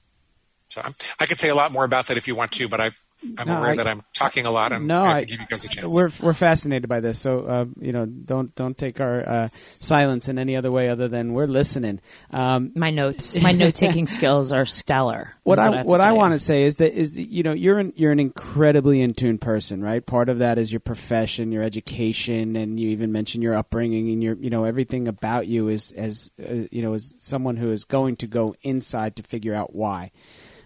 so 0.67 0.81
I'm, 0.83 0.95
I 1.21 1.27
could 1.27 1.39
say 1.39 1.51
a 1.51 1.55
lot 1.55 1.73
more 1.73 1.85
about 1.85 2.07
that 2.07 2.17
if 2.17 2.27
you 2.27 2.35
want 2.35 2.53
to, 2.53 2.69
but 2.69 2.81
I, 2.81 2.91
I'm 3.39 3.47
No, 3.49 3.59
aware 3.59 3.71
I- 3.71 3.77
that 3.77 3.87
I'm 3.87 4.03
talking 4.15 4.47
a 4.47 4.51
lot 4.51 4.73
and 4.73 4.87
No, 4.87 5.03
I 5.03 5.07
have 5.07 5.17
I- 5.17 5.21
to 5.21 5.27
give 5.27 5.41
you 5.41 5.47
guys 5.47 5.65
a 5.65 5.69
chance. 5.69 5.95
We're 5.95 6.11
we're 6.21 6.33
fascinated 6.33 6.89
by 6.89 7.01
this, 7.01 7.19
so 7.19 7.41
uh, 7.47 7.65
you 7.81 7.93
know, 7.93 8.07
don't 8.07 8.55
don't 8.55 8.77
take 8.77 9.01
our 9.01 9.21
uh, 9.29 9.49
silence 9.81 10.29
in 10.29 10.39
any 10.39 10.57
other 10.57 10.71
way 10.71 10.89
other 10.89 11.09
than 11.09 11.33
we're 11.35 11.47
listening. 11.47 12.01
Um, 12.31 12.73
My 12.75 12.91
notes, 12.91 13.39
my 13.41 13.53
note 13.53 13.75
taking 13.87 14.07
skills 14.07 14.53
are 14.53 14.65
stellar. 14.67 15.35
what 15.43 15.59
is 15.59 15.65
I 15.67 15.77
have 15.77 15.85
to 15.85 15.89
what 15.91 16.01
I 16.01 16.13
want 16.13 16.33
to 16.33 16.39
say 16.39 16.65
is 16.65 16.77
that 16.77 16.93
is 16.99 17.15
that, 17.15 17.29
you 17.29 17.43
know 17.43 17.53
you're 17.53 17.79
an, 17.79 17.93
you're 17.97 18.13
an 18.13 18.21
incredibly 18.21 19.01
in 19.01 19.15
tune 19.15 19.39
person, 19.39 19.83
right? 19.83 20.05
Part 20.05 20.29
of 20.29 20.39
that 20.39 20.59
is 20.59 20.73
your 20.73 20.81
profession, 20.81 21.53
your 21.53 21.63
education, 21.63 22.57
and 22.57 22.79
you 22.81 22.89
even 22.91 23.13
mentioned 23.13 23.43
your 23.43 23.55
upbringing 23.55 24.11
and 24.11 24.23
your 24.23 24.35
you 24.37 24.51
know 24.51 24.65
everything 24.65 25.09
about 25.09 25.47
you 25.47 25.69
is 25.69 25.93
as 25.93 26.31
uh, 26.43 26.67
you 26.71 26.83
know 26.83 26.95
as 26.95 27.15
someone 27.19 27.57
who 27.57 27.71
is 27.71 27.85
going 27.85 28.17
to 28.17 28.27
go 28.27 28.55
inside 28.63 29.17
to 29.17 29.23
figure 29.23 29.55
out 29.55 29.75
why. 29.75 30.11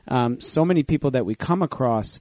Um, 0.08 0.40
so 0.40 0.64
many 0.64 0.82
people 0.82 1.10
that 1.12 1.24
we 1.26 1.34
come 1.34 1.62
across 1.62 2.20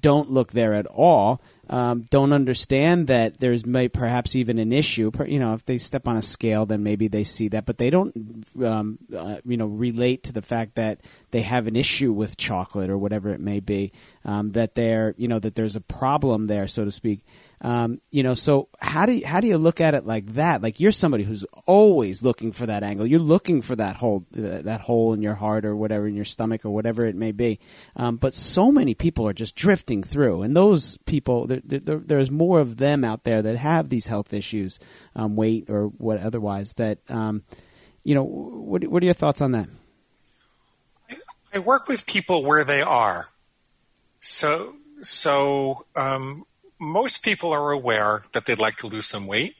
don't 0.00 0.30
look 0.30 0.52
there 0.52 0.74
at 0.74 0.86
all. 0.86 1.40
Um, 1.70 2.02
don't 2.10 2.32
understand 2.32 3.06
that 3.06 3.38
there's 3.38 3.64
may 3.64 3.88
perhaps 3.88 4.36
even 4.36 4.58
an 4.58 4.72
issue. 4.72 5.10
You 5.26 5.38
know, 5.38 5.54
if 5.54 5.64
they 5.64 5.78
step 5.78 6.06
on 6.06 6.16
a 6.16 6.22
scale, 6.22 6.66
then 6.66 6.82
maybe 6.82 7.08
they 7.08 7.24
see 7.24 7.48
that, 7.48 7.64
but 7.64 7.78
they 7.78 7.88
don't, 7.88 8.44
um, 8.62 8.98
uh, 9.16 9.36
you 9.44 9.56
know, 9.56 9.66
relate 9.66 10.24
to 10.24 10.32
the 10.32 10.42
fact 10.42 10.74
that 10.74 11.00
they 11.30 11.42
have 11.42 11.66
an 11.66 11.76
issue 11.76 12.12
with 12.12 12.36
chocolate 12.36 12.90
or 12.90 12.98
whatever 12.98 13.30
it 13.30 13.40
may 13.40 13.60
be. 13.60 13.92
Um, 14.24 14.52
that 14.52 14.74
they're, 14.74 15.14
you 15.16 15.28
know, 15.28 15.38
that 15.38 15.54
there's 15.54 15.76
a 15.76 15.80
problem 15.80 16.46
there, 16.46 16.66
so 16.66 16.84
to 16.84 16.90
speak. 16.90 17.24
Um, 17.64 18.00
you 18.10 18.24
know, 18.24 18.34
so 18.34 18.68
how 18.80 19.06
do 19.06 19.12
you, 19.12 19.24
how 19.24 19.40
do 19.40 19.46
you 19.46 19.56
look 19.56 19.80
at 19.80 19.94
it 19.94 20.04
like 20.04 20.34
that? 20.34 20.62
Like 20.62 20.80
you're 20.80 20.90
somebody 20.90 21.22
who's 21.22 21.44
always 21.64 22.20
looking 22.20 22.50
for 22.50 22.66
that 22.66 22.82
angle. 22.82 23.06
You're 23.06 23.20
looking 23.20 23.62
for 23.62 23.76
that 23.76 23.94
hole, 23.94 24.26
that 24.32 24.80
hole 24.80 25.12
in 25.12 25.22
your 25.22 25.36
heart 25.36 25.64
or 25.64 25.76
whatever 25.76 26.08
in 26.08 26.16
your 26.16 26.24
stomach 26.24 26.64
or 26.64 26.70
whatever 26.70 27.06
it 27.06 27.14
may 27.14 27.30
be. 27.30 27.60
Um, 27.94 28.16
but 28.16 28.34
so 28.34 28.72
many 28.72 28.94
people 28.94 29.28
are 29.28 29.32
just 29.32 29.54
drifting 29.54 30.02
through, 30.02 30.42
and 30.42 30.56
those 30.56 30.96
people, 31.06 31.46
there, 31.46 31.60
there, 31.64 31.98
there's 31.98 32.32
more 32.32 32.58
of 32.58 32.78
them 32.78 33.04
out 33.04 33.22
there 33.22 33.40
that 33.42 33.56
have 33.56 33.88
these 33.88 34.08
health 34.08 34.32
issues, 34.32 34.80
um, 35.14 35.36
weight 35.36 35.70
or 35.70 35.86
what 35.86 36.20
otherwise. 36.20 36.72
That 36.74 36.98
um, 37.08 37.44
you 38.02 38.16
know, 38.16 38.24
what 38.24 38.84
what 38.88 39.02
are 39.04 39.06
your 39.06 39.14
thoughts 39.14 39.40
on 39.40 39.52
that? 39.52 39.68
I 41.54 41.58
work 41.60 41.86
with 41.86 42.06
people 42.06 42.42
where 42.44 42.64
they 42.64 42.82
are. 42.82 43.28
So, 44.18 44.76
so 45.02 45.84
um, 45.94 46.44
most 46.82 47.22
people 47.24 47.52
are 47.52 47.70
aware 47.70 48.24
that 48.32 48.44
they'd 48.44 48.58
like 48.58 48.76
to 48.78 48.88
lose 48.88 49.06
some 49.06 49.26
weight. 49.28 49.54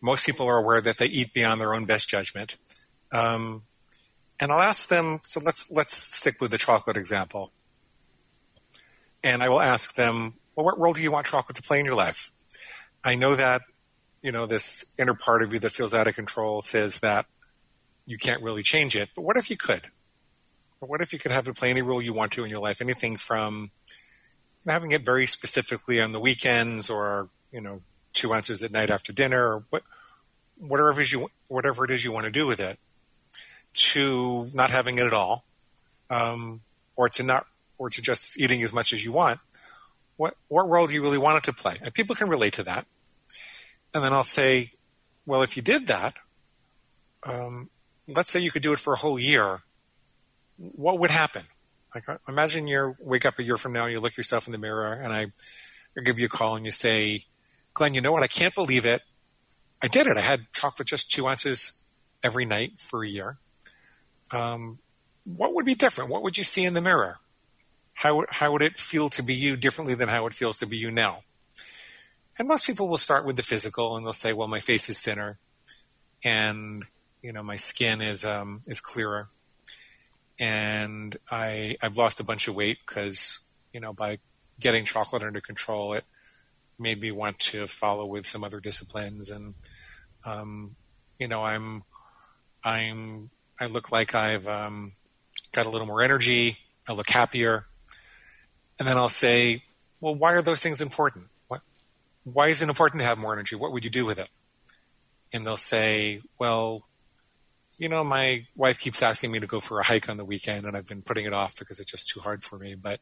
Most 0.00 0.26
people 0.26 0.46
are 0.48 0.56
aware 0.56 0.80
that 0.80 0.98
they 0.98 1.06
eat 1.06 1.34
beyond 1.34 1.60
their 1.60 1.74
own 1.74 1.84
best 1.84 2.08
judgment. 2.08 2.56
Um, 3.12 3.64
and 4.40 4.50
I'll 4.50 4.60
ask 4.60 4.88
them. 4.88 5.20
So 5.22 5.40
let's 5.40 5.70
let's 5.70 5.94
stick 5.94 6.40
with 6.40 6.50
the 6.50 6.58
chocolate 6.58 6.96
example. 6.96 7.52
and 9.24 9.42
I 9.42 9.48
will 9.48 9.60
ask 9.60 9.94
them, 9.94 10.34
well, 10.54 10.66
what 10.66 10.78
role 10.78 10.92
do 10.92 11.02
you 11.02 11.10
want 11.10 11.26
chocolate 11.26 11.56
to 11.56 11.62
play 11.62 11.80
in 11.80 11.86
your 11.86 11.96
life? 11.96 12.30
I 13.02 13.14
know 13.16 13.34
that, 13.34 13.62
you 14.22 14.30
know, 14.30 14.46
this 14.46 14.94
inner 14.98 15.14
part 15.14 15.42
of 15.42 15.52
you 15.52 15.58
that 15.60 15.72
feels 15.72 15.94
out 15.94 16.06
of 16.06 16.14
control 16.14 16.62
says 16.62 17.00
that 17.00 17.26
you 18.06 18.18
can't 18.18 18.42
really 18.42 18.62
change 18.62 18.94
it, 18.94 19.08
but 19.16 19.22
what 19.22 19.36
if 19.36 19.50
you 19.50 19.56
could? 19.56 19.82
Or 20.80 20.88
what 20.88 21.00
if 21.00 21.12
you 21.12 21.18
could 21.18 21.32
have 21.32 21.48
it 21.48 21.56
play 21.56 21.70
any 21.70 21.82
role 21.82 22.02
you 22.02 22.12
want 22.12 22.32
to 22.32 22.44
in 22.44 22.50
your 22.50 22.60
life? 22.60 22.82
Anything 22.82 23.16
from 23.16 23.70
having 24.66 24.92
it 24.92 25.04
very 25.04 25.26
specifically 25.26 26.00
on 26.00 26.12
the 26.12 26.20
weekends 26.20 26.90
or, 26.90 27.28
you 27.52 27.60
know, 27.60 27.80
two 28.12 28.32
ounces 28.32 28.62
at 28.62 28.72
night 28.72 28.90
after 28.90 29.12
dinner 29.12 29.56
or 29.56 29.64
what, 29.70 29.82
whatever 30.58 30.92
it 30.92 30.98
is 30.98 31.12
you, 31.12 31.28
whatever 31.48 31.84
it 31.84 31.90
is 31.90 32.04
you 32.04 32.12
want 32.12 32.26
to 32.26 32.32
do 32.32 32.46
with 32.46 32.60
it 32.60 32.78
to 33.74 34.50
not 34.52 34.70
having 34.70 34.98
it 34.98 35.06
at 35.06 35.12
all. 35.12 35.44
Um, 36.10 36.60
or 36.96 37.08
to 37.08 37.22
not, 37.22 37.46
or 37.78 37.90
to 37.90 38.02
just 38.02 38.38
eating 38.38 38.62
as 38.62 38.72
much 38.72 38.92
as 38.92 39.04
you 39.04 39.12
want. 39.12 39.40
What, 40.16 40.36
what 40.48 40.68
role 40.68 40.86
do 40.86 40.94
you 40.94 41.02
really 41.02 41.18
want 41.18 41.38
it 41.38 41.44
to 41.44 41.52
play? 41.52 41.76
And 41.82 41.92
people 41.92 42.14
can 42.14 42.28
relate 42.28 42.52
to 42.54 42.62
that. 42.64 42.86
And 43.92 44.02
then 44.02 44.12
I'll 44.12 44.24
say, 44.24 44.72
well, 45.26 45.42
if 45.42 45.56
you 45.56 45.62
did 45.62 45.88
that, 45.88 46.14
um, 47.24 47.70
let's 48.06 48.30
say 48.30 48.40
you 48.40 48.50
could 48.50 48.62
do 48.62 48.72
it 48.72 48.78
for 48.78 48.92
a 48.92 48.96
whole 48.96 49.18
year, 49.18 49.62
what 50.56 50.98
would 50.98 51.10
happen? 51.10 51.44
Like, 51.94 52.08
uh, 52.08 52.18
imagine 52.26 52.66
you 52.66 52.96
wake 52.98 53.24
up 53.24 53.38
a 53.38 53.42
year 53.42 53.56
from 53.56 53.72
now, 53.72 53.86
you 53.86 54.00
look 54.00 54.16
yourself 54.16 54.46
in 54.46 54.52
the 54.52 54.58
mirror, 54.58 54.92
and 54.92 55.12
I, 55.12 55.32
I 55.96 56.00
give 56.04 56.18
you 56.18 56.26
a 56.26 56.28
call 56.28 56.56
and 56.56 56.66
you 56.66 56.72
say, 56.72 57.20
Glenn, 57.72 57.94
you 57.94 58.00
know 58.00 58.12
what? 58.12 58.22
I 58.22 58.26
can't 58.26 58.54
believe 58.54 58.84
it. 58.84 59.02
I 59.80 59.88
did 59.88 60.06
it. 60.06 60.16
I 60.16 60.20
had 60.20 60.46
chocolate 60.52 60.88
just 60.88 61.10
two 61.10 61.28
ounces 61.28 61.84
every 62.22 62.44
night 62.44 62.80
for 62.80 63.04
a 63.04 63.08
year. 63.08 63.38
Um, 64.30 64.78
what 65.24 65.54
would 65.54 65.66
be 65.66 65.74
different? 65.74 66.10
What 66.10 66.22
would 66.22 66.38
you 66.38 66.44
see 66.44 66.64
in 66.64 66.74
the 66.74 66.80
mirror? 66.80 67.18
How, 67.94 68.24
how 68.28 68.52
would 68.52 68.62
it 68.62 68.78
feel 68.78 69.08
to 69.10 69.22
be 69.22 69.34
you 69.34 69.56
differently 69.56 69.94
than 69.94 70.08
how 70.08 70.26
it 70.26 70.34
feels 70.34 70.56
to 70.58 70.66
be 70.66 70.76
you 70.76 70.90
now? 70.90 71.22
And 72.38 72.48
most 72.48 72.66
people 72.66 72.88
will 72.88 72.98
start 72.98 73.24
with 73.24 73.36
the 73.36 73.42
physical 73.42 73.96
and 73.96 74.04
they'll 74.04 74.12
say, 74.12 74.32
well, 74.32 74.48
my 74.48 74.58
face 74.58 74.88
is 74.88 75.00
thinner 75.00 75.38
and, 76.24 76.84
you 77.22 77.32
know, 77.32 77.42
my 77.42 77.56
skin 77.56 78.00
is, 78.00 78.24
um, 78.24 78.62
is 78.66 78.80
clearer. 78.80 79.28
And 80.38 81.16
I, 81.30 81.76
I've 81.80 81.96
lost 81.96 82.20
a 82.20 82.24
bunch 82.24 82.48
of 82.48 82.54
weight 82.54 82.78
because, 82.86 83.40
you 83.72 83.80
know, 83.80 83.92
by 83.92 84.18
getting 84.58 84.84
chocolate 84.84 85.22
under 85.22 85.40
control, 85.40 85.92
it 85.92 86.04
made 86.78 87.00
me 87.00 87.12
want 87.12 87.38
to 87.38 87.66
follow 87.66 88.04
with 88.06 88.26
some 88.26 88.42
other 88.42 88.60
disciplines. 88.60 89.30
And, 89.30 89.54
um, 90.24 90.76
you 91.18 91.28
know, 91.28 91.44
I'm, 91.44 91.84
I'm, 92.64 93.30
I 93.60 93.66
look 93.66 93.92
like 93.92 94.14
I've, 94.14 94.48
um, 94.48 94.94
got 95.52 95.66
a 95.66 95.70
little 95.70 95.86
more 95.86 96.02
energy. 96.02 96.58
I 96.88 96.92
look 96.92 97.08
happier. 97.08 97.66
And 98.78 98.88
then 98.88 98.96
I'll 98.96 99.08
say, 99.08 99.62
well, 100.00 100.14
why 100.14 100.32
are 100.32 100.42
those 100.42 100.60
things 100.60 100.80
important? 100.80 101.26
What, 101.46 101.62
why 102.24 102.48
is 102.48 102.60
it 102.60 102.68
important 102.68 103.00
to 103.00 103.06
have 103.06 103.18
more 103.18 103.32
energy? 103.32 103.54
What 103.54 103.72
would 103.72 103.84
you 103.84 103.90
do 103.90 104.04
with 104.04 104.18
it? 104.18 104.28
And 105.32 105.46
they'll 105.46 105.56
say, 105.56 106.22
well, 106.38 106.82
you 107.78 107.88
know, 107.88 108.04
my 108.04 108.46
wife 108.54 108.78
keeps 108.78 109.02
asking 109.02 109.32
me 109.32 109.40
to 109.40 109.46
go 109.46 109.60
for 109.60 109.80
a 109.80 109.84
hike 109.84 110.08
on 110.08 110.16
the 110.16 110.24
weekend 110.24 110.66
and 110.66 110.76
I've 110.76 110.86
been 110.86 111.02
putting 111.02 111.26
it 111.26 111.32
off 111.32 111.58
because 111.58 111.80
it's 111.80 111.90
just 111.90 112.08
too 112.08 112.20
hard 112.20 112.42
for 112.42 112.58
me. 112.58 112.74
But 112.74 113.00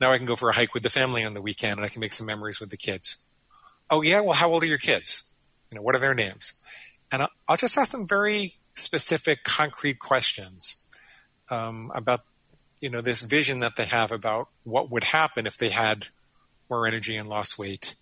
now 0.00 0.12
I 0.12 0.18
can 0.18 0.26
go 0.26 0.36
for 0.36 0.48
a 0.48 0.54
hike 0.54 0.74
with 0.74 0.82
the 0.82 0.90
family 0.90 1.24
on 1.24 1.34
the 1.34 1.42
weekend 1.42 1.78
and 1.78 1.84
I 1.84 1.88
can 1.88 2.00
make 2.00 2.12
some 2.12 2.26
memories 2.26 2.60
with 2.60 2.70
the 2.70 2.76
kids. 2.76 3.28
Oh 3.90 4.02
yeah. 4.02 4.20
Well, 4.20 4.34
how 4.34 4.52
old 4.52 4.62
are 4.62 4.66
your 4.66 4.78
kids? 4.78 5.24
You 5.70 5.76
know, 5.76 5.82
what 5.82 5.94
are 5.94 6.00
their 6.00 6.14
names? 6.14 6.54
And 7.10 7.26
I'll, 7.48 7.56
just 7.56 7.78
ask 7.78 7.92
them 7.92 8.06
very 8.06 8.52
specific, 8.74 9.42
concrete 9.42 9.98
questions 9.98 10.84
um, 11.50 11.90
about 11.94 12.20
you 12.80 12.90
know 12.90 13.00
this 13.00 13.22
vision 13.22 13.60
that 13.60 13.76
they 13.76 13.86
have 13.86 14.12
about 14.12 14.48
what 14.64 14.90
would 14.90 15.04
happen 15.04 15.46
if 15.46 15.56
they 15.56 15.70
had 15.70 16.08
more 16.68 16.86
energy 16.86 17.16
and 17.16 17.28
lost 17.28 17.58
weight. 17.58 17.94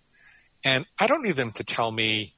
And 0.63 0.85
I 0.99 1.07
don't 1.07 1.23
need 1.23 1.37
them 1.37 1.53
to 1.53 1.63
tell 1.63 1.91
me 1.91 2.33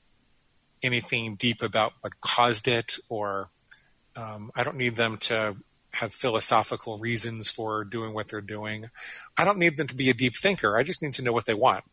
anything 0.81 1.35
deep 1.35 1.61
about 1.61 1.93
what 2.01 2.19
caused 2.21 2.67
it, 2.67 2.97
or 3.09 3.49
um, 4.15 4.51
I 4.55 4.63
don't 4.63 4.77
need 4.77 4.95
them 4.95 5.17
to 5.17 5.57
have 5.93 6.13
philosophical 6.13 6.97
reasons 6.97 7.49
for 7.49 7.83
doing 7.83 8.13
what 8.13 8.27
they're 8.27 8.41
doing. 8.41 8.89
I 9.37 9.45
don't 9.45 9.57
need 9.57 9.77
them 9.77 9.87
to 9.87 9.95
be 9.95 10.09
a 10.09 10.13
deep 10.13 10.35
thinker. 10.35 10.77
I 10.77 10.83
just 10.83 11.01
need 11.01 11.13
to 11.13 11.23
know 11.23 11.33
what 11.33 11.45
they 11.45 11.53
want. 11.53 11.83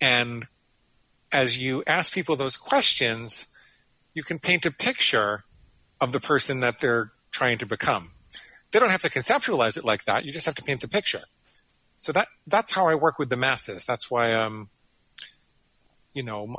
And 0.00 0.46
as 1.30 1.58
you 1.58 1.84
ask 1.86 2.12
people 2.12 2.36
those 2.36 2.56
questions, 2.56 3.54
you 4.14 4.22
can 4.22 4.38
paint 4.38 4.66
a 4.66 4.70
picture 4.70 5.44
of 6.00 6.12
the 6.12 6.20
person 6.20 6.60
that 6.60 6.80
they're 6.80 7.12
trying 7.30 7.58
to 7.58 7.66
become. 7.66 8.12
They 8.72 8.78
don't 8.78 8.90
have 8.90 9.02
to 9.02 9.10
conceptualize 9.10 9.76
it 9.76 9.84
like 9.84 10.04
that. 10.04 10.24
You 10.24 10.32
just 10.32 10.46
have 10.46 10.54
to 10.56 10.62
paint 10.62 10.80
the 10.80 10.88
picture. 10.88 11.22
So 11.98 12.12
that 12.12 12.28
that's 12.46 12.72
how 12.72 12.88
I 12.88 12.94
work 12.94 13.18
with 13.18 13.28
the 13.28 13.36
masses. 13.36 13.84
That's 13.84 14.10
why 14.10 14.32
um, 14.32 14.70
you 16.12 16.22
know, 16.22 16.56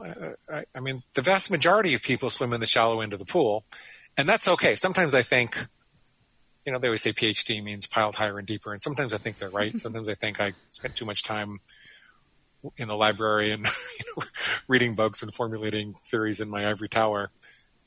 I, 0.51 0.63
I 0.73 0.79
mean, 0.79 1.03
the 1.13 1.21
vast 1.21 1.51
majority 1.51 1.93
of 1.93 2.01
people 2.01 2.29
swim 2.29 2.53
in 2.53 2.59
the 2.59 2.65
shallow 2.65 3.01
end 3.01 3.13
of 3.13 3.19
the 3.19 3.25
pool, 3.25 3.65
and 4.17 4.27
that's 4.27 4.47
okay. 4.47 4.75
Sometimes 4.75 5.13
I 5.13 5.21
think, 5.21 5.57
you 6.65 6.71
know, 6.71 6.79
they 6.79 6.87
always 6.87 7.01
say 7.01 7.11
PhD 7.11 7.61
means 7.63 7.87
piled 7.87 8.15
higher 8.15 8.37
and 8.37 8.47
deeper, 8.47 8.71
and 8.71 8.81
sometimes 8.81 9.13
I 9.13 9.17
think 9.17 9.37
they're 9.37 9.49
right. 9.49 9.79
sometimes 9.79 10.07
I 10.09 10.15
think 10.15 10.39
I 10.39 10.53
spent 10.71 10.95
too 10.95 11.05
much 11.05 11.23
time 11.23 11.59
in 12.77 12.87
the 12.87 12.95
library 12.95 13.51
and 13.51 13.65
you 13.99 14.05
know, 14.17 14.23
reading 14.67 14.95
books 14.95 15.21
and 15.21 15.33
formulating 15.33 15.95
theories 16.05 16.39
in 16.39 16.49
my 16.49 16.69
ivory 16.69 16.89
tower. 16.89 17.31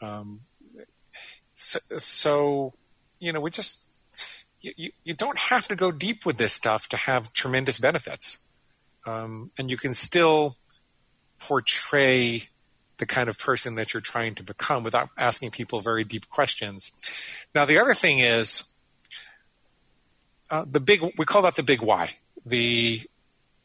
Um, 0.00 0.40
so, 1.54 1.78
so, 1.98 2.74
you 3.20 3.32
know, 3.32 3.40
we 3.40 3.50
just 3.50 3.88
you, 4.60 4.90
you 5.04 5.14
don't 5.14 5.38
have 5.38 5.68
to 5.68 5.76
go 5.76 5.92
deep 5.92 6.24
with 6.24 6.38
this 6.38 6.52
stuff 6.52 6.88
to 6.88 6.96
have 6.96 7.32
tremendous 7.32 7.78
benefits. 7.78 8.46
Um, 9.06 9.50
and 9.58 9.70
you 9.70 9.76
can 9.76 9.92
still 9.92 10.56
portray 11.46 12.42
the 12.98 13.06
kind 13.06 13.28
of 13.28 13.38
person 13.38 13.74
that 13.74 13.92
you're 13.92 14.00
trying 14.00 14.34
to 14.36 14.42
become 14.42 14.82
without 14.82 15.10
asking 15.18 15.50
people 15.50 15.80
very 15.80 16.04
deep 16.04 16.28
questions. 16.30 16.92
Now, 17.54 17.64
the 17.64 17.78
other 17.78 17.94
thing 17.94 18.20
is 18.20 18.74
uh, 20.50 20.64
the 20.70 20.80
big, 20.80 21.00
we 21.18 21.24
call 21.24 21.42
that 21.42 21.56
the 21.56 21.62
big 21.62 21.82
why, 21.82 22.10
the, 22.46 23.00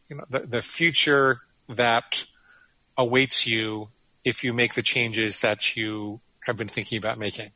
you 0.10 0.16
know, 0.16 0.26
the, 0.30 0.40
the 0.40 0.62
future 0.62 1.42
that 1.70 2.26
awaits 2.98 3.48
you 3.48 3.90
if 4.26 4.44
you 4.44 4.52
make 4.52 4.74
the 4.74 4.82
changes 4.82 5.40
that 5.40 5.78
you 5.78 6.20
have 6.42 6.58
been 6.58 6.68
thinking 6.68 6.98
about 6.98 7.18
making. 7.18 7.52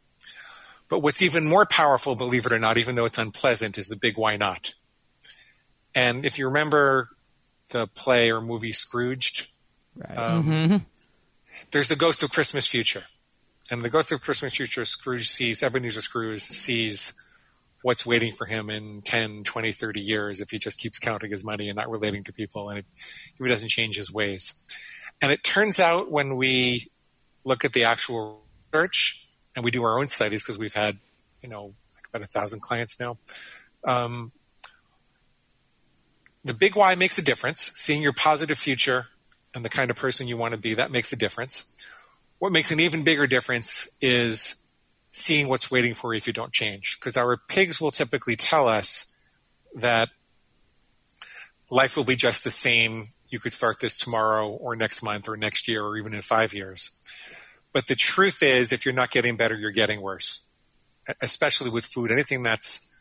But 0.88 1.00
what's 1.00 1.22
even 1.22 1.46
more 1.46 1.66
powerful, 1.66 2.16
believe 2.16 2.46
it 2.46 2.52
or 2.52 2.60
not, 2.60 2.78
even 2.78 2.96
though 2.96 3.06
it's 3.06 3.18
unpleasant, 3.18 3.78
is 3.78 3.88
the 3.88 3.96
big 3.96 4.18
why 4.18 4.38
not. 4.38 4.76
And 5.96 6.26
if 6.26 6.38
you 6.38 6.46
remember 6.46 7.10
the 7.70 7.88
play 7.88 8.32
or 8.32 8.42
movie 8.42 8.72
Scrooged, 8.72 9.50
right. 9.96 10.18
um, 10.18 10.44
mm-hmm. 10.44 10.78
there's 11.72 11.88
the 11.88 11.96
Ghost 11.96 12.24
of 12.24 12.32
Christmas 12.32 12.68
Future. 12.68 13.04
And 13.72 13.82
the 13.82 13.90
Ghost 13.90 14.12
of 14.12 14.22
Christmas 14.22 14.54
Future, 14.54 14.86
Scrooge 14.86 15.28
sees, 15.28 15.64
Ebenezer 15.64 16.02
Scrooge 16.02 16.42
sees 16.42 17.20
what's 17.82 18.06
waiting 18.06 18.34
for 18.34 18.46
him 18.46 18.70
in 18.70 19.02
10, 19.02 19.44
20, 19.44 19.72
30 19.72 20.00
years 20.00 20.42
if 20.42 20.52
he 20.52 20.60
just 20.60 20.80
keeps 20.80 21.00
counting 21.00 21.32
his 21.32 21.44
money 21.44 21.70
and 21.70 21.76
not 21.76 21.90
relating 21.90 22.24
to 22.24 22.34
people 22.34 22.70
and 22.70 22.80
if 22.80 22.86
he 23.38 23.48
doesn't 23.48 23.70
change 23.70 23.98
his 23.98 24.12
ways. 24.12 24.54
And 25.22 25.32
it 25.32 25.44
turns 25.44 25.80
out 25.80 26.12
when 26.12 26.36
we 26.36 26.88
look 27.44 27.66
at 27.66 27.74
the 27.74 27.84
actual 27.86 28.44
research, 28.72 29.28
and 29.56 29.64
we 29.64 29.72
do 29.72 29.84
our 29.84 30.00
own 30.00 30.08
studies 30.08 30.44
because 30.44 30.58
we've 30.58 30.74
had, 30.74 30.98
you 31.42 31.50
know, 31.50 31.74
about 32.10 32.24
a 32.24 32.28
thousand 32.28 32.62
clients 32.62 33.00
now. 33.00 33.18
Um, 33.84 34.32
the 36.44 36.54
big 36.54 36.76
why 36.76 36.96
makes 36.96 37.18
a 37.18 37.22
difference. 37.22 37.72
Seeing 37.76 38.02
your 38.02 38.14
positive 38.14 38.58
future 38.58 39.08
and 39.54 39.64
the 39.64 39.70
kind 39.70 39.92
of 39.92 39.98
person 39.98 40.28
you 40.28 40.38
want 40.38 40.54
to 40.54 40.58
be, 40.60 40.74
that 40.74 40.92
makes 40.92 41.14
a 41.14 41.16
difference. 41.16 41.72
What 42.40 42.52
makes 42.52 42.72
an 42.72 42.80
even 42.80 43.04
bigger 43.04 43.28
difference 43.28 43.88
is 44.02 44.68
seeing 45.12 45.48
what's 45.48 45.70
waiting 45.70 45.94
for 45.94 46.14
you 46.14 46.18
if 46.18 46.28
you 46.28 46.34
don't 46.34 46.52
change. 46.52 46.98
Because 47.00 47.16
our 47.16 47.38
pigs 47.38 47.80
will 47.80 47.92
typically 47.92 48.36
tell 48.36 48.68
us 48.68 49.16
that 49.76 50.12
life 51.70 51.96
will 51.96 52.04
be 52.04 52.16
just 52.16 52.44
the 52.44 52.52
same. 52.52 53.10
You 53.30 53.40
could 53.40 53.54
start 53.54 53.80
this 53.80 53.98
tomorrow 53.98 54.50
or 54.50 54.76
next 54.76 55.04
month 55.04 55.30
or 55.30 55.38
next 55.38 55.68
year 55.68 55.84
or 55.84 55.98
even 55.98 56.14
in 56.14 56.22
five 56.22 56.54
years. 56.54 56.92
But 57.72 57.88
the 57.88 57.96
truth 57.96 58.44
is, 58.44 58.72
if 58.72 58.86
you're 58.86 58.94
not 58.94 59.12
getting 59.12 59.36
better, 59.36 59.58
you're 59.58 59.72
getting 59.72 60.02
worse, 60.02 60.48
especially 61.22 61.70
with 61.70 61.86
food. 61.86 62.12
Anything 62.12 62.44
that's 62.44 62.92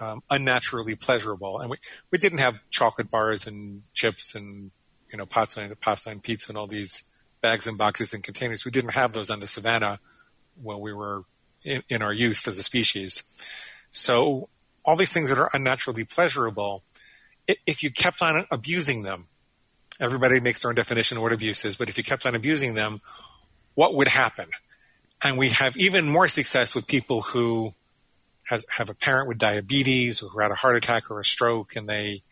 um, 0.00 0.22
unnaturally 0.30 0.96
pleasurable. 0.96 1.60
And 1.60 1.70
we, 1.70 1.76
we 2.10 2.18
didn't 2.18 2.38
have 2.38 2.58
chocolate 2.70 3.10
bars 3.10 3.46
and 3.46 3.82
chips 3.94 4.34
and, 4.34 4.70
you 5.12 5.18
know, 5.18 5.26
pasta 5.26 5.60
and, 5.60 5.80
pasta 5.80 6.10
and 6.10 6.22
pizza 6.22 6.50
and 6.50 6.58
all 6.58 6.66
these 6.66 7.12
bags 7.40 7.66
and 7.66 7.76
boxes 7.76 8.14
and 8.14 8.24
containers. 8.24 8.64
We 8.64 8.70
didn't 8.70 8.92
have 8.92 9.12
those 9.12 9.30
on 9.30 9.40
the 9.40 9.46
savannah 9.46 10.00
when 10.60 10.80
we 10.80 10.92
were 10.92 11.24
in, 11.64 11.82
in 11.88 12.02
our 12.02 12.12
youth 12.12 12.48
as 12.48 12.58
a 12.58 12.62
species. 12.62 13.22
So 13.90 14.48
all 14.84 14.96
these 14.96 15.12
things 15.12 15.28
that 15.28 15.38
are 15.38 15.50
unnaturally 15.52 16.04
pleasurable, 16.04 16.82
if 17.66 17.82
you 17.82 17.90
kept 17.90 18.22
on 18.22 18.46
abusing 18.50 19.02
them, 19.02 19.28
everybody 20.00 20.40
makes 20.40 20.62
their 20.62 20.70
own 20.70 20.74
definition 20.74 21.18
of 21.18 21.22
what 21.22 21.32
abuse 21.32 21.64
is, 21.64 21.76
but 21.76 21.88
if 21.88 21.98
you 21.98 22.04
kept 22.04 22.24
on 22.24 22.34
abusing 22.34 22.74
them, 22.74 23.00
what 23.74 23.94
would 23.94 24.08
happen? 24.08 24.48
And 25.22 25.38
we 25.38 25.50
have 25.50 25.76
even 25.76 26.08
more 26.08 26.26
success 26.28 26.74
with 26.74 26.86
people 26.86 27.20
who 27.20 27.74
has, 28.44 28.66
have 28.70 28.90
a 28.90 28.94
parent 28.94 29.28
with 29.28 29.38
diabetes 29.38 30.22
or 30.22 30.28
who 30.28 30.40
had 30.40 30.50
a 30.50 30.56
heart 30.56 30.76
attack 30.76 31.10
or 31.10 31.20
a 31.20 31.24
stroke 31.24 31.76
and 31.76 31.88
they 31.88 32.22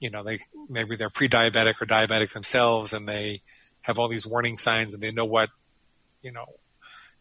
you 0.00 0.10
know, 0.10 0.22
they 0.22 0.40
maybe 0.68 0.96
they're 0.96 1.10
pre-diabetic 1.10 1.80
or 1.80 1.86
diabetic 1.86 2.32
themselves, 2.32 2.92
and 2.92 3.08
they 3.08 3.42
have 3.82 3.98
all 3.98 4.08
these 4.08 4.26
warning 4.26 4.56
signs, 4.56 4.94
and 4.94 5.02
they 5.02 5.12
know 5.12 5.24
what, 5.26 5.50
you 6.22 6.32
know, 6.32 6.46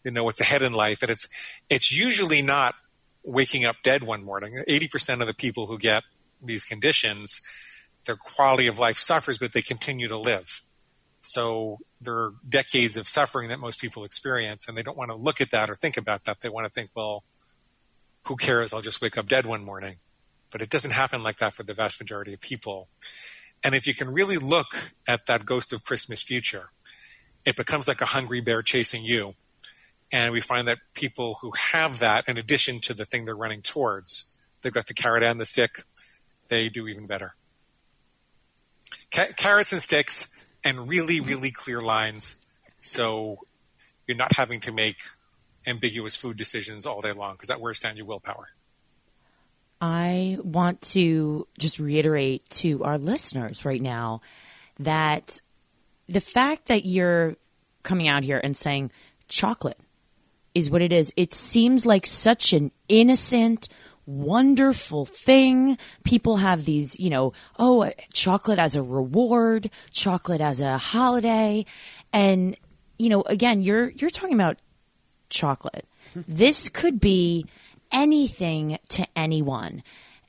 they 0.03 0.11
know 0.11 0.23
what's 0.23 0.41
ahead 0.41 0.61
in 0.61 0.73
life, 0.73 1.01
and 1.03 1.11
it's 1.11 1.27
it's 1.69 1.91
usually 1.91 2.41
not 2.41 2.75
waking 3.23 3.65
up 3.65 3.75
dead 3.83 4.03
one 4.03 4.23
morning. 4.23 4.63
Eighty 4.67 4.87
percent 4.87 5.21
of 5.21 5.27
the 5.27 5.33
people 5.33 5.67
who 5.67 5.77
get 5.77 6.03
these 6.41 6.63
conditions, 6.63 7.41
their 8.05 8.15
quality 8.15 8.67
of 8.67 8.79
life 8.79 8.97
suffers, 8.97 9.37
but 9.37 9.51
they 9.51 9.61
continue 9.61 10.07
to 10.07 10.17
live. 10.17 10.61
So 11.21 11.79
there 11.99 12.15
are 12.15 12.33
decades 12.47 12.95
of 12.95 13.09
suffering 13.09 13.49
that 13.49 13.59
most 13.59 13.81
people 13.81 14.05
experience, 14.05 14.69
and 14.69 14.77
they 14.77 14.83
don't 14.83 14.97
want 14.97 15.11
to 15.11 15.15
look 15.15 15.41
at 15.41 15.51
that 15.51 15.69
or 15.69 15.75
think 15.75 15.97
about 15.97 16.23
that. 16.23 16.39
They 16.39 16.47
want 16.47 16.65
to 16.65 16.71
think, 16.71 16.91
well, 16.95 17.25
who 18.23 18.37
cares? 18.37 18.73
I'll 18.73 18.81
just 18.81 19.01
wake 19.01 19.17
up 19.17 19.27
dead 19.27 19.45
one 19.45 19.65
morning. 19.65 19.97
But 20.51 20.61
it 20.61 20.69
doesn't 20.69 20.91
happen 20.91 21.23
like 21.23 21.37
that 21.37 21.53
for 21.53 21.63
the 21.63 21.73
vast 21.73 21.99
majority 21.99 22.33
of 22.33 22.39
people. 22.39 22.89
And 23.63 23.75
if 23.75 23.85
you 23.87 23.93
can 23.93 24.09
really 24.11 24.37
look 24.37 24.93
at 25.07 25.25
that 25.25 25.45
ghost 25.45 25.73
of 25.73 25.83
Christmas 25.83 26.23
future, 26.23 26.71
it 27.45 27.55
becomes 27.55 27.87
like 27.87 28.01
a 28.01 28.05
hungry 28.05 28.41
bear 28.41 28.61
chasing 28.61 29.03
you. 29.03 29.35
And 30.11 30.33
we 30.33 30.41
find 30.41 30.67
that 30.67 30.79
people 30.93 31.35
who 31.41 31.51
have 31.51 31.99
that, 31.99 32.27
in 32.27 32.37
addition 32.37 32.79
to 32.81 32.93
the 32.93 33.05
thing 33.05 33.25
they're 33.25 33.35
running 33.35 33.61
towards, 33.61 34.33
they've 34.61 34.73
got 34.73 34.87
the 34.87 34.93
carrot 34.93 35.23
and 35.23 35.39
the 35.39 35.45
stick, 35.45 35.83
they 36.47 36.69
do 36.69 36.87
even 36.87 37.05
better. 37.05 37.35
Ca- 39.11 39.33
carrots 39.37 39.71
and 39.71 39.81
sticks 39.81 40.43
and 40.63 40.89
really, 40.89 41.19
really 41.19 41.51
clear 41.51 41.81
lines. 41.81 42.45
So 42.81 43.39
you're 44.07 44.17
not 44.17 44.33
having 44.33 44.59
to 44.61 44.71
make 44.71 44.97
ambiguous 45.67 46.15
food 46.15 46.37
decisions 46.37 46.85
all 46.85 47.01
day 47.01 47.11
long 47.11 47.33
because 47.33 47.49
that 47.49 47.61
wears 47.61 47.79
down 47.79 47.95
your 47.95 48.05
willpower. 48.05 48.49
I 49.81 50.37
want 50.43 50.81
to 50.93 51.47
just 51.57 51.79
reiterate 51.79 52.49
to 52.49 52.83
our 52.83 52.97
listeners 52.97 53.63
right 53.63 53.81
now 53.81 54.21
that 54.79 55.39
the 56.07 56.19
fact 56.19 56.67
that 56.67 56.85
you're 56.85 57.37
coming 57.83 58.07
out 58.07 58.23
here 58.23 58.41
and 58.43 58.57
saying 58.57 58.91
chocolate 59.27 59.79
is 60.53 60.69
what 60.69 60.81
it 60.81 60.91
is, 60.91 61.13
it 61.15 61.33
seems 61.33 61.85
like 61.85 62.05
such 62.05 62.51
an 62.53 62.71
innocent, 62.87 63.69
wonderful 64.05 65.05
thing. 65.05 65.77
People 66.03 66.37
have 66.37 66.65
these, 66.65 66.99
you 66.99 67.09
know, 67.09 67.33
oh, 67.57 67.91
chocolate 68.11 68.59
as 68.59 68.75
a 68.75 68.81
reward, 68.81 69.69
chocolate 69.91 70.41
as 70.41 70.59
a 70.59 70.77
holiday. 70.77 71.65
And, 72.11 72.57
you 72.97 73.09
know, 73.09 73.21
again, 73.21 73.61
you're, 73.61 73.89
you're 73.89 74.09
talking 74.09 74.33
about 74.33 74.57
chocolate. 75.29 75.85
this 76.27 76.69
could 76.69 76.99
be 76.99 77.45
anything 77.91 78.77
to 78.89 79.07
anyone. 79.15 79.83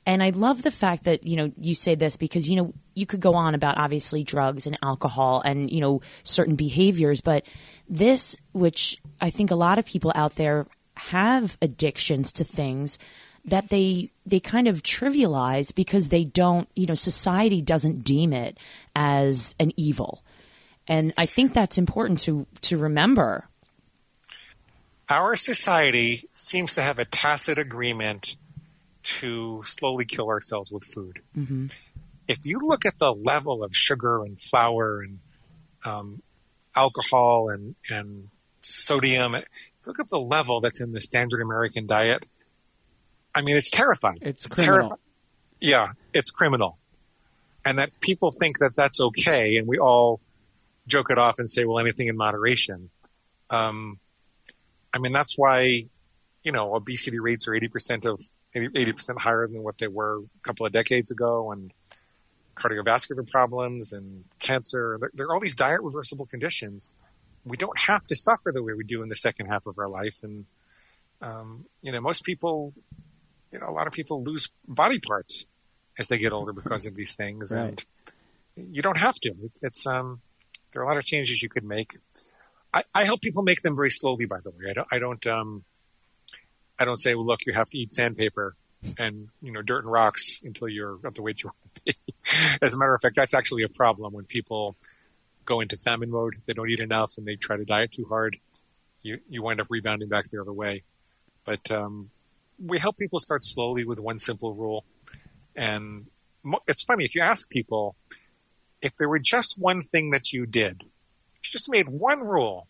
And 0.05 0.23
I 0.23 0.31
love 0.31 0.63
the 0.63 0.71
fact 0.71 1.03
that, 1.03 1.25
you 1.25 1.35
know, 1.35 1.51
you 1.57 1.75
say 1.75 1.95
this 1.95 2.17
because, 2.17 2.49
you 2.49 2.55
know, 2.55 2.73
you 2.95 3.05
could 3.05 3.19
go 3.19 3.35
on 3.35 3.53
about 3.53 3.77
obviously 3.77 4.23
drugs 4.23 4.65
and 4.65 4.77
alcohol 4.81 5.41
and, 5.45 5.69
you 5.69 5.79
know, 5.79 6.01
certain 6.23 6.55
behaviors, 6.55 7.21
but 7.21 7.43
this, 7.87 8.35
which 8.51 8.99
I 9.19 9.29
think 9.29 9.51
a 9.51 9.55
lot 9.55 9.77
of 9.77 9.85
people 9.85 10.11
out 10.15 10.35
there 10.35 10.65
have 10.97 11.57
addictions 11.61 12.33
to 12.33 12.43
things 12.43 12.97
that 13.45 13.69
they 13.69 14.09
they 14.25 14.39
kind 14.39 14.67
of 14.67 14.83
trivialize 14.83 15.73
because 15.73 16.09
they 16.09 16.23
don't, 16.23 16.67
you 16.75 16.85
know, 16.85 16.95
society 16.95 17.61
doesn't 17.61 18.03
deem 18.03 18.33
it 18.33 18.57
as 18.95 19.55
an 19.59 19.71
evil. 19.77 20.23
And 20.87 21.13
I 21.17 21.25
think 21.25 21.53
that's 21.53 21.77
important 21.77 22.19
to 22.21 22.45
to 22.61 22.77
remember 22.77 23.47
our 25.11 25.35
society 25.35 26.23
seems 26.31 26.75
to 26.75 26.81
have 26.81 26.97
a 26.97 27.05
tacit 27.05 27.57
agreement 27.57 28.37
to 29.03 29.61
slowly 29.63 30.05
kill 30.05 30.29
ourselves 30.29 30.71
with 30.71 30.85
food. 30.85 31.21
Mm-hmm. 31.37 31.67
If 32.29 32.45
you 32.45 32.59
look 32.59 32.85
at 32.85 32.97
the 32.97 33.11
level 33.11 33.61
of 33.63 33.75
sugar 33.75 34.23
and 34.23 34.39
flour 34.39 35.01
and 35.01 35.19
um, 35.85 36.21
alcohol 36.75 37.49
and, 37.49 37.75
and 37.89 38.29
sodium, 38.61 39.35
look 39.85 39.99
at 39.99 40.09
the 40.09 40.19
level 40.19 40.61
that's 40.61 40.79
in 40.79 40.93
the 40.93 41.01
standard 41.01 41.41
American 41.41 41.87
diet. 41.87 42.23
I 43.35 43.41
mean, 43.41 43.57
it's 43.57 43.69
terrifying. 43.69 44.19
It's, 44.21 44.45
it's 44.45 44.63
criminal. 44.63 44.97
Yeah, 45.59 45.89
it's 46.13 46.31
criminal. 46.31 46.77
And 47.65 47.79
that 47.79 47.99
people 47.99 48.31
think 48.31 48.59
that 48.59 48.75
that's 48.75 49.01
okay, 49.01 49.57
and 49.57 49.67
we 49.67 49.77
all 49.77 50.21
joke 50.87 51.11
it 51.11 51.17
off 51.17 51.37
and 51.37 51.49
say, 51.49 51.65
well, 51.65 51.79
anything 51.79 52.07
in 52.07 52.15
moderation. 52.15 52.89
Um, 53.49 53.99
I 54.93 54.99
mean, 54.99 55.11
that's 55.11 55.37
why, 55.37 55.85
you 56.43 56.51
know, 56.51 56.75
obesity 56.75 57.19
rates 57.19 57.47
are 57.47 57.51
80% 57.51 58.05
of 58.05 58.21
80% 58.55 59.17
higher 59.17 59.47
than 59.47 59.63
what 59.63 59.77
they 59.77 59.87
were 59.87 60.19
a 60.19 60.39
couple 60.43 60.65
of 60.65 60.73
decades 60.73 61.11
ago 61.11 61.51
and 61.51 61.71
cardiovascular 62.55 63.27
problems 63.29 63.93
and 63.93 64.25
cancer. 64.39 64.97
There, 64.99 65.11
there 65.13 65.27
are 65.27 65.33
all 65.33 65.39
these 65.39 65.55
diet 65.55 65.81
reversible 65.81 66.25
conditions. 66.25 66.91
We 67.45 67.57
don't 67.57 67.77
have 67.79 68.05
to 68.07 68.15
suffer 68.15 68.51
the 68.51 68.61
way 68.61 68.73
we 68.73 68.83
do 68.83 69.01
in 69.01 69.09
the 69.09 69.15
second 69.15 69.47
half 69.47 69.65
of 69.65 69.79
our 69.79 69.87
life. 69.87 70.19
And, 70.23 70.45
um, 71.21 71.65
you 71.81 71.91
know, 71.91 72.01
most 72.01 72.23
people, 72.23 72.73
you 73.51 73.59
know, 73.59 73.67
a 73.67 73.71
lot 73.71 73.87
of 73.87 73.93
people 73.93 74.23
lose 74.23 74.49
body 74.67 74.99
parts 74.99 75.47
as 75.97 76.07
they 76.07 76.17
get 76.17 76.33
older 76.33 76.53
because 76.53 76.85
of 76.85 76.95
these 76.95 77.13
things. 77.13 77.53
Right. 77.53 77.83
And 78.57 78.75
you 78.75 78.81
don't 78.81 78.97
have 78.97 79.15
to. 79.15 79.29
It, 79.29 79.51
it's, 79.61 79.87
um, 79.87 80.21
there 80.71 80.81
are 80.81 80.85
a 80.85 80.87
lot 80.87 80.97
of 80.97 81.05
changes 81.05 81.41
you 81.41 81.49
could 81.49 81.63
make. 81.63 81.93
I, 82.73 82.83
I 82.93 83.05
help 83.05 83.21
people 83.21 83.43
make 83.43 83.61
them 83.61 83.75
very 83.75 83.89
slowly. 83.89 84.25
By 84.25 84.39
the 84.39 84.51
way, 84.51 84.69
I 84.69 84.73
don't. 84.73 84.87
I 84.91 84.99
don't. 84.99 85.27
Um, 85.27 85.63
I 86.79 86.85
don't 86.85 86.97
say, 86.97 87.13
well, 87.13 87.25
look, 87.25 87.41
you 87.45 87.53
have 87.53 87.69
to 87.69 87.77
eat 87.77 87.91
sandpaper 87.91 88.55
and 88.97 89.29
you 89.41 89.51
know 89.51 89.61
dirt 89.61 89.83
and 89.83 89.91
rocks 89.91 90.41
until 90.43 90.67
you're 90.67 90.97
at 91.05 91.13
the 91.15 91.21
weight 91.21 91.43
you 91.43 91.49
want 91.49 91.75
to 91.75 91.81
be. 91.85 92.13
As 92.61 92.73
a 92.73 92.77
matter 92.77 92.95
of 92.95 93.01
fact, 93.01 93.15
that's 93.15 93.33
actually 93.33 93.63
a 93.63 93.69
problem 93.69 94.13
when 94.13 94.25
people 94.25 94.75
go 95.45 95.59
into 95.59 95.77
famine 95.77 96.09
mode. 96.09 96.35
They 96.45 96.53
don't 96.53 96.69
eat 96.69 96.79
enough 96.79 97.17
and 97.17 97.27
they 97.27 97.35
try 97.35 97.57
to 97.57 97.65
diet 97.65 97.91
too 97.91 98.05
hard. 98.05 98.37
You 99.01 99.19
you 99.29 99.43
wind 99.43 99.61
up 99.61 99.67
rebounding 99.69 100.09
back 100.09 100.29
the 100.29 100.41
other 100.41 100.53
way. 100.53 100.83
But 101.43 101.71
um, 101.71 102.09
we 102.63 102.77
help 102.77 102.97
people 102.97 103.19
start 103.19 103.43
slowly 103.43 103.83
with 103.83 103.99
one 103.99 104.19
simple 104.19 104.53
rule. 104.53 104.85
And 105.55 106.05
it's 106.67 106.83
funny 106.83 107.05
if 107.05 107.15
you 107.15 107.21
ask 107.21 107.49
people 107.49 107.95
if 108.81 108.95
there 108.97 109.09
were 109.09 109.19
just 109.19 109.59
one 109.59 109.83
thing 109.83 110.11
that 110.11 110.31
you 110.31 110.45
did 110.45 110.83
if 111.41 111.49
you 111.49 111.51
just 111.51 111.71
made 111.71 111.89
one 111.89 112.19
rule, 112.19 112.67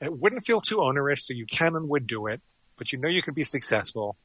it 0.00 0.12
wouldn't 0.12 0.44
feel 0.44 0.60
too 0.60 0.80
onerous, 0.80 1.26
so 1.26 1.34
you 1.34 1.46
can 1.46 1.76
and 1.76 1.88
would 1.88 2.06
do 2.06 2.26
it, 2.26 2.40
but 2.76 2.92
you 2.92 2.98
know 2.98 3.08
you 3.08 3.22
could 3.22 3.34
be 3.34 3.44
successful, 3.44 4.16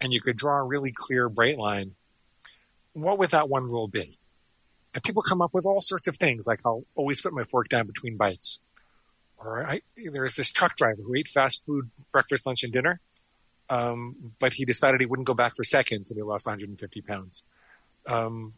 and 0.00 0.12
you 0.12 0.20
could 0.20 0.36
draw 0.36 0.58
a 0.58 0.62
really 0.62 0.92
clear, 0.92 1.28
bright 1.28 1.58
line. 1.58 1.94
What 2.92 3.18
would 3.18 3.30
that 3.30 3.48
one 3.48 3.64
rule 3.64 3.88
be? 3.88 4.18
And 4.94 5.02
people 5.02 5.22
come 5.22 5.42
up 5.42 5.52
with 5.52 5.66
all 5.66 5.80
sorts 5.80 6.06
of 6.06 6.16
things, 6.16 6.46
like 6.46 6.60
I'll 6.64 6.84
always 6.94 7.20
put 7.20 7.32
my 7.32 7.44
fork 7.44 7.68
down 7.68 7.86
between 7.86 8.16
bites. 8.16 8.60
Or 9.38 9.66
I, 9.66 9.80
there's 9.96 10.36
this 10.36 10.50
truck 10.50 10.76
driver 10.76 11.02
who 11.02 11.14
ate 11.14 11.28
fast 11.28 11.64
food 11.66 11.90
breakfast, 12.12 12.46
lunch, 12.46 12.62
and 12.62 12.72
dinner, 12.72 13.00
um, 13.68 14.32
but 14.38 14.52
he 14.52 14.64
decided 14.64 15.00
he 15.00 15.06
wouldn't 15.06 15.26
go 15.26 15.34
back 15.34 15.56
for 15.56 15.64
seconds, 15.64 16.10
and 16.10 16.18
he 16.18 16.22
lost 16.22 16.46
150 16.46 17.00
pounds. 17.02 17.44
Um, 18.06 18.54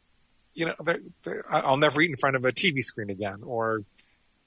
you 0.54 0.66
know, 0.66 0.74
they're, 0.82 1.00
they're, 1.22 1.44
I'll 1.48 1.76
never 1.76 2.00
eat 2.02 2.10
in 2.10 2.16
front 2.16 2.36
of 2.36 2.44
a 2.44 2.52
TV 2.52 2.84
screen 2.84 3.10
again, 3.10 3.40
or 3.44 3.82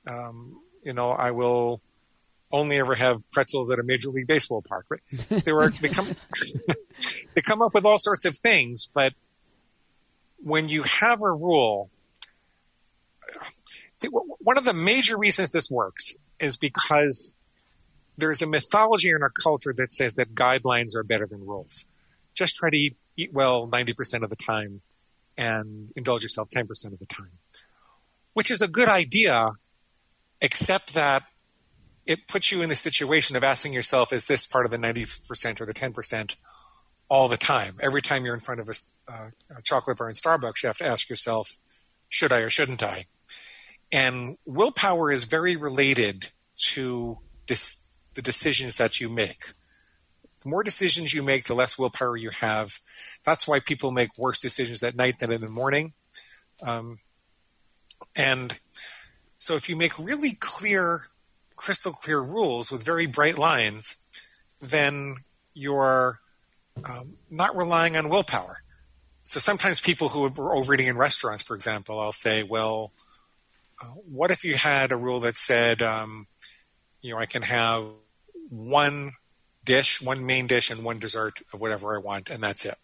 um, 0.09 0.59
you 0.83 0.93
know, 0.93 1.11
I 1.11 1.31
will 1.31 1.81
only 2.51 2.79
ever 2.79 2.95
have 2.95 3.19
pretzels 3.31 3.69
at 3.69 3.79
a 3.79 3.83
major 3.83 4.09
league 4.09 4.27
baseball 4.27 4.61
park. 4.61 4.87
Right? 4.89 5.01
There 5.45 5.61
are 5.61 5.69
they 5.69 5.89
come 5.89 6.15
they 7.35 7.41
come 7.41 7.61
up 7.61 7.73
with 7.73 7.85
all 7.85 7.97
sorts 7.97 8.25
of 8.25 8.35
things, 8.35 8.89
but 8.93 9.13
when 10.41 10.69
you 10.69 10.83
have 10.83 11.21
a 11.21 11.31
rule, 11.31 11.89
see, 13.95 14.07
one 14.07 14.57
of 14.57 14.63
the 14.63 14.73
major 14.73 15.17
reasons 15.17 15.51
this 15.51 15.69
works 15.69 16.15
is 16.39 16.57
because 16.57 17.33
there's 18.17 18.41
a 18.41 18.47
mythology 18.47 19.09
in 19.09 19.21
our 19.21 19.29
culture 19.29 19.73
that 19.73 19.91
says 19.91 20.15
that 20.15 20.33
guidelines 20.33 20.95
are 20.95 21.03
better 21.03 21.25
than 21.25 21.45
rules. 21.45 21.85
Just 22.33 22.55
try 22.55 22.69
to 22.69 22.77
eat, 22.77 22.97
eat 23.17 23.33
well 23.33 23.67
90% 23.67 24.23
of 24.23 24.29
the 24.29 24.35
time 24.35 24.81
and 25.37 25.91
indulge 25.95 26.23
yourself 26.23 26.49
10% 26.49 26.93
of 26.93 26.99
the 26.99 27.05
time, 27.05 27.31
which 28.33 28.51
is 28.51 28.61
a 28.61 28.67
good 28.67 28.87
idea 28.89 29.51
except 30.41 30.93
that 30.93 31.23
it 32.05 32.27
puts 32.27 32.51
you 32.51 32.61
in 32.61 32.69
the 32.69 32.75
situation 32.75 33.35
of 33.35 33.43
asking 33.43 33.73
yourself, 33.73 34.11
is 34.11 34.25
this 34.25 34.47
part 34.47 34.65
of 34.65 34.71
the 34.71 34.77
90% 34.77 35.61
or 35.61 35.65
the 35.65 35.73
10% 35.73 36.35
all 37.07 37.27
the 37.27 37.37
time? 37.37 37.75
Every 37.79 38.01
time 38.01 38.25
you're 38.25 38.33
in 38.33 38.39
front 38.39 38.61
of 38.61 38.69
a, 38.69 38.73
uh, 39.11 39.29
a 39.57 39.61
chocolate 39.61 39.97
bar 39.97 40.09
in 40.09 40.15
Starbucks, 40.15 40.63
you 40.63 40.67
have 40.67 40.77
to 40.79 40.87
ask 40.87 41.09
yourself, 41.09 41.57
should 42.07 42.33
I 42.33 42.39
or 42.39 42.49
shouldn't 42.49 42.81
I? 42.81 43.05
And 43.91 44.37
willpower 44.45 45.11
is 45.11 45.25
very 45.25 45.55
related 45.55 46.31
to 46.71 47.19
dis- 47.45 47.91
the 48.15 48.21
decisions 48.21 48.77
that 48.77 48.99
you 48.99 49.09
make. 49.09 49.53
The 50.41 50.49
more 50.49 50.63
decisions 50.63 51.13
you 51.13 51.21
make, 51.21 51.45
the 51.45 51.55
less 51.55 51.77
willpower 51.77 52.15
you 52.15 52.29
have. 52.29 52.79
That's 53.25 53.47
why 53.47 53.59
people 53.59 53.91
make 53.91 54.17
worse 54.17 54.41
decisions 54.41 54.83
at 54.83 54.95
night 54.95 55.19
than 55.19 55.31
in 55.31 55.41
the 55.41 55.49
morning. 55.49 55.93
Um, 56.63 56.99
and 58.15 58.57
so 59.39 59.55
if 59.55 59.69
you 59.69 59.77
make 59.77 59.97
really 59.97 60.33
clear, 60.33 61.07
crystal 61.55 61.93
clear 61.93 62.19
rules 62.19 62.71
with 62.71 62.83
very 62.83 63.05
bright 63.05 63.37
lines, 63.37 63.95
then 64.59 65.15
you're 65.53 66.19
um, 66.83 67.15
not 67.31 67.55
relying 67.55 67.95
on 67.95 68.09
willpower. 68.09 68.61
so 69.23 69.39
sometimes 69.39 69.79
people 69.79 70.09
who 70.09 70.25
are 70.25 70.55
overeating 70.55 70.87
in 70.87 70.97
restaurants, 70.97 71.41
for 71.43 71.55
example, 71.55 71.99
I'll 71.99 72.11
say, 72.11 72.43
well, 72.43 72.91
uh, 73.81 73.85
what 73.85 74.29
if 74.29 74.43
you 74.43 74.55
had 74.55 74.91
a 74.91 74.97
rule 74.97 75.21
that 75.21 75.37
said, 75.37 75.81
um, 75.81 76.27
you 77.01 77.13
know, 77.13 77.19
I 77.19 77.25
can 77.25 77.43
have 77.43 77.85
one 78.49 79.13
dish, 79.63 80.01
one 80.01 80.25
main 80.25 80.47
dish, 80.47 80.69
and 80.69 80.83
one 80.83 80.99
dessert 80.99 81.41
of 81.53 81.61
whatever 81.61 81.95
I 81.95 81.99
want, 81.99 82.29
and 82.29 82.43
that's 82.43 82.65
it. 82.65 82.75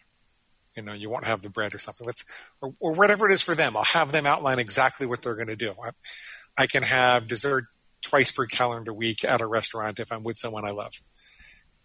You 0.74 0.82
know, 0.82 0.92
you 0.92 1.10
won't 1.10 1.24
have 1.24 1.42
the 1.42 1.50
bread 1.50 1.74
or 1.74 1.78
something. 1.78 2.06
Let's, 2.06 2.24
or, 2.60 2.74
or 2.80 2.92
whatever 2.92 3.28
it 3.28 3.32
is 3.32 3.42
for 3.42 3.54
them. 3.54 3.76
I'll 3.76 3.84
have 3.84 4.12
them 4.12 4.26
outline 4.26 4.58
exactly 4.58 5.06
what 5.06 5.22
they're 5.22 5.34
going 5.34 5.48
to 5.48 5.56
do. 5.56 5.74
I, 5.82 5.90
I 6.56 6.66
can 6.66 6.82
have 6.82 7.28
dessert 7.28 7.66
twice 8.02 8.30
per 8.30 8.46
calendar 8.46 8.92
week 8.92 9.24
at 9.24 9.40
a 9.40 9.46
restaurant 9.46 9.98
if 9.98 10.12
I'm 10.12 10.22
with 10.22 10.38
someone 10.38 10.64
I 10.64 10.70
love. 10.70 11.02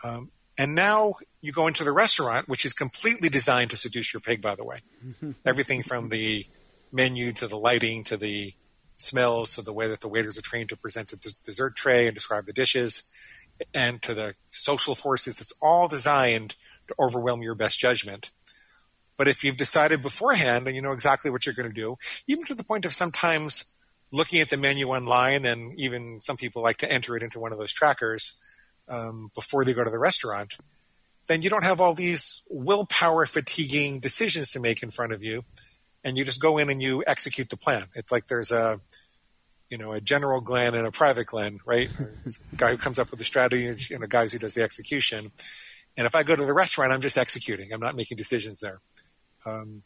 Um, 0.03 0.31
and 0.57 0.75
now 0.75 1.15
you 1.41 1.51
go 1.51 1.67
into 1.67 1.83
the 1.83 1.91
restaurant, 1.91 2.47
which 2.47 2.65
is 2.65 2.73
completely 2.73 3.29
designed 3.29 3.71
to 3.71 3.77
seduce 3.77 4.13
your 4.13 4.21
pig, 4.21 4.41
by 4.41 4.55
the 4.55 4.63
way. 4.63 4.81
Everything 5.45 5.83
from 5.83 6.09
the 6.09 6.45
menu 6.91 7.31
to 7.33 7.47
the 7.47 7.57
lighting 7.57 8.03
to 8.03 8.17
the 8.17 8.53
smells 8.97 9.55
to 9.55 9.61
the 9.61 9.73
way 9.73 9.87
that 9.87 10.01
the 10.01 10.07
waiters 10.07 10.37
are 10.37 10.43
trained 10.43 10.69
to 10.69 10.77
present 10.77 11.11
a 11.11 11.17
dessert 11.43 11.75
tray 11.75 12.07
and 12.07 12.13
describe 12.13 12.45
the 12.45 12.53
dishes 12.53 13.11
and 13.73 14.01
to 14.03 14.13
the 14.13 14.35
social 14.49 14.95
forces. 14.95 15.41
It's 15.41 15.53
all 15.61 15.87
designed 15.87 16.55
to 16.87 16.95
overwhelm 16.99 17.41
your 17.41 17.55
best 17.55 17.79
judgment. 17.79 18.31
But 19.17 19.27
if 19.27 19.43
you've 19.43 19.57
decided 19.57 20.01
beforehand 20.01 20.67
and 20.67 20.75
you 20.75 20.81
know 20.81 20.93
exactly 20.93 21.31
what 21.31 21.45
you're 21.45 21.55
going 21.55 21.69
to 21.69 21.75
do, 21.75 21.97
even 22.27 22.45
to 22.45 22.55
the 22.55 22.63
point 22.63 22.85
of 22.85 22.93
sometimes 22.93 23.73
looking 24.11 24.41
at 24.41 24.49
the 24.49 24.57
menu 24.57 24.89
online, 24.89 25.45
and 25.45 25.79
even 25.79 26.19
some 26.21 26.37
people 26.37 26.61
like 26.61 26.77
to 26.77 26.91
enter 26.91 27.15
it 27.15 27.23
into 27.23 27.39
one 27.39 27.51
of 27.51 27.59
those 27.59 27.73
trackers 27.73 28.39
um, 28.89 29.31
before 29.33 29.63
they 29.63 29.73
go 29.73 29.83
to 29.83 29.89
the 29.89 29.99
restaurant, 29.99 30.57
then 31.27 31.41
you 31.41 31.49
don't 31.49 31.63
have 31.63 31.79
all 31.79 31.93
these 31.93 32.41
willpower 32.49 33.25
fatiguing 33.25 33.99
decisions 33.99 34.51
to 34.51 34.59
make 34.59 34.83
in 34.83 34.91
front 34.91 35.13
of 35.13 35.23
you. 35.23 35.43
And 36.03 36.17
you 36.17 36.25
just 36.25 36.41
go 36.41 36.57
in 36.57 36.69
and 36.69 36.81
you 36.81 37.03
execute 37.05 37.49
the 37.49 37.57
plan. 37.57 37.85
It's 37.95 38.11
like 38.11 38.27
there's 38.27 38.51
a, 38.51 38.81
you 39.69 39.77
know, 39.77 39.91
a 39.93 40.01
general 40.01 40.41
Glenn 40.41 40.75
and 40.75 40.85
a 40.85 40.91
private 40.91 41.27
Glenn, 41.27 41.59
right? 41.65 41.89
a 42.25 42.55
guy 42.55 42.71
who 42.71 42.77
comes 42.77 42.99
up 42.99 43.11
with 43.11 43.19
the 43.19 43.25
strategy 43.25 43.93
and 43.93 44.03
a 44.03 44.07
guy 44.07 44.27
who 44.27 44.39
does 44.39 44.55
the 44.55 44.63
execution. 44.63 45.31
And 45.95 46.07
if 46.07 46.15
I 46.15 46.23
go 46.23 46.35
to 46.35 46.45
the 46.45 46.53
restaurant, 46.53 46.91
I'm 46.91 47.01
just 47.01 47.17
executing. 47.17 47.71
I'm 47.71 47.79
not 47.79 47.95
making 47.95 48.17
decisions 48.17 48.59
there. 48.59 48.81
Um, 49.45 49.83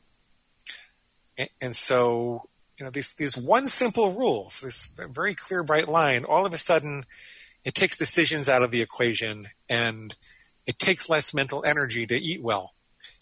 and, 1.37 1.49
and, 1.61 1.75
so, 1.75 2.49
you 2.77 2.83
know, 2.83 2.91
these, 2.91 3.13
these 3.13 3.37
one 3.37 3.67
simple 3.67 4.13
rules, 4.13 4.61
this 4.61 4.87
very 4.87 5.33
clear, 5.33 5.63
bright 5.63 5.87
line, 5.87 6.25
all 6.25 6.45
of 6.45 6.53
a 6.53 6.57
sudden 6.57 7.05
it 7.63 7.73
takes 7.73 7.97
decisions 7.97 8.49
out 8.49 8.63
of 8.63 8.71
the 8.71 8.81
equation 8.81 9.47
and 9.69 10.15
it 10.65 10.79
takes 10.79 11.09
less 11.09 11.33
mental 11.33 11.63
energy 11.65 12.05
to 12.07 12.15
eat 12.15 12.41
well. 12.41 12.73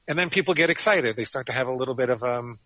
And 0.08 0.18
then 0.18 0.30
people 0.30 0.54
get 0.54 0.70
excited. 0.70 1.16
They 1.16 1.26
start 1.26 1.46
to 1.48 1.54
have 1.54 1.68
a 1.68 1.74
little 1.74 1.94
bit 1.94 2.10
of 2.10 2.24
um, 2.24 2.60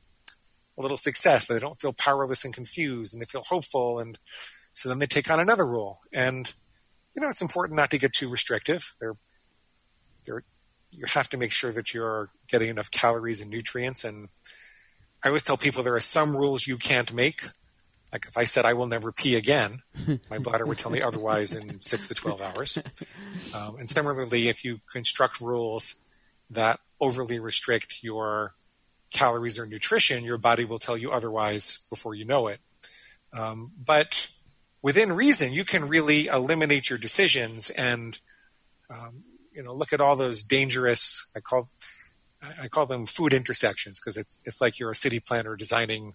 a 0.77 0.81
little 0.81 0.97
success. 0.97 1.47
They 1.47 1.59
don't 1.59 1.79
feel 1.79 1.93
powerless 1.93 2.45
and 2.45 2.53
confused, 2.53 3.13
and 3.13 3.21
they 3.21 3.25
feel 3.25 3.43
hopeful. 3.43 3.99
And 3.99 4.17
so 4.73 4.89
then 4.89 4.99
they 4.99 5.07
take 5.07 5.29
on 5.29 5.39
another 5.39 5.65
rule. 5.65 5.99
And 6.13 6.51
you 7.15 7.21
know, 7.21 7.29
it's 7.29 7.41
important 7.41 7.77
not 7.77 7.89
to 7.91 7.97
get 7.97 8.13
too 8.13 8.29
restrictive. 8.29 8.95
They're, 8.99 9.17
they're, 10.25 10.43
you 10.91 11.05
have 11.07 11.29
to 11.29 11.37
make 11.37 11.51
sure 11.51 11.71
that 11.71 11.93
you're 11.93 12.29
getting 12.47 12.69
enough 12.69 12.91
calories 12.91 13.41
and 13.41 13.49
nutrients. 13.49 14.03
And 14.03 14.29
I 15.23 15.27
always 15.27 15.43
tell 15.43 15.57
people 15.57 15.83
there 15.83 15.95
are 15.95 15.99
some 15.99 16.35
rules 16.35 16.67
you 16.67 16.77
can't 16.77 17.13
make. 17.13 17.43
Like 18.11 18.25
if 18.27 18.37
I 18.37 18.45
said 18.45 18.65
I 18.65 18.73
will 18.73 18.87
never 18.87 19.11
pee 19.11 19.35
again, 19.35 19.81
my 20.29 20.39
bladder 20.39 20.65
would 20.65 20.77
tell 20.77 20.91
me 20.91 21.01
otherwise 21.01 21.53
in 21.53 21.81
six 21.81 22.07
to 22.07 22.13
12 22.13 22.41
hours. 22.41 22.77
Um, 23.53 23.77
and 23.77 23.89
similarly, 23.89 24.47
if 24.47 24.63
you 24.63 24.79
construct 24.91 25.41
rules 25.41 26.03
that 26.49 26.79
overly 27.01 27.39
restrict 27.39 28.03
your 28.03 28.55
calories 29.11 29.59
or 29.59 29.65
nutrition, 29.65 30.23
your 30.23 30.37
body 30.37 30.65
will 30.65 30.79
tell 30.79 30.97
you 30.97 31.11
otherwise 31.11 31.85
before 31.89 32.15
you 32.15 32.25
know 32.25 32.47
it. 32.47 32.59
Um, 33.33 33.71
but 33.77 34.29
within 34.81 35.11
reason, 35.11 35.53
you 35.53 35.65
can 35.65 35.87
really 35.87 36.27
eliminate 36.27 36.89
your 36.89 36.99
decisions 36.99 37.69
and, 37.71 38.17
um, 38.89 39.23
you 39.53 39.63
know, 39.63 39.73
look 39.73 39.91
at 39.91 40.01
all 40.01 40.15
those 40.15 40.43
dangerous, 40.43 41.29
I 41.35 41.39
call, 41.39 41.69
I 42.61 42.67
call 42.67 42.85
them 42.85 43.05
food 43.05 43.33
intersections 43.33 43.99
because 43.99 44.17
it's, 44.17 44.39
it's 44.45 44.61
like 44.61 44.79
you're 44.79 44.91
a 44.91 44.95
city 44.95 45.19
planner 45.19 45.55
designing 45.55 46.13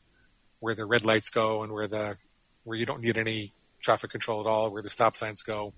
where 0.60 0.74
the 0.74 0.86
red 0.86 1.04
lights 1.04 1.30
go 1.30 1.62
and 1.62 1.72
where 1.72 1.88
the 1.88 2.16
where 2.64 2.78
you 2.78 2.86
don't 2.86 3.02
need 3.02 3.18
any 3.18 3.50
traffic 3.80 4.10
control 4.10 4.40
at 4.40 4.46
all, 4.46 4.70
where 4.70 4.82
the 4.82 4.90
stop 4.90 5.16
signs 5.16 5.42
go. 5.42 5.72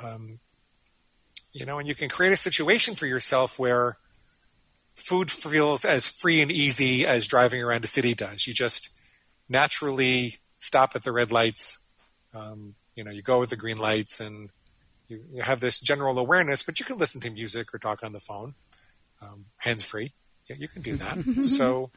Um, 0.00 0.40
you 1.52 1.64
know, 1.64 1.78
and 1.78 1.88
you 1.88 1.94
can 1.94 2.08
create 2.08 2.32
a 2.32 2.36
situation 2.36 2.94
for 2.94 3.06
yourself 3.06 3.58
where 3.58 3.96
food 4.94 5.30
feels 5.30 5.84
as 5.84 6.06
free 6.06 6.40
and 6.40 6.52
easy 6.52 7.06
as 7.06 7.26
driving 7.26 7.62
around 7.62 7.84
a 7.84 7.88
city 7.88 8.14
does. 8.14 8.46
You 8.46 8.54
just 8.54 8.90
naturally 9.48 10.36
stop 10.58 10.94
at 10.94 11.02
the 11.02 11.12
red 11.12 11.32
lights. 11.32 11.86
Um, 12.34 12.74
you 12.94 13.02
know, 13.02 13.10
you 13.10 13.22
go 13.22 13.40
with 13.40 13.50
the 13.50 13.56
green 13.56 13.78
lights, 13.78 14.20
and 14.20 14.50
you, 15.08 15.24
you, 15.32 15.42
have 15.42 15.60
this 15.60 15.80
general 15.80 16.18
awareness. 16.18 16.62
But 16.62 16.78
you 16.78 16.86
can 16.86 16.98
listen 16.98 17.20
to 17.22 17.30
music 17.30 17.74
or 17.74 17.78
talk 17.78 18.04
on 18.04 18.12
the 18.12 18.20
phone, 18.20 18.54
um, 19.20 19.46
hands 19.56 19.84
free. 19.84 20.12
Yeah, 20.48 20.56
you 20.58 20.68
can 20.68 20.82
do 20.82 20.96
that. 20.96 21.42
so 21.44 21.90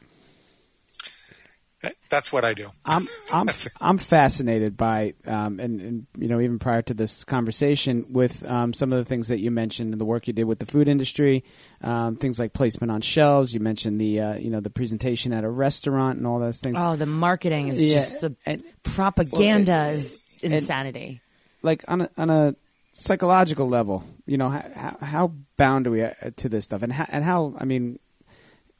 that's 2.08 2.32
what 2.32 2.44
I 2.44 2.54
do. 2.54 2.70
I'm 2.84 3.06
I'm 3.32 3.48
I'm 3.80 3.98
fascinated 3.98 4.76
by 4.76 5.14
um, 5.26 5.60
and, 5.60 5.80
and 5.80 6.06
you 6.16 6.28
know 6.28 6.40
even 6.40 6.58
prior 6.58 6.82
to 6.82 6.94
this 6.94 7.24
conversation 7.24 8.04
with 8.12 8.48
um, 8.48 8.72
some 8.72 8.92
of 8.92 8.98
the 8.98 9.04
things 9.04 9.28
that 9.28 9.40
you 9.40 9.50
mentioned 9.50 9.92
and 9.92 10.00
the 10.00 10.04
work 10.04 10.26
you 10.26 10.32
did 10.32 10.44
with 10.44 10.58
the 10.58 10.66
food 10.66 10.88
industry, 10.88 11.44
um, 11.82 12.16
things 12.16 12.38
like 12.38 12.52
placement 12.52 12.90
on 12.90 13.00
shelves. 13.00 13.54
You 13.54 13.60
mentioned 13.60 14.00
the 14.00 14.20
uh, 14.20 14.34
you 14.34 14.50
know 14.50 14.60
the 14.60 14.70
presentation 14.70 15.32
at 15.32 15.44
a 15.44 15.50
restaurant 15.50 16.18
and 16.18 16.26
all 16.26 16.38
those 16.38 16.60
things. 16.60 16.78
Oh, 16.80 16.96
the 16.96 17.06
marketing 17.06 17.68
is 17.68 17.82
yeah. 17.82 17.94
just 17.94 18.20
the 18.20 18.36
and, 18.46 18.62
propaganda 18.82 19.72
well, 19.72 19.88
and, 19.88 19.96
is 19.96 20.40
insanity. 20.42 21.20
like 21.62 21.84
on 21.88 22.02
a, 22.02 22.10
on 22.16 22.30
a 22.30 22.56
psychological 22.94 23.68
level, 23.68 24.04
you 24.26 24.38
know 24.38 24.48
how, 24.48 24.96
how 25.00 25.32
bound 25.56 25.86
are 25.86 25.90
we 25.90 26.02
uh, 26.02 26.12
to 26.36 26.48
this 26.48 26.64
stuff, 26.64 26.82
and 26.82 26.92
how, 26.92 27.06
and 27.08 27.24
how 27.24 27.54
I 27.58 27.64
mean 27.64 27.98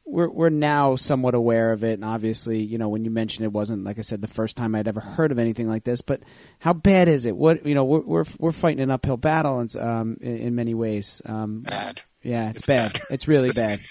we're 0.06 0.28
we're 0.28 0.50
now 0.50 0.96
somewhat 0.96 1.34
aware 1.34 1.72
of 1.72 1.84
it, 1.84 1.94
and 1.94 2.04
obviously, 2.04 2.62
you 2.62 2.78
know, 2.78 2.88
when 2.88 3.04
you 3.04 3.10
mentioned 3.10 3.44
it 3.44 3.52
wasn't 3.52 3.84
like 3.84 3.98
I 3.98 4.02
said 4.02 4.20
the 4.20 4.26
first 4.26 4.56
time 4.56 4.74
I'd 4.74 4.88
ever 4.88 5.00
heard 5.00 5.32
of 5.32 5.38
anything 5.38 5.68
like 5.68 5.84
this. 5.84 6.00
But 6.02 6.20
how 6.58 6.72
bad 6.72 7.08
is 7.08 7.26
it? 7.26 7.36
What 7.36 7.66
you 7.66 7.74
know, 7.74 7.84
we're 7.84 8.00
we're, 8.00 8.24
we're 8.38 8.52
fighting 8.52 8.80
an 8.80 8.90
uphill 8.90 9.16
battle, 9.16 9.60
and 9.60 9.74
um, 9.76 10.16
in, 10.20 10.36
in, 10.38 10.54
many 10.54 10.74
ways. 10.74 11.22
Um, 11.24 11.62
bad. 11.62 12.02
Yeah, 12.22 12.50
it's, 12.50 12.58
it's 12.58 12.66
bad. 12.66 12.92
bad. 12.94 13.02
It's 13.10 13.28
really 13.28 13.50
bad. 13.50 13.80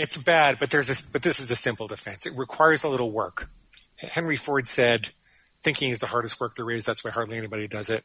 It's 0.00 0.16
bad, 0.16 0.60
but 0.60 0.70
there's 0.70 0.90
a 0.90 1.12
but 1.12 1.22
this 1.22 1.40
is 1.40 1.50
a 1.50 1.56
simple 1.56 1.88
defense. 1.88 2.24
It 2.24 2.32
requires 2.36 2.84
a 2.84 2.88
little 2.88 3.10
work. 3.10 3.50
Henry 3.96 4.36
Ford 4.36 4.68
said, 4.68 5.10
"Thinking 5.62 5.90
is 5.90 5.98
the 5.98 6.06
hardest 6.06 6.40
work 6.40 6.54
there 6.56 6.70
is. 6.70 6.84
That's 6.84 7.04
why 7.04 7.10
hardly 7.10 7.36
anybody 7.36 7.68
does 7.68 7.90
it." 7.90 8.04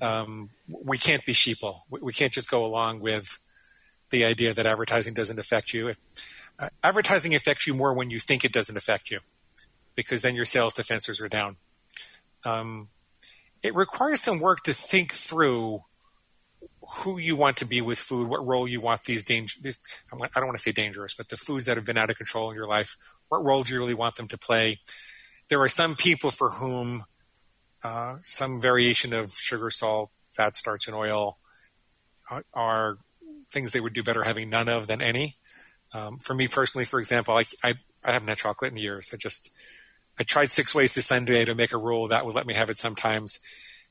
um, 0.00 0.50
we 0.68 0.98
can't 0.98 1.24
be 1.24 1.32
sheeple. 1.32 1.80
We, 1.90 2.00
we 2.00 2.12
can't 2.12 2.32
just 2.32 2.50
go 2.50 2.64
along 2.64 3.00
with 3.00 3.38
the 4.10 4.24
idea 4.24 4.54
that 4.54 4.66
advertising 4.66 5.14
doesn't 5.14 5.38
affect 5.38 5.74
you. 5.74 5.88
If, 5.88 5.98
uh, 6.58 6.68
advertising 6.82 7.34
affects 7.34 7.66
you 7.66 7.74
more 7.74 7.92
when 7.92 8.10
you 8.10 8.20
think 8.20 8.44
it 8.44 8.52
doesn't 8.52 8.76
affect 8.76 9.10
you, 9.10 9.20
because 9.94 10.22
then 10.22 10.36
your 10.36 10.44
sales 10.44 10.74
defenses 10.74 11.20
are 11.20 11.28
down. 11.28 11.56
Um, 12.44 12.88
it 13.62 13.74
requires 13.74 14.20
some 14.20 14.40
work 14.40 14.62
to 14.64 14.74
think 14.74 15.12
through 15.12 15.80
who 16.88 17.18
you 17.18 17.34
want 17.34 17.56
to 17.56 17.64
be 17.64 17.80
with 17.80 17.98
food, 17.98 18.28
what 18.28 18.46
role 18.46 18.68
you 18.68 18.80
want 18.80 19.04
these 19.04 19.24
danger. 19.24 19.58
I 20.12 20.16
don't 20.16 20.46
want 20.46 20.56
to 20.56 20.62
say 20.62 20.72
dangerous, 20.72 21.14
but 21.14 21.28
the 21.28 21.36
foods 21.36 21.64
that 21.64 21.76
have 21.76 21.84
been 21.84 21.98
out 21.98 22.10
of 22.10 22.16
control 22.16 22.50
in 22.50 22.56
your 22.56 22.68
life. 22.68 22.96
What 23.28 23.44
role 23.44 23.64
do 23.64 23.72
you 23.72 23.80
really 23.80 23.94
want 23.94 24.16
them 24.16 24.28
to 24.28 24.38
play? 24.38 24.78
There 25.48 25.60
are 25.60 25.68
some 25.68 25.94
people 25.94 26.30
for 26.30 26.50
whom 26.50 27.04
uh, 27.82 28.16
some 28.20 28.60
variation 28.60 29.12
of 29.12 29.32
sugar, 29.32 29.70
salt, 29.70 30.10
fat, 30.30 30.56
starch, 30.56 30.86
and 30.86 30.96
oil 30.96 31.38
are, 32.30 32.44
are 32.52 32.98
things 33.50 33.72
they 33.72 33.80
would 33.80 33.92
do 33.92 34.02
better 34.02 34.24
having 34.24 34.50
none 34.50 34.68
of 34.68 34.86
than 34.86 35.00
any. 35.00 35.36
Um, 35.92 36.18
for 36.18 36.34
me 36.34 36.48
personally, 36.48 36.84
for 36.84 36.98
example, 36.98 37.36
I, 37.36 37.44
I, 37.62 37.74
I 38.04 38.12
haven't 38.12 38.28
had 38.28 38.38
chocolate 38.38 38.72
in 38.72 38.78
years. 38.78 39.10
I 39.14 39.16
just, 39.16 39.50
I 40.18 40.24
tried 40.24 40.50
six 40.50 40.74
ways 40.74 40.94
to 40.94 41.02
Sunday 41.02 41.44
to 41.44 41.54
make 41.54 41.72
a 41.72 41.78
rule 41.78 42.08
that 42.08 42.26
would 42.26 42.34
let 42.34 42.46
me 42.46 42.54
have 42.54 42.70
it 42.70 42.78
sometimes. 42.78 43.38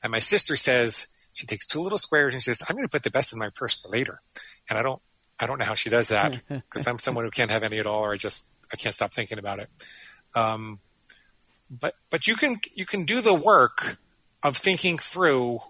And 0.02 0.10
my 0.10 0.18
sister 0.18 0.56
says, 0.56 1.08
she 1.32 1.46
takes 1.46 1.66
two 1.66 1.80
little 1.80 1.98
squares 1.98 2.34
and 2.34 2.42
she 2.42 2.50
says, 2.50 2.62
I'm 2.68 2.76
going 2.76 2.86
to 2.86 2.90
put 2.90 3.02
the 3.02 3.10
best 3.10 3.32
in 3.32 3.38
my 3.38 3.50
purse 3.50 3.74
for 3.74 3.88
later. 3.88 4.20
And 4.68 4.78
I 4.78 4.82
don't, 4.82 5.00
I 5.38 5.46
don't 5.46 5.58
know 5.58 5.64
how 5.64 5.74
she 5.74 5.90
does 5.90 6.08
that 6.08 6.40
because 6.48 6.86
I'm 6.86 6.98
someone 6.98 7.24
who 7.24 7.30
can't 7.30 7.50
have 7.50 7.62
any 7.62 7.78
at 7.78 7.86
all, 7.86 8.04
or 8.04 8.12
I 8.12 8.16
just, 8.16 8.52
I 8.72 8.76
can't 8.76 8.94
stop 8.94 9.12
thinking 9.12 9.38
about 9.38 9.60
it. 9.60 9.68
Um, 10.34 10.80
but, 11.70 11.94
but 12.10 12.26
you 12.26 12.36
can, 12.36 12.58
you 12.74 12.86
can 12.86 13.04
do 13.04 13.20
the 13.20 13.34
work 13.34 13.98
of 14.42 14.56
thinking 14.56 14.98
through 14.98 15.60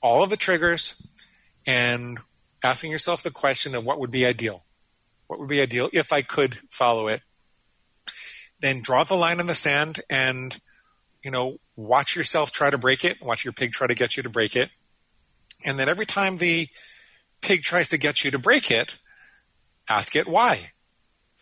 all 0.00 0.22
of 0.22 0.30
the 0.30 0.36
triggers 0.36 1.06
and 1.66 2.18
asking 2.62 2.90
yourself 2.90 3.22
the 3.22 3.30
question 3.30 3.74
of 3.74 3.84
what 3.84 3.98
would 3.98 4.10
be 4.10 4.24
ideal 4.26 4.64
what 5.30 5.38
would 5.38 5.48
be 5.48 5.60
ideal 5.60 5.88
if 5.92 6.12
I 6.12 6.22
could 6.22 6.56
follow 6.68 7.06
it. 7.06 7.22
Then 8.58 8.82
draw 8.82 9.04
the 9.04 9.14
line 9.14 9.38
in 9.38 9.46
the 9.46 9.54
sand 9.54 10.00
and, 10.10 10.58
you 11.22 11.30
know, 11.30 11.58
watch 11.76 12.16
yourself 12.16 12.50
try 12.50 12.68
to 12.68 12.76
break 12.76 13.04
it, 13.04 13.22
watch 13.22 13.44
your 13.44 13.52
pig 13.52 13.70
try 13.70 13.86
to 13.86 13.94
get 13.94 14.16
you 14.16 14.24
to 14.24 14.28
break 14.28 14.56
it. 14.56 14.70
And 15.64 15.78
then 15.78 15.88
every 15.88 16.04
time 16.04 16.38
the 16.38 16.66
pig 17.42 17.62
tries 17.62 17.88
to 17.90 17.96
get 17.96 18.24
you 18.24 18.32
to 18.32 18.40
break 18.40 18.72
it, 18.72 18.98
ask 19.88 20.16
it 20.16 20.26
why. 20.26 20.72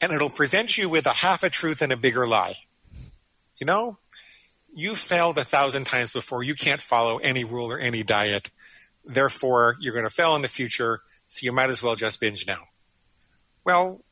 and 0.00 0.12
it'll 0.12 0.30
present 0.30 0.78
you 0.78 0.88
with 0.88 1.06
a 1.06 1.14
half 1.14 1.42
a 1.42 1.50
truth 1.50 1.82
and 1.82 1.92
a 1.92 1.96
bigger 1.96 2.26
lie. 2.26 2.56
You 3.58 3.66
know, 3.66 3.98
you 4.74 4.94
failed 4.94 5.38
a 5.38 5.44
thousand 5.44 5.84
times 5.84 6.12
before. 6.12 6.42
You 6.42 6.54
can't 6.54 6.82
follow 6.82 7.18
any 7.18 7.44
rule 7.44 7.72
or 7.72 7.78
any 7.78 8.02
diet. 8.02 8.50
Therefore, 9.04 9.76
you're 9.80 9.94
going 9.94 10.06
to 10.06 10.10
fail 10.10 10.36
in 10.36 10.42
the 10.42 10.48
future. 10.48 11.00
So 11.26 11.44
you 11.44 11.52
might 11.52 11.70
as 11.70 11.82
well 11.82 11.96
just 11.96 12.20
binge 12.20 12.46
now. 12.46 12.64
Well, 13.64 14.04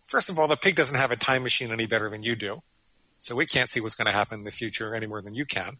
first 0.00 0.30
of 0.30 0.38
all, 0.38 0.48
the 0.48 0.56
pig 0.56 0.76
doesn't 0.76 0.96
have 0.96 1.10
a 1.10 1.16
time 1.16 1.42
machine 1.42 1.70
any 1.70 1.86
better 1.86 2.08
than 2.08 2.22
you 2.22 2.34
do. 2.34 2.62
So 3.18 3.34
we 3.34 3.46
can't 3.46 3.70
see 3.70 3.80
what's 3.80 3.94
going 3.94 4.06
to 4.06 4.12
happen 4.12 4.40
in 4.40 4.44
the 4.44 4.50
future 4.50 4.94
any 4.94 5.06
more 5.06 5.22
than 5.22 5.34
you 5.34 5.46
can. 5.46 5.78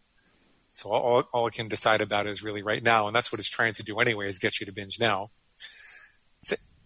So 0.71 0.91
all, 0.91 1.23
all 1.33 1.47
it 1.47 1.53
can 1.53 1.67
decide 1.67 2.01
about 2.01 2.27
is 2.27 2.43
really 2.43 2.61
right 2.61 2.83
now. 2.83 3.07
And 3.07 3.15
that's 3.15 3.31
what 3.31 3.39
it's 3.39 3.49
trying 3.49 3.73
to 3.73 3.83
do 3.83 3.99
anyway, 3.99 4.27
is 4.27 4.39
get 4.39 4.59
you 4.59 4.65
to 4.65 4.71
binge 4.71 4.99
now. 4.99 5.31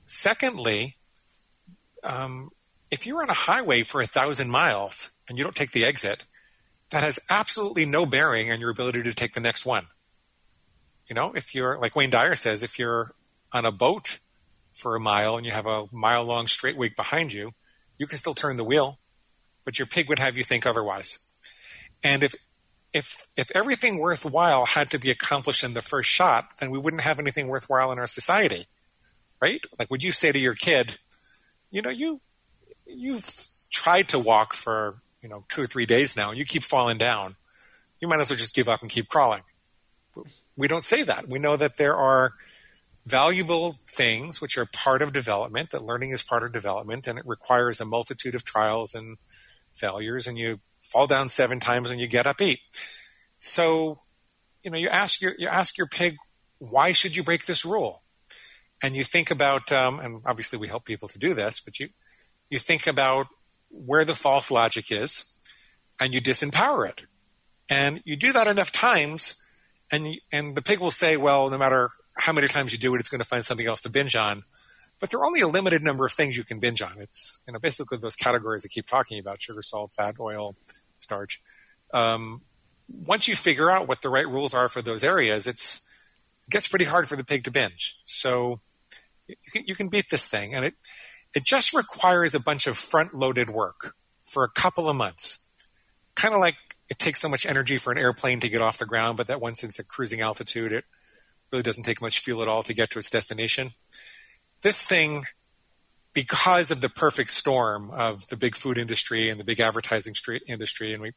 secondly, 0.05 0.95
um, 2.03 2.49
if 2.91 3.05
you're 3.05 3.21
on 3.21 3.29
a 3.29 3.33
highway 3.33 3.83
for 3.83 4.01
a 4.01 4.07
thousand 4.07 4.49
miles 4.49 5.11
and 5.27 5.37
you 5.37 5.43
don't 5.43 5.55
take 5.55 5.71
the 5.71 5.85
exit, 5.85 6.25
that 6.89 7.03
has 7.03 7.19
absolutely 7.29 7.85
no 7.85 8.05
bearing 8.05 8.51
on 8.51 8.59
your 8.59 8.71
ability 8.71 9.03
to 9.03 9.13
take 9.13 9.33
the 9.33 9.39
next 9.39 9.65
one. 9.65 9.87
You 11.07 11.15
know, 11.15 11.33
if 11.33 11.53
you're, 11.53 11.77
like 11.77 11.95
Wayne 11.95 12.09
Dyer 12.09 12.35
says, 12.35 12.63
if 12.63 12.79
you're 12.79 13.13
on 13.51 13.65
a 13.65 13.71
boat 13.71 14.19
for 14.73 14.95
a 14.95 14.99
mile 14.99 15.37
and 15.37 15.45
you 15.45 15.51
have 15.51 15.65
a 15.65 15.85
mile 15.91 16.23
long 16.23 16.47
straight 16.47 16.77
wake 16.77 16.95
behind 16.95 17.33
you, 17.33 17.53
you 17.97 18.07
can 18.07 18.17
still 18.17 18.33
turn 18.33 18.57
the 18.57 18.63
wheel, 18.63 18.99
but 19.65 19.77
your 19.77 19.85
pig 19.85 20.09
would 20.09 20.19
have 20.19 20.37
you 20.37 20.43
think 20.43 20.65
otherwise. 20.65 21.19
And 22.03 22.23
if 22.23 22.35
if 22.91 23.27
if 23.37 23.51
everything 23.53 23.99
worthwhile 23.99 24.65
had 24.65 24.89
to 24.91 24.99
be 24.99 25.11
accomplished 25.11 25.63
in 25.63 25.73
the 25.73 25.81
first 25.81 26.09
shot, 26.09 26.47
then 26.59 26.71
we 26.71 26.79
wouldn't 26.79 27.03
have 27.03 27.19
anything 27.19 27.47
worthwhile 27.47 27.91
in 27.91 27.99
our 27.99 28.07
society. 28.07 28.65
Right? 29.41 29.61
Like 29.77 29.91
would 29.91 30.03
you 30.03 30.11
say 30.11 30.31
to 30.31 30.39
your 30.39 30.55
kid, 30.55 30.97
you 31.71 31.81
know, 31.81 31.89
you 31.89 32.21
you've 32.89 33.25
tried 33.71 34.09
to 34.09 34.19
walk 34.19 34.53
for, 34.53 34.95
you 35.21 35.29
know, 35.29 35.45
two 35.49 35.61
or 35.61 35.67
three 35.67 35.85
days 35.85 36.17
now 36.17 36.29
and 36.29 36.37
you 36.37 36.45
keep 36.45 36.63
falling 36.63 36.97
down. 36.97 37.35
You 37.99 38.07
might 38.07 38.19
as 38.19 38.29
well 38.29 38.37
just 38.37 38.55
give 38.55 38.69
up 38.69 38.81
and 38.81 38.89
keep 38.89 39.07
crawling. 39.07 39.41
We 40.55 40.67
don't 40.67 40.83
say 40.83 41.03
that. 41.03 41.27
We 41.27 41.39
know 41.39 41.55
that 41.57 41.77
there 41.77 41.95
are 41.95 42.33
valuable 43.05 43.73
things 43.87 44.41
which 44.41 44.57
are 44.57 44.65
part 44.65 45.01
of 45.01 45.13
development, 45.13 45.71
that 45.71 45.83
learning 45.83 46.11
is 46.11 46.21
part 46.21 46.43
of 46.43 46.51
development, 46.51 47.07
and 47.07 47.17
it 47.17 47.25
requires 47.25 47.81
a 47.81 47.85
multitude 47.85 48.35
of 48.35 48.43
trials 48.43 48.93
and 48.93 49.17
failures, 49.71 50.27
and 50.27 50.37
you 50.37 50.59
fall 50.81 51.07
down 51.07 51.29
seven 51.29 51.59
times 51.59 51.89
and 51.89 51.99
you 51.99 52.07
get 52.07 52.27
up 52.27 52.41
eight. 52.41 52.59
So, 53.39 53.99
you 54.63 54.71
know, 54.71 54.77
you 54.77 54.89
ask 54.89 55.21
your 55.21 55.33
you 55.37 55.47
ask 55.47 55.77
your 55.77 55.87
pig, 55.87 56.17
why 56.59 56.91
should 56.91 57.15
you 57.15 57.23
break 57.23 57.45
this 57.45 57.65
rule? 57.65 58.03
And 58.81 58.95
you 58.95 59.03
think 59.03 59.29
about, 59.29 59.71
um, 59.71 59.99
and 59.99 60.21
obviously 60.25 60.57
we 60.57 60.67
help 60.67 60.85
people 60.85 61.09
to 61.09 61.19
do 61.19 61.33
this, 61.33 61.59
but 61.59 61.79
you 61.79 61.89
you 62.49 62.59
think 62.59 62.87
about 62.87 63.27
where 63.69 64.05
the 64.05 64.15
false 64.15 64.49
logic 64.49 64.91
is, 64.91 65.33
and 65.99 66.13
you 66.13 66.21
disempower 66.21 66.89
it. 66.89 67.05
And 67.69 68.01
you 68.05 68.15
do 68.15 68.33
that 68.33 68.47
enough 68.47 68.71
times, 68.71 69.43
and 69.91 70.17
and 70.31 70.55
the 70.55 70.61
pig 70.61 70.79
will 70.79 70.91
say, 70.91 71.17
well, 71.17 71.49
no 71.49 71.57
matter 71.57 71.91
how 72.15 72.33
many 72.33 72.47
times 72.47 72.71
you 72.71 72.79
do 72.79 72.93
it, 72.95 72.99
it's 72.99 73.09
going 73.09 73.19
to 73.19 73.27
find 73.27 73.45
something 73.45 73.67
else 73.67 73.81
to 73.81 73.89
binge 73.89 74.15
on. 74.15 74.43
But 74.99 75.11
there 75.11 75.19
are 75.19 75.25
only 75.25 75.41
a 75.41 75.47
limited 75.47 75.81
number 75.81 76.05
of 76.05 76.11
things 76.11 76.35
you 76.35 76.43
can 76.43 76.59
binge 76.59 76.81
on. 76.81 76.95
It's 76.99 77.41
you 77.47 77.53
know 77.53 77.59
basically 77.59 77.97
those 77.99 78.15
categories 78.15 78.65
I 78.65 78.69
keep 78.69 78.87
talking 78.87 79.19
about: 79.19 79.41
sugar, 79.41 79.61
salt, 79.61 79.93
fat, 79.93 80.15
oil, 80.19 80.55
starch. 80.97 81.41
Um, 81.93 82.41
once 82.87 83.27
you 83.27 83.35
figure 83.35 83.69
out 83.69 83.87
what 83.87 84.01
the 84.01 84.09
right 84.09 84.27
rules 84.27 84.53
are 84.53 84.67
for 84.67 84.81
those 84.81 85.03
areas, 85.03 85.47
it's 85.47 85.87
it 86.45 86.51
gets 86.51 86.67
pretty 86.67 86.85
hard 86.85 87.07
for 87.07 87.15
the 87.15 87.23
pig 87.23 87.43
to 87.43 87.51
binge. 87.51 87.97
So 88.03 88.61
you 89.27 89.35
can 89.51 89.63
you 89.67 89.75
can 89.75 89.89
beat 89.89 90.09
this 90.09 90.27
thing, 90.27 90.55
and 90.55 90.65
it 90.65 90.73
it 91.35 91.43
just 91.43 91.73
requires 91.73 92.33
a 92.33 92.39
bunch 92.39 92.67
of 92.67 92.77
front 92.77 93.13
loaded 93.13 93.49
work 93.49 93.95
for 94.23 94.43
a 94.43 94.49
couple 94.49 94.89
of 94.89 94.95
months. 94.95 95.49
Kind 96.15 96.33
of 96.33 96.39
like 96.39 96.55
it 96.89 96.99
takes 96.99 97.21
so 97.21 97.29
much 97.29 97.45
energy 97.45 97.77
for 97.77 97.91
an 97.91 97.97
airplane 97.97 98.39
to 98.39 98.49
get 98.49 98.61
off 98.61 98.77
the 98.77 98.85
ground, 98.85 99.17
but 99.17 99.27
that 99.27 99.41
once 99.41 99.63
it's 99.63 99.79
at 99.79 99.87
cruising 99.87 100.21
altitude, 100.21 100.71
it 100.71 100.85
really 101.51 101.63
doesn't 101.63 101.83
take 101.83 102.01
much 102.01 102.19
fuel 102.19 102.41
at 102.41 102.47
all 102.47 102.63
to 102.63 102.73
get 102.73 102.89
to 102.91 102.99
its 102.99 103.09
destination. 103.09 103.73
This 104.61 104.85
thing, 104.85 105.25
because 106.13 106.71
of 106.71 106.81
the 106.81 106.89
perfect 106.89 107.31
storm 107.31 107.91
of 107.91 108.27
the 108.29 108.37
big 108.37 108.55
food 108.55 108.77
industry 108.77 109.29
and 109.29 109.39
the 109.39 109.43
big 109.43 109.59
advertising 109.59 110.15
industry, 110.47 110.93
and 110.93 111.01
we 111.01 111.13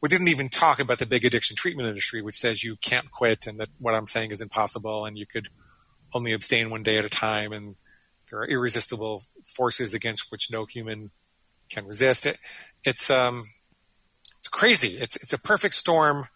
we 0.00 0.08
didn't 0.08 0.28
even 0.28 0.50
talk 0.50 0.80
about 0.80 0.98
the 0.98 1.06
big 1.06 1.24
addiction 1.24 1.56
treatment 1.56 1.88
industry, 1.88 2.20
which 2.20 2.36
says 2.36 2.62
you 2.62 2.76
can't 2.76 3.10
quit 3.10 3.46
and 3.46 3.58
that 3.58 3.70
what 3.78 3.94
I'm 3.94 4.06
saying 4.06 4.32
is 4.32 4.42
impossible 4.42 5.06
and 5.06 5.16
you 5.16 5.24
could 5.24 5.48
only 6.12 6.32
abstain 6.32 6.68
one 6.68 6.82
day 6.82 6.98
at 6.98 7.06
a 7.06 7.08
time 7.08 7.54
and 7.54 7.76
there 8.30 8.40
are 8.40 8.46
irresistible 8.46 9.22
forces 9.44 9.94
against 9.94 10.30
which 10.30 10.50
no 10.50 10.64
human 10.64 11.10
can 11.70 11.86
resist. 11.86 12.26
It, 12.26 12.38
it's 12.84 13.10
um, 13.10 13.50
it's 14.38 14.48
crazy. 14.48 14.98
It's 14.98 15.16
it's 15.16 15.32
a 15.32 15.40
perfect 15.40 15.74
storm 15.74 16.28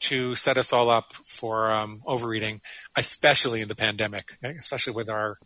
to 0.00 0.34
set 0.34 0.58
us 0.58 0.72
all 0.72 0.90
up 0.90 1.12
for 1.12 1.70
um, 1.70 2.02
overeating, 2.06 2.60
especially 2.96 3.60
in 3.60 3.68
the 3.68 3.76
pandemic, 3.76 4.36
especially 4.42 4.92
with 4.92 5.08
our 5.08 5.36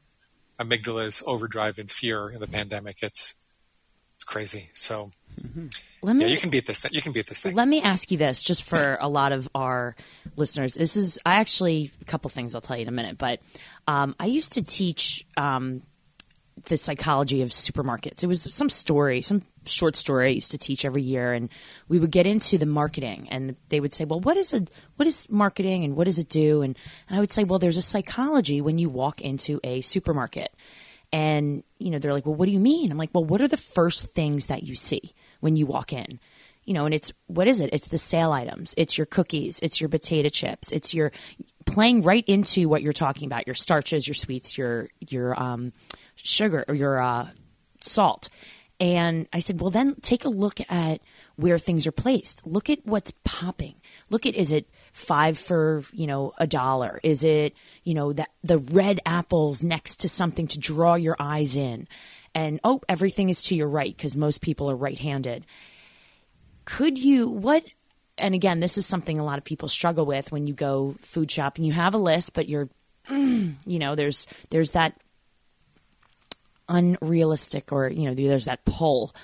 amygdala's 0.59 1.23
overdrive 1.27 1.79
and 1.79 1.91
fear 1.91 2.31
in 2.31 2.41
the 2.41 2.47
pandemic. 2.47 3.03
It's 3.03 3.43
it's 4.15 4.25
crazy. 4.25 4.71
So 4.73 5.13
mm-hmm. 5.49 5.67
let 6.03 6.17
me, 6.17 6.27
yeah, 6.27 6.33
you 6.33 6.39
can 6.39 6.51
beat 6.51 6.67
this 6.67 6.81
thing. 6.81 6.93
You 6.93 7.03
can 7.03 7.13
beat 7.13 7.27
this 7.27 7.43
thing. 7.43 7.55
Let 7.55 7.69
me 7.69 7.83
ask 7.83 8.11
you 8.11 8.19
this, 8.19 8.43
just 8.43 8.63
for 8.63 8.99
a 9.01 9.09
lot 9.09 9.33
of 9.33 9.49
our 9.55 9.97
listeners. 10.37 10.75
This 10.75 10.97
is 10.97 11.19
I 11.25 11.37
actually 11.37 11.91
a 12.01 12.05
couple 12.05 12.29
things 12.31 12.55
I'll 12.55 12.61
tell 12.61 12.77
you 12.77 12.83
in 12.83 12.89
a 12.89 12.93
minute, 12.93 13.19
but 13.19 13.41
um, 13.87 14.15
I 14.19 14.27
used 14.27 14.55
to 14.55 14.63
teach 14.63 15.27
um, 15.37 15.83
the 16.65 16.77
psychology 16.77 17.43
of 17.43 17.51
supermarkets. 17.51 18.23
It 18.23 18.27
was 18.27 18.43
some 18.43 18.69
story, 18.69 19.23
some 19.23 19.43
short 19.65 19.97
story 19.97 20.29
I 20.29 20.33
used 20.33 20.53
to 20.53 20.59
teach 20.59 20.85
every 20.85 21.03
year, 21.03 21.33
and 21.33 21.49
we 21.89 21.99
would 21.99 22.11
get 22.11 22.27
into 22.27 22.59
the 22.59 22.67
marketing, 22.67 23.29
and 23.31 23.57
they 23.69 23.81
would 23.81 23.93
say, 23.93 24.05
"Well, 24.05 24.21
what 24.21 24.37
is 24.37 24.53
a 24.53 24.63
what 24.97 25.07
is 25.07 25.29
marketing, 25.31 25.85
and 25.85 25.97
what 25.97 26.05
does 26.05 26.19
it 26.19 26.29
do?" 26.29 26.63
And, 26.63 26.77
and 27.09 27.17
I 27.17 27.21
would 27.21 27.33
say, 27.33 27.45
"Well, 27.45 27.59
there's 27.59 27.77
a 27.77 27.83
psychology 27.83 28.61
when 28.61 28.79
you 28.79 28.89
walk 28.89 29.21
into 29.21 29.61
a 29.63 29.81
supermarket." 29.83 30.55
And 31.13 31.63
you 31.79 31.91
know, 31.91 31.99
they're 31.99 32.13
like, 32.13 32.27
"Well, 32.27 32.35
what 32.35 32.47
do 32.47 32.53
you 32.53 32.61
mean?" 32.61 32.91
I'm 32.91 32.99
like, 32.99 33.11
"Well, 33.13 33.25
what 33.25 33.41
are 33.41 33.49
the 33.49 33.57
first 33.57 34.09
things 34.09 34.47
that 34.47 34.63
you 34.63 34.75
see 34.75 35.15
when 35.47 35.57
you 35.57 35.67
walk 35.67 35.93
in?" 35.93 36.19
You 36.65 36.75
know, 36.75 36.85
and 36.85 36.93
it's 36.93 37.13
what 37.29 37.47
is 37.47 37.61
it? 37.61 37.71
It's 37.73 37.89
the 37.89 37.99
sale 37.99 38.33
items. 38.33 38.75
It's 38.77 38.99
your 38.99 39.07
cookies. 39.07 39.61
It's 39.63 39.81
your 39.81 39.89
potato 39.89 40.29
chips. 40.29 40.73
It's 40.73 40.93
your 40.93 41.13
playing 41.65 42.03
right 42.03 42.25
into 42.27 42.69
what 42.69 42.83
you're 42.83 42.93
talking 42.93 43.27
about: 43.27 43.47
your 43.47 43.55
starches, 43.55 44.09
your 44.09 44.15
sweets, 44.15 44.59
your 44.59 44.89
your 44.99 45.41
um, 45.41 45.73
sugar 46.17 46.65
or 46.67 46.75
your 46.75 47.01
uh, 47.01 47.29
salt. 47.81 48.29
And 48.79 49.27
I 49.33 49.39
said, 49.39 49.61
well, 49.61 49.71
then 49.71 49.95
take 50.03 50.25
a 50.25 50.29
look 50.29 50.61
at 50.69 51.01
where 51.37 51.59
things 51.59 51.87
are 51.87 51.93
placed. 51.93 52.47
Look 52.47 52.69
at 52.69 52.81
what's 52.85 53.13
popping. 53.25 53.77
Look 54.11 54.27
at 54.27 54.35
is 54.35 54.53
it 54.53 54.69
five 54.93 55.39
for 55.39 55.83
you 55.93 56.07
know 56.07 56.33
a 56.39 56.47
dollar? 56.47 57.01
Is 57.03 57.25
it 57.25 57.55
you 57.85 57.95
know 57.95 58.13
that 58.13 58.31
the 58.43 58.59
red 58.59 59.01
apples 59.07 59.63
next 59.63 59.97
to 60.01 60.09
something 60.09 60.47
to 60.49 60.59
draw 60.59 60.95
your 60.95 61.17
eyes 61.19 61.57
in? 61.57 61.89
And 62.37 62.61
oh, 62.63 62.83
everything 62.89 63.31
is 63.31 63.43
to 63.45 63.57
your 63.57 63.69
right 63.69 63.97
because 63.97 64.17
most 64.17 64.43
people 64.43 64.71
are 64.71 64.77
right-handed. 64.77 65.45
Could 66.67 66.99
you 66.99 67.29
what? 67.29 67.65
And 68.19 68.35
again, 68.35 68.61
this 68.61 68.79
is 68.79 68.87
something 68.87 69.19
a 69.19 69.25
lot 69.25 69.39
of 69.39 69.45
people 69.45 69.69
struggle 69.69 70.07
with 70.07 70.31
when 70.31 70.47
you 70.47 70.55
go 70.55 70.95
food 71.01 71.31
shop 71.31 71.57
and 71.57 71.67
you 71.67 71.73
have 71.73 71.95
a 71.95 71.99
list, 71.99 72.35
but 72.35 72.49
you're 72.49 72.69
you 73.11 73.57
know 73.67 73.95
there's 73.95 74.27
there's 74.51 74.71
that 74.73 75.01
unrealistic 76.69 77.73
or, 77.73 77.89
you 77.89 78.09
know, 78.09 78.15
there's 78.15 78.47
that 78.47 78.65
pull. 78.65 79.15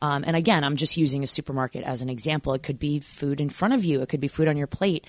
Um, 0.00 0.24
and 0.26 0.36
again, 0.36 0.64
I'm 0.64 0.76
just 0.76 0.96
using 0.96 1.22
a 1.22 1.26
supermarket 1.26 1.84
as 1.84 2.02
an 2.02 2.08
example. 2.08 2.54
It 2.54 2.62
could 2.62 2.78
be 2.78 3.00
food 3.00 3.40
in 3.40 3.48
front 3.50 3.74
of 3.74 3.84
you, 3.84 4.02
it 4.02 4.08
could 4.08 4.20
be 4.20 4.28
food 4.28 4.48
on 4.48 4.56
your 4.56 4.66
plate. 4.66 5.06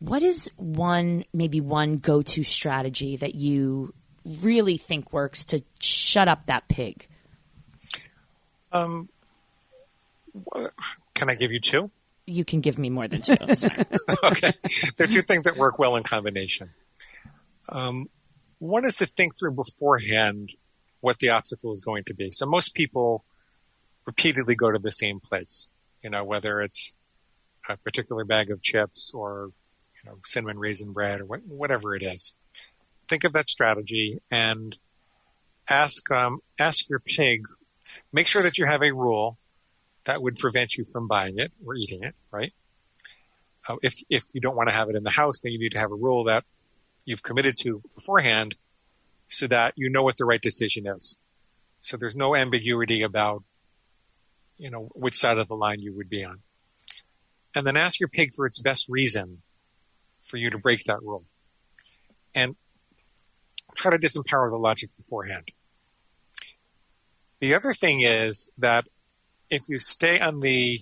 What 0.00 0.22
is 0.22 0.50
one, 0.56 1.24
maybe 1.32 1.60
one 1.60 1.98
go 1.98 2.22
to 2.22 2.42
strategy 2.42 3.16
that 3.16 3.34
you 3.34 3.94
really 4.24 4.76
think 4.76 5.12
works 5.12 5.44
to 5.46 5.62
shut 5.80 6.28
up 6.28 6.46
that 6.46 6.68
pig? 6.68 7.06
Um, 8.72 9.08
can 11.14 11.30
I 11.30 11.34
give 11.34 11.52
you 11.52 11.60
two? 11.60 11.90
You 12.26 12.44
can 12.44 12.60
give 12.60 12.78
me 12.78 12.90
more 12.90 13.06
than 13.06 13.20
two. 13.20 13.32
okay. 14.24 14.52
There 14.96 15.06
are 15.06 15.10
two 15.10 15.22
things 15.22 15.44
that 15.44 15.56
work 15.56 15.78
well 15.78 15.96
in 15.96 16.02
combination. 16.02 16.70
Um, 17.68 18.08
one 18.58 18.84
is 18.84 18.98
to 18.98 19.06
think 19.06 19.38
through 19.38 19.52
beforehand 19.52 20.50
what 21.00 21.18
the 21.18 21.30
obstacle 21.30 21.72
is 21.72 21.80
going 21.80 22.04
to 22.04 22.14
be. 22.14 22.30
So 22.30 22.46
most 22.46 22.74
people 22.74 23.24
repeatedly 24.06 24.54
go 24.54 24.70
to 24.70 24.78
the 24.78 24.90
same 24.90 25.20
place, 25.20 25.68
you 26.02 26.10
know, 26.10 26.24
whether 26.24 26.60
it's 26.60 26.94
a 27.68 27.76
particular 27.76 28.24
bag 28.24 28.50
of 28.50 28.62
chips 28.62 29.12
or, 29.14 29.50
you 30.02 30.10
know, 30.10 30.18
cinnamon 30.24 30.58
raisin 30.58 30.92
bread 30.92 31.20
or 31.20 31.26
whatever 31.46 31.94
it 31.94 32.02
is. 32.02 32.34
Think 33.08 33.24
of 33.24 33.34
that 33.34 33.48
strategy 33.48 34.20
and 34.30 34.76
ask, 35.68 36.10
um, 36.10 36.40
ask 36.58 36.88
your 36.88 37.00
pig, 37.00 37.46
make 38.12 38.26
sure 38.26 38.42
that 38.42 38.58
you 38.58 38.66
have 38.66 38.82
a 38.82 38.92
rule 38.92 39.38
that 40.04 40.20
would 40.20 40.36
prevent 40.36 40.76
you 40.76 40.84
from 40.84 41.08
buying 41.08 41.38
it 41.38 41.52
or 41.64 41.74
eating 41.74 42.02
it, 42.02 42.14
right? 42.30 42.52
Uh, 43.68 43.76
if, 43.82 44.02
if 44.10 44.24
you 44.34 44.40
don't 44.40 44.56
want 44.56 44.68
to 44.68 44.74
have 44.74 44.90
it 44.90 44.96
in 44.96 45.02
the 45.02 45.10
house, 45.10 45.40
then 45.40 45.52
you 45.52 45.58
need 45.58 45.72
to 45.72 45.78
have 45.78 45.90
a 45.90 45.96
rule 45.96 46.24
that 46.24 46.44
you've 47.04 47.22
committed 47.22 47.56
to 47.58 47.82
beforehand 47.94 48.54
so 49.28 49.46
that 49.46 49.74
you 49.76 49.90
know 49.90 50.02
what 50.02 50.16
the 50.16 50.24
right 50.24 50.40
decision 50.40 50.86
is. 50.86 51.16
So 51.80 51.96
there's 51.96 52.16
no 52.16 52.34
ambiguity 52.34 53.02
about, 53.02 53.42
you 54.56 54.70
know, 54.70 54.88
which 54.94 55.16
side 55.16 55.38
of 55.38 55.48
the 55.48 55.54
line 55.54 55.80
you 55.80 55.94
would 55.96 56.08
be 56.08 56.24
on. 56.24 56.40
And 57.54 57.66
then 57.66 57.76
ask 57.76 58.00
your 58.00 58.08
pig 58.08 58.34
for 58.34 58.46
its 58.46 58.60
best 58.60 58.86
reason 58.88 59.42
for 60.22 60.36
you 60.36 60.50
to 60.50 60.58
break 60.58 60.84
that 60.84 61.02
rule. 61.02 61.24
And 62.34 62.56
try 63.74 63.90
to 63.90 63.98
disempower 63.98 64.50
the 64.50 64.58
logic 64.58 64.90
beforehand. 64.96 65.50
The 67.40 67.54
other 67.54 67.72
thing 67.72 68.00
is 68.00 68.50
that 68.58 68.86
if 69.50 69.68
you 69.68 69.78
stay 69.78 70.18
on 70.20 70.40
the 70.40 70.80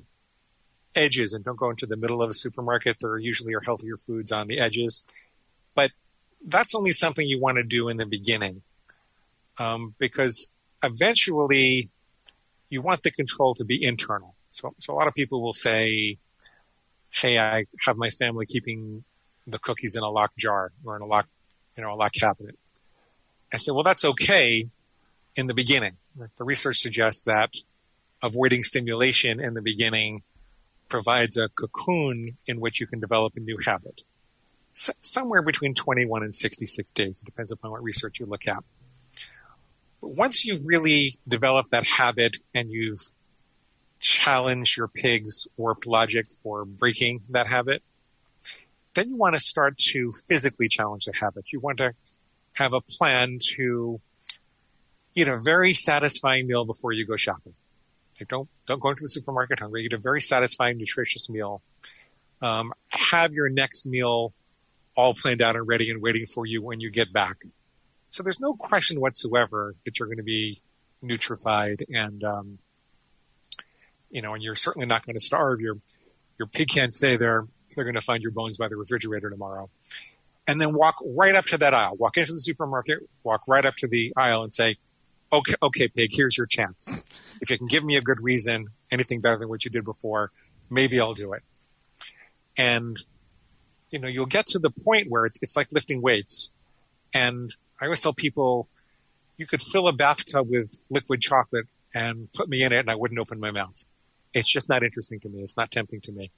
edges 0.94 1.32
and 1.32 1.44
don't 1.44 1.58
go 1.58 1.70
into 1.70 1.86
the 1.86 1.96
middle 1.96 2.22
of 2.22 2.30
a 2.30 2.34
supermarket, 2.34 2.96
there 3.00 3.18
usually 3.18 3.54
are 3.54 3.60
healthier 3.60 3.96
foods 3.96 4.32
on 4.32 4.46
the 4.46 4.60
edges. 4.60 5.06
But 5.74 5.90
that's 6.46 6.74
only 6.74 6.92
something 6.92 7.26
you 7.26 7.40
want 7.40 7.56
to 7.56 7.64
do 7.64 7.88
in 7.88 7.96
the 7.96 8.06
beginning. 8.06 8.62
Um, 9.58 9.94
because 9.98 10.52
eventually 10.82 11.90
you 12.70 12.80
want 12.80 13.02
the 13.02 13.10
control 13.10 13.54
to 13.54 13.64
be 13.64 13.82
internal. 13.82 14.34
So, 14.50 14.74
so 14.78 14.94
a 14.94 14.96
lot 14.96 15.08
of 15.08 15.14
people 15.14 15.42
will 15.42 15.52
say, 15.52 16.18
Hey, 17.10 17.38
I 17.38 17.66
have 17.84 17.96
my 17.96 18.08
family 18.08 18.46
keeping 18.46 19.04
the 19.46 19.58
cookies 19.58 19.96
in 19.96 20.02
a 20.02 20.08
locked 20.08 20.38
jar 20.38 20.72
or 20.84 20.96
in 20.96 21.02
a 21.02 21.06
locked, 21.06 21.28
you 21.76 21.82
know, 21.82 21.92
a 21.92 21.96
locked 21.96 22.18
cabinet. 22.18 22.56
I 23.52 23.58
said, 23.58 23.74
well, 23.74 23.84
that's 23.84 24.04
okay 24.04 24.68
in 25.36 25.46
the 25.46 25.54
beginning. 25.54 25.96
The 26.36 26.44
research 26.44 26.78
suggests 26.78 27.24
that 27.24 27.54
avoiding 28.22 28.62
stimulation 28.62 29.40
in 29.40 29.54
the 29.54 29.62
beginning 29.62 30.22
provides 30.88 31.36
a 31.36 31.48
cocoon 31.48 32.36
in 32.46 32.60
which 32.60 32.80
you 32.80 32.86
can 32.86 33.00
develop 33.00 33.36
a 33.36 33.40
new 33.40 33.58
habit. 33.64 34.02
Somewhere 34.74 35.42
between 35.42 35.74
21 35.74 36.22
and 36.22 36.34
66 36.34 36.90
days. 36.90 37.22
It 37.22 37.26
depends 37.26 37.52
upon 37.52 37.72
what 37.72 37.82
research 37.82 38.20
you 38.20 38.26
look 38.26 38.48
at 38.48 38.62
But 40.00 40.10
once 40.10 40.44
you've 40.44 40.64
really 40.64 41.14
developed 41.28 41.70
that 41.70 41.86
habit 41.86 42.38
and 42.54 42.70
you've 42.70 43.00
challenged 44.00 44.76
your 44.76 44.88
pig's 44.88 45.46
warped 45.56 45.86
logic 45.86 46.26
for 46.42 46.64
breaking 46.64 47.20
that 47.30 47.46
habit, 47.46 47.82
then 48.94 49.10
you 49.10 49.16
want 49.16 49.34
to 49.34 49.40
start 49.40 49.78
to 49.78 50.12
physically 50.28 50.68
challenge 50.68 51.04
the 51.04 51.12
habit. 51.14 51.52
You 51.52 51.60
want 51.60 51.78
to 51.78 51.94
have 52.52 52.74
a 52.74 52.80
plan 52.80 53.38
to 53.56 54.00
eat 55.14 55.28
a 55.28 55.38
very 55.38 55.74
satisfying 55.74 56.46
meal 56.46 56.64
before 56.64 56.92
you 56.92 57.06
go 57.06 57.16
shopping. 57.16 57.54
Like 58.20 58.28
don't 58.28 58.48
don't 58.66 58.80
go 58.80 58.90
into 58.90 59.02
the 59.02 59.08
supermarket 59.08 59.60
hungry. 59.60 59.84
Eat 59.84 59.92
a 59.92 59.98
very 59.98 60.20
satisfying, 60.20 60.78
nutritious 60.78 61.28
meal. 61.30 61.62
Um, 62.40 62.72
have 62.88 63.32
your 63.32 63.48
next 63.48 63.86
meal 63.86 64.32
all 64.94 65.14
planned 65.14 65.42
out 65.42 65.56
and 65.56 65.66
ready 65.66 65.90
and 65.90 66.02
waiting 66.02 66.26
for 66.26 66.44
you 66.46 66.62
when 66.62 66.80
you 66.80 66.90
get 66.90 67.12
back. 67.12 67.36
So 68.10 68.22
there's 68.22 68.40
no 68.40 68.54
question 68.54 69.00
whatsoever 69.00 69.74
that 69.84 69.98
you're 69.98 70.08
going 70.08 70.18
to 70.18 70.22
be 70.22 70.58
nutrified 71.02 71.84
and, 71.88 72.22
um, 72.22 72.58
you 74.10 74.20
know, 74.20 74.34
and 74.34 74.42
you're 74.42 74.54
certainly 74.54 74.86
not 74.86 75.06
going 75.06 75.16
to 75.16 75.24
starve. 75.24 75.60
Your, 75.60 75.78
your 76.38 76.46
pig 76.46 76.68
can't 76.68 76.92
say 76.92 77.16
they're, 77.16 77.46
they're 77.74 77.84
going 77.84 77.94
to 77.94 78.02
find 78.02 78.22
your 78.22 78.32
bones 78.32 78.58
by 78.58 78.68
the 78.68 78.76
refrigerator 78.76 79.30
tomorrow. 79.30 79.70
And 80.46 80.60
then 80.60 80.74
walk 80.74 80.96
right 81.04 81.34
up 81.34 81.44
to 81.46 81.58
that 81.58 81.72
aisle, 81.72 81.96
walk 81.96 82.16
into 82.16 82.32
the 82.32 82.40
supermarket, 82.40 82.98
walk 83.22 83.42
right 83.46 83.64
up 83.64 83.76
to 83.76 83.86
the 83.86 84.12
aisle 84.16 84.42
and 84.42 84.52
say, 84.52 84.76
okay, 85.32 85.54
okay, 85.62 85.88
pig, 85.88 86.10
here's 86.12 86.36
your 86.36 86.46
chance. 86.46 86.92
If 87.40 87.50
you 87.50 87.58
can 87.58 87.68
give 87.68 87.84
me 87.84 87.96
a 87.96 88.00
good 88.00 88.20
reason, 88.20 88.68
anything 88.90 89.20
better 89.20 89.38
than 89.38 89.48
what 89.48 89.64
you 89.64 89.70
did 89.70 89.84
before, 89.84 90.30
maybe 90.68 91.00
I'll 91.00 91.14
do 91.14 91.32
it. 91.32 91.42
And, 92.58 92.96
you 93.90 94.00
know, 94.00 94.08
you'll 94.08 94.26
get 94.26 94.48
to 94.48 94.58
the 94.58 94.70
point 94.70 95.08
where 95.08 95.26
it's, 95.26 95.38
it's 95.42 95.56
like 95.56 95.68
lifting 95.70 96.02
weights 96.02 96.50
and 97.14 97.54
I 97.80 97.86
always 97.86 98.00
tell 98.00 98.12
people 98.12 98.68
you 99.36 99.46
could 99.46 99.62
fill 99.62 99.88
a 99.88 99.92
bathtub 99.92 100.48
with 100.48 100.78
liquid 100.90 101.20
chocolate 101.20 101.66
and 101.94 102.32
put 102.32 102.48
me 102.48 102.62
in 102.62 102.72
it 102.72 102.78
and 102.78 102.90
I 102.90 102.94
wouldn't 102.94 103.20
open 103.20 103.40
my 103.40 103.50
mouth. 103.50 103.84
It's 104.34 104.50
just 104.50 104.68
not 104.68 104.82
interesting 104.82 105.20
to 105.20 105.28
me. 105.28 105.42
It's 105.42 105.56
not 105.56 105.70
tempting 105.70 106.00
to 106.02 106.12
me. 106.12 106.30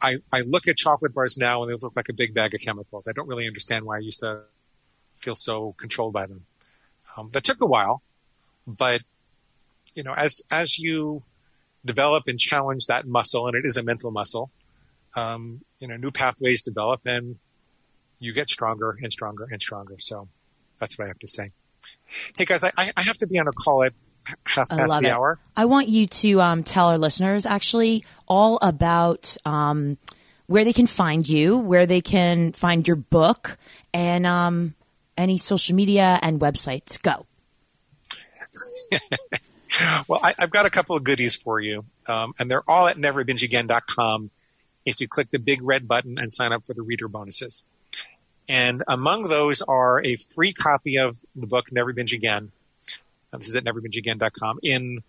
I, 0.00 0.18
I 0.32 0.40
look 0.42 0.68
at 0.68 0.76
chocolate 0.76 1.14
bars 1.14 1.36
now 1.38 1.62
and 1.62 1.70
they 1.70 1.76
look 1.76 1.94
like 1.96 2.08
a 2.08 2.12
big 2.12 2.34
bag 2.34 2.54
of 2.54 2.60
chemicals. 2.60 3.06
I 3.08 3.12
don't 3.12 3.28
really 3.28 3.46
understand 3.46 3.84
why 3.84 3.96
I 3.96 4.00
used 4.00 4.20
to 4.20 4.42
feel 5.16 5.34
so 5.34 5.74
controlled 5.76 6.12
by 6.12 6.26
them. 6.26 6.46
Um, 7.16 7.30
that 7.32 7.44
took 7.44 7.60
a 7.60 7.66
while, 7.66 8.02
but 8.66 9.02
you 9.94 10.02
know, 10.02 10.14
as, 10.14 10.42
as 10.50 10.78
you 10.78 11.22
develop 11.84 12.28
and 12.28 12.38
challenge 12.38 12.86
that 12.86 13.06
muscle, 13.06 13.46
and 13.48 13.56
it 13.56 13.66
is 13.66 13.76
a 13.76 13.82
mental 13.82 14.10
muscle, 14.10 14.50
um, 15.14 15.60
you 15.80 15.88
know, 15.88 15.96
new 15.96 16.10
pathways 16.10 16.62
develop 16.62 17.00
and 17.06 17.36
you 18.18 18.32
get 18.32 18.48
stronger 18.48 18.96
and 19.02 19.12
stronger 19.12 19.48
and 19.50 19.60
stronger. 19.60 19.96
So 19.98 20.28
that's 20.78 20.98
what 20.98 21.06
I 21.06 21.08
have 21.08 21.18
to 21.20 21.28
say. 21.28 21.50
Hey 22.36 22.44
guys, 22.44 22.64
I, 22.64 22.72
I 22.76 23.02
have 23.02 23.18
to 23.18 23.26
be 23.26 23.38
on 23.38 23.48
a 23.48 23.52
call 23.52 23.82
at 23.82 23.92
half 24.46 24.68
past 24.68 25.00
the 25.00 25.08
it. 25.08 25.10
hour. 25.10 25.38
I 25.56 25.64
want 25.64 25.88
you 25.88 26.06
to 26.06 26.40
um, 26.40 26.62
tell 26.62 26.88
our 26.88 26.98
listeners 26.98 27.46
actually 27.46 28.04
all 28.28 28.58
about 28.62 29.36
um, 29.44 29.98
where 30.46 30.64
they 30.64 30.72
can 30.72 30.86
find 30.86 31.28
you, 31.28 31.56
where 31.56 31.86
they 31.86 32.00
can 32.00 32.52
find 32.52 32.86
your 32.86 32.96
book, 32.96 33.56
and 33.92 34.26
um, 34.26 34.74
any 35.16 35.38
social 35.38 35.74
media 35.74 36.18
and 36.22 36.40
websites. 36.40 37.00
Go. 37.00 37.26
well, 40.08 40.20
I, 40.22 40.34
have 40.38 40.50
got 40.50 40.66
a 40.66 40.70
couple 40.70 40.96
of 40.96 41.04
goodies 41.04 41.36
for 41.36 41.60
you, 41.60 41.84
um, 42.06 42.34
and 42.38 42.50
they're 42.50 42.68
all 42.68 42.88
at 42.88 42.96
neverbingeagain.com. 42.96 44.30
If 44.84 45.00
you 45.00 45.08
click 45.08 45.30
the 45.30 45.38
big 45.38 45.62
red 45.62 45.86
button 45.86 46.18
and 46.18 46.32
sign 46.32 46.52
up 46.52 46.66
for 46.66 46.74
the 46.74 46.82
reader 46.82 47.06
bonuses. 47.06 47.64
And 48.48 48.82
among 48.88 49.28
those 49.28 49.62
are 49.62 50.04
a 50.04 50.16
free 50.16 50.52
copy 50.52 50.98
of 50.98 51.16
the 51.36 51.46
book 51.46 51.70
Never 51.70 51.92
Binge 51.92 52.12
Again. 52.12 52.50
This 53.32 53.48
is 53.48 53.56
at 53.56 53.64
neverbingeagain.com 53.64 54.60
in 54.62 55.02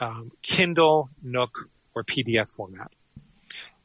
um, 0.00 0.32
Kindle, 0.42 1.10
Nook, 1.22 1.68
or 1.94 2.04
PDF 2.04 2.54
format. 2.54 2.90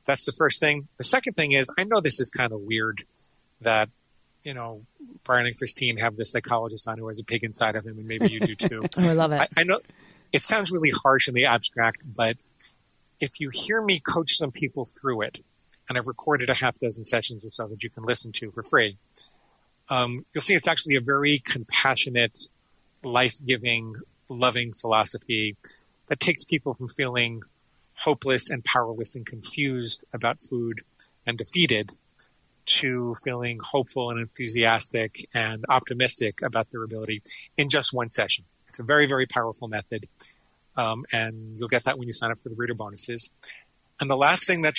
That's 0.06 0.26
the 0.26 0.32
first 0.34 0.60
thing. 0.60 0.88
The 0.98 1.04
second 1.04 1.34
thing 1.34 1.54
is, 1.54 1.72
I 1.78 1.84
know 1.84 2.02
this 2.02 2.20
is 2.20 2.30
kind 2.30 2.52
of 2.52 2.60
weird 2.62 3.04
that, 3.62 3.90
you 4.44 4.54
know, 4.54 4.86
Brian 5.24 5.46
and 5.46 5.58
Christine 5.58 5.98
have 5.98 6.16
the 6.16 6.26
psychologist 6.26 6.88
on 6.88 6.98
who 6.98 7.08
has 7.08 7.20
a 7.20 7.24
pig 7.24 7.44
inside 7.44 7.76
of 7.76 7.86
him, 7.86 7.98
and 7.98 8.08
maybe 8.08 8.30
you 8.30 8.40
do 8.40 8.56
too. 8.56 8.84
oh, 8.98 9.10
I 9.10 9.14
love 9.14 9.32
it. 9.32 9.42
I, 9.42 9.62
I 9.62 9.64
know 9.64 9.80
it 10.32 10.44
sounds 10.44 10.72
really 10.72 10.92
harsh 10.92 11.28
in 11.28 11.34
the 11.34 11.46
abstract, 11.46 12.02
but 12.06 12.38
if 13.20 13.40
you 13.40 13.50
hear 13.50 13.82
me 13.82 14.00
coach 14.00 14.36
some 14.36 14.52
people 14.52 14.86
through 14.86 15.22
it, 15.22 15.40
and 15.90 15.98
I've 15.98 16.08
recorded 16.08 16.50
a 16.50 16.54
half 16.54 16.80
dozen 16.80 17.04
sessions 17.04 17.44
or 17.46 17.52
so 17.52 17.68
that 17.68 17.84
you 17.84 17.90
can 17.90 18.04
listen 18.04 18.32
to 18.34 18.52
for 18.52 18.64
free. 18.64 18.98
Um, 19.90 20.26
you'll 20.34 20.42
see 20.42 20.54
it's 20.54 20.68
actually 20.68 20.96
a 20.96 21.02
very 21.02 21.40
compassionate, 21.40 22.48
life-giving, 23.06 23.96
loving 24.30 24.74
philosophy 24.74 25.56
that 26.08 26.20
takes 26.20 26.44
people 26.44 26.74
from 26.74 26.88
feeling 26.88 27.42
hopeless 27.96 28.50
and 28.50 28.64
powerless 28.64 29.16
and 29.16 29.26
confused 29.26 30.04
about 30.14 30.42
food 30.42 30.82
and 31.26 31.38
defeated 31.38 31.92
to 32.66 33.16
feeling 33.24 33.60
hopeful 33.62 34.10
and 34.10 34.20
enthusiastic 34.20 35.28
and 35.34 35.66
optimistic 35.70 36.42
about 36.42 36.70
their 36.72 36.84
ability 36.84 37.22
in 37.58 37.70
just 37.70 37.94
one 37.94 38.10
session. 38.10 38.46
It's 38.68 38.80
a 38.80 38.84
very, 38.84 39.08
very 39.08 39.28
powerful 39.28 39.68
method. 39.68 40.08
Um, 40.76 41.06
and 41.12 41.58
you'll 41.58 41.68
get 41.68 41.84
that 41.84 42.00
when 42.00 42.08
you 42.08 42.14
sign 42.14 42.32
up 42.32 42.40
for 42.40 42.50
the 42.50 42.56
reader 42.56 42.74
bonuses. 42.74 43.30
And 44.00 44.10
the 44.10 44.18
last 44.18 44.48
thing 44.48 44.64
that 44.64 44.76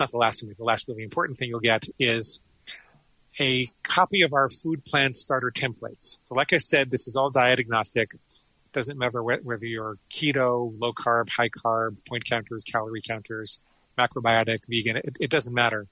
not 0.00 0.10
the 0.10 0.16
last 0.16 0.40
thing, 0.40 0.54
the 0.56 0.64
last 0.64 0.88
really 0.88 1.02
important 1.02 1.38
thing 1.38 1.48
you'll 1.48 1.60
get 1.60 1.86
is 1.98 2.40
a 3.38 3.66
copy 3.82 4.22
of 4.22 4.32
our 4.32 4.48
food 4.48 4.84
plan 4.84 5.12
starter 5.12 5.50
templates. 5.50 6.18
So 6.28 6.34
like 6.34 6.52
I 6.52 6.58
said, 6.58 6.90
this 6.90 7.08
is 7.08 7.16
all 7.16 7.30
diet 7.30 7.58
agnostic. 7.58 8.14
It 8.14 8.72
doesn't 8.72 8.98
matter 8.98 9.22
whether 9.22 9.64
you're 9.64 9.98
keto, 10.10 10.72
low 10.78 10.92
carb, 10.92 11.28
high 11.30 11.48
carb, 11.48 11.96
point 12.08 12.24
counters, 12.24 12.64
calorie 12.64 13.02
counters, 13.06 13.62
macrobiotic, 13.98 14.60
vegan. 14.68 14.96
It, 14.96 15.16
it 15.20 15.30
doesn't 15.30 15.54
matter. 15.54 15.86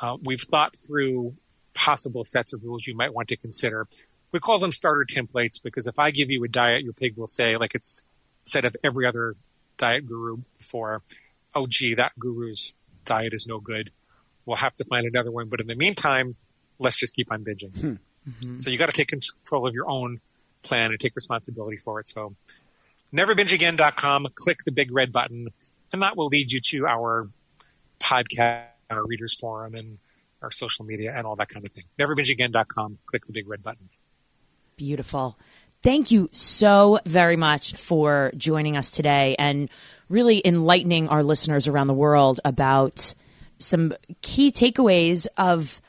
Uh, 0.00 0.16
we've 0.24 0.40
thought 0.40 0.76
through 0.76 1.34
possible 1.74 2.24
sets 2.24 2.52
of 2.52 2.62
rules 2.64 2.86
you 2.86 2.96
might 2.96 3.12
want 3.12 3.28
to 3.28 3.36
consider. 3.36 3.86
We 4.32 4.40
call 4.40 4.58
them 4.58 4.72
starter 4.72 5.04
templates 5.04 5.62
because 5.62 5.86
if 5.86 5.98
I 5.98 6.10
give 6.10 6.30
you 6.30 6.42
a 6.44 6.48
diet, 6.48 6.82
your 6.82 6.92
pig 6.92 7.16
will 7.16 7.26
say, 7.26 7.56
like 7.56 7.74
it's 7.74 8.04
said 8.44 8.64
of 8.64 8.76
every 8.82 9.06
other 9.06 9.36
diet 9.76 10.06
guru 10.06 10.38
before, 10.58 11.02
oh 11.54 11.66
gee, 11.68 11.94
that 11.94 12.12
guru's 12.18 12.74
diet 13.04 13.32
is 13.32 13.46
no 13.46 13.60
good. 13.60 13.90
We'll 14.44 14.56
have 14.56 14.74
to 14.76 14.84
find 14.84 15.06
another 15.06 15.30
one. 15.30 15.48
But 15.48 15.60
in 15.60 15.66
the 15.66 15.74
meantime, 15.74 16.36
let's 16.78 16.96
just 16.96 17.14
keep 17.14 17.30
on 17.32 17.44
binging. 17.44 17.78
Hmm. 17.78 17.94
Mm-hmm. 18.28 18.56
So 18.56 18.70
you 18.70 18.78
got 18.78 18.90
to 18.90 18.96
take 18.96 19.08
control 19.08 19.66
of 19.66 19.74
your 19.74 19.88
own 19.88 20.20
plan 20.62 20.90
and 20.90 21.00
take 21.00 21.14
responsibility 21.14 21.76
for 21.76 22.00
it. 22.00 22.08
So 22.08 22.34
neverbingeagain.com, 23.14 24.28
click 24.34 24.64
the 24.64 24.72
big 24.72 24.92
red 24.92 25.12
button, 25.12 25.48
and 25.92 26.02
that 26.02 26.16
will 26.16 26.26
lead 26.26 26.50
you 26.50 26.60
to 26.60 26.86
our 26.86 27.28
podcast, 28.00 28.66
our 28.90 29.04
readers 29.06 29.34
forum, 29.34 29.74
and 29.74 29.98
our 30.42 30.50
social 30.50 30.84
media 30.84 31.12
and 31.16 31.26
all 31.26 31.36
that 31.36 31.48
kind 31.48 31.66
of 31.66 31.72
thing. 31.72 31.84
Neverbingeagain.com, 31.98 32.98
click 33.06 33.26
the 33.26 33.32
big 33.32 33.48
red 33.48 33.62
button. 33.62 33.88
Beautiful. 34.76 35.38
Thank 35.82 36.10
you 36.10 36.30
so 36.32 36.98
very 37.04 37.36
much 37.36 37.74
for 37.74 38.32
joining 38.36 38.76
us 38.76 38.90
today 38.90 39.36
and 39.38 39.68
really 40.08 40.40
enlightening 40.44 41.08
our 41.08 41.22
listeners 41.22 41.68
around 41.68 41.88
the 41.88 41.94
world 41.94 42.40
about 42.44 43.14
some 43.58 43.94
key 44.22 44.50
takeaways 44.50 45.26
of 45.36 45.80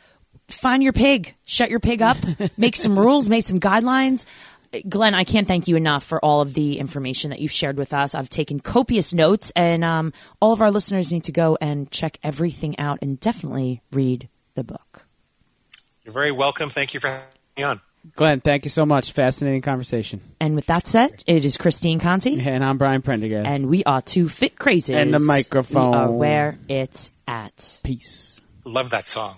find 0.50 0.84
your 0.84 0.94
pig, 0.94 1.36
shut 1.46 1.70
your 1.70 1.80
pig 1.80 2.02
up, 2.02 2.18
make 2.58 2.76
some 2.76 2.98
rules, 2.98 3.30
make 3.30 3.44
some 3.44 3.60
guidelines. 3.60 4.26
Glenn, 4.90 5.14
I 5.16 5.24
can't 5.24 5.48
thank 5.48 5.68
you 5.70 5.78
enough 5.78 6.04
for 6.04 6.20
all 6.24 6.42
of 6.42 6.54
the 6.54 6.80
information 6.80 7.30
that 7.30 7.40
you've 7.40 7.52
shared 7.52 7.78
with 7.78 7.94
us. 7.94 8.14
I've 8.14 8.30
taken 8.30 8.60
copious 8.60 9.14
notes, 9.14 9.52
and 9.56 9.86
um, 9.86 10.12
all 10.42 10.52
of 10.52 10.62
our 10.62 10.70
listeners 10.72 11.12
need 11.12 11.24
to 11.26 11.32
go 11.32 11.58
and 11.62 11.90
check 11.92 12.18
everything 12.24 12.78
out 12.78 13.00
and 13.02 13.18
definitely 13.20 13.82
read 13.94 14.28
the 14.56 14.64
book. 14.66 15.06
You're 16.04 16.14
very 16.14 16.32
welcome. 16.32 16.70
Thank 16.70 16.94
you 16.94 17.00
for 17.00 17.08
having 17.08 17.24
me 17.58 17.64
on. 17.64 17.82
Glenn, 18.16 18.40
thank 18.42 18.66
you 18.66 18.70
so 18.70 18.86
much. 18.86 19.14
Fascinating 19.14 19.62
conversation. 19.62 20.22
And 20.40 20.56
with 20.56 20.68
that 20.68 20.86
said, 20.86 21.24
it 21.26 21.44
is 21.46 21.58
Christine 21.58 22.00
Conti, 22.00 22.40
And 22.40 22.64
I'm 22.64 22.78
Brian 22.78 23.02
Prendergast. 23.02 23.48
and 23.50 23.68
we 23.68 23.84
are 23.86 24.02
two 24.02 24.30
fit 24.30 24.60
crazy. 24.60 24.94
And 24.94 25.12
the 25.14 25.18
microphone. 25.20 25.92
We 25.92 25.98
are 25.98 26.12
where 26.12 26.60
it's 26.70 27.12
at. 27.28 27.80
peace. 27.84 28.42
Love 28.64 28.92
that 28.92 29.06
song. 29.08 29.38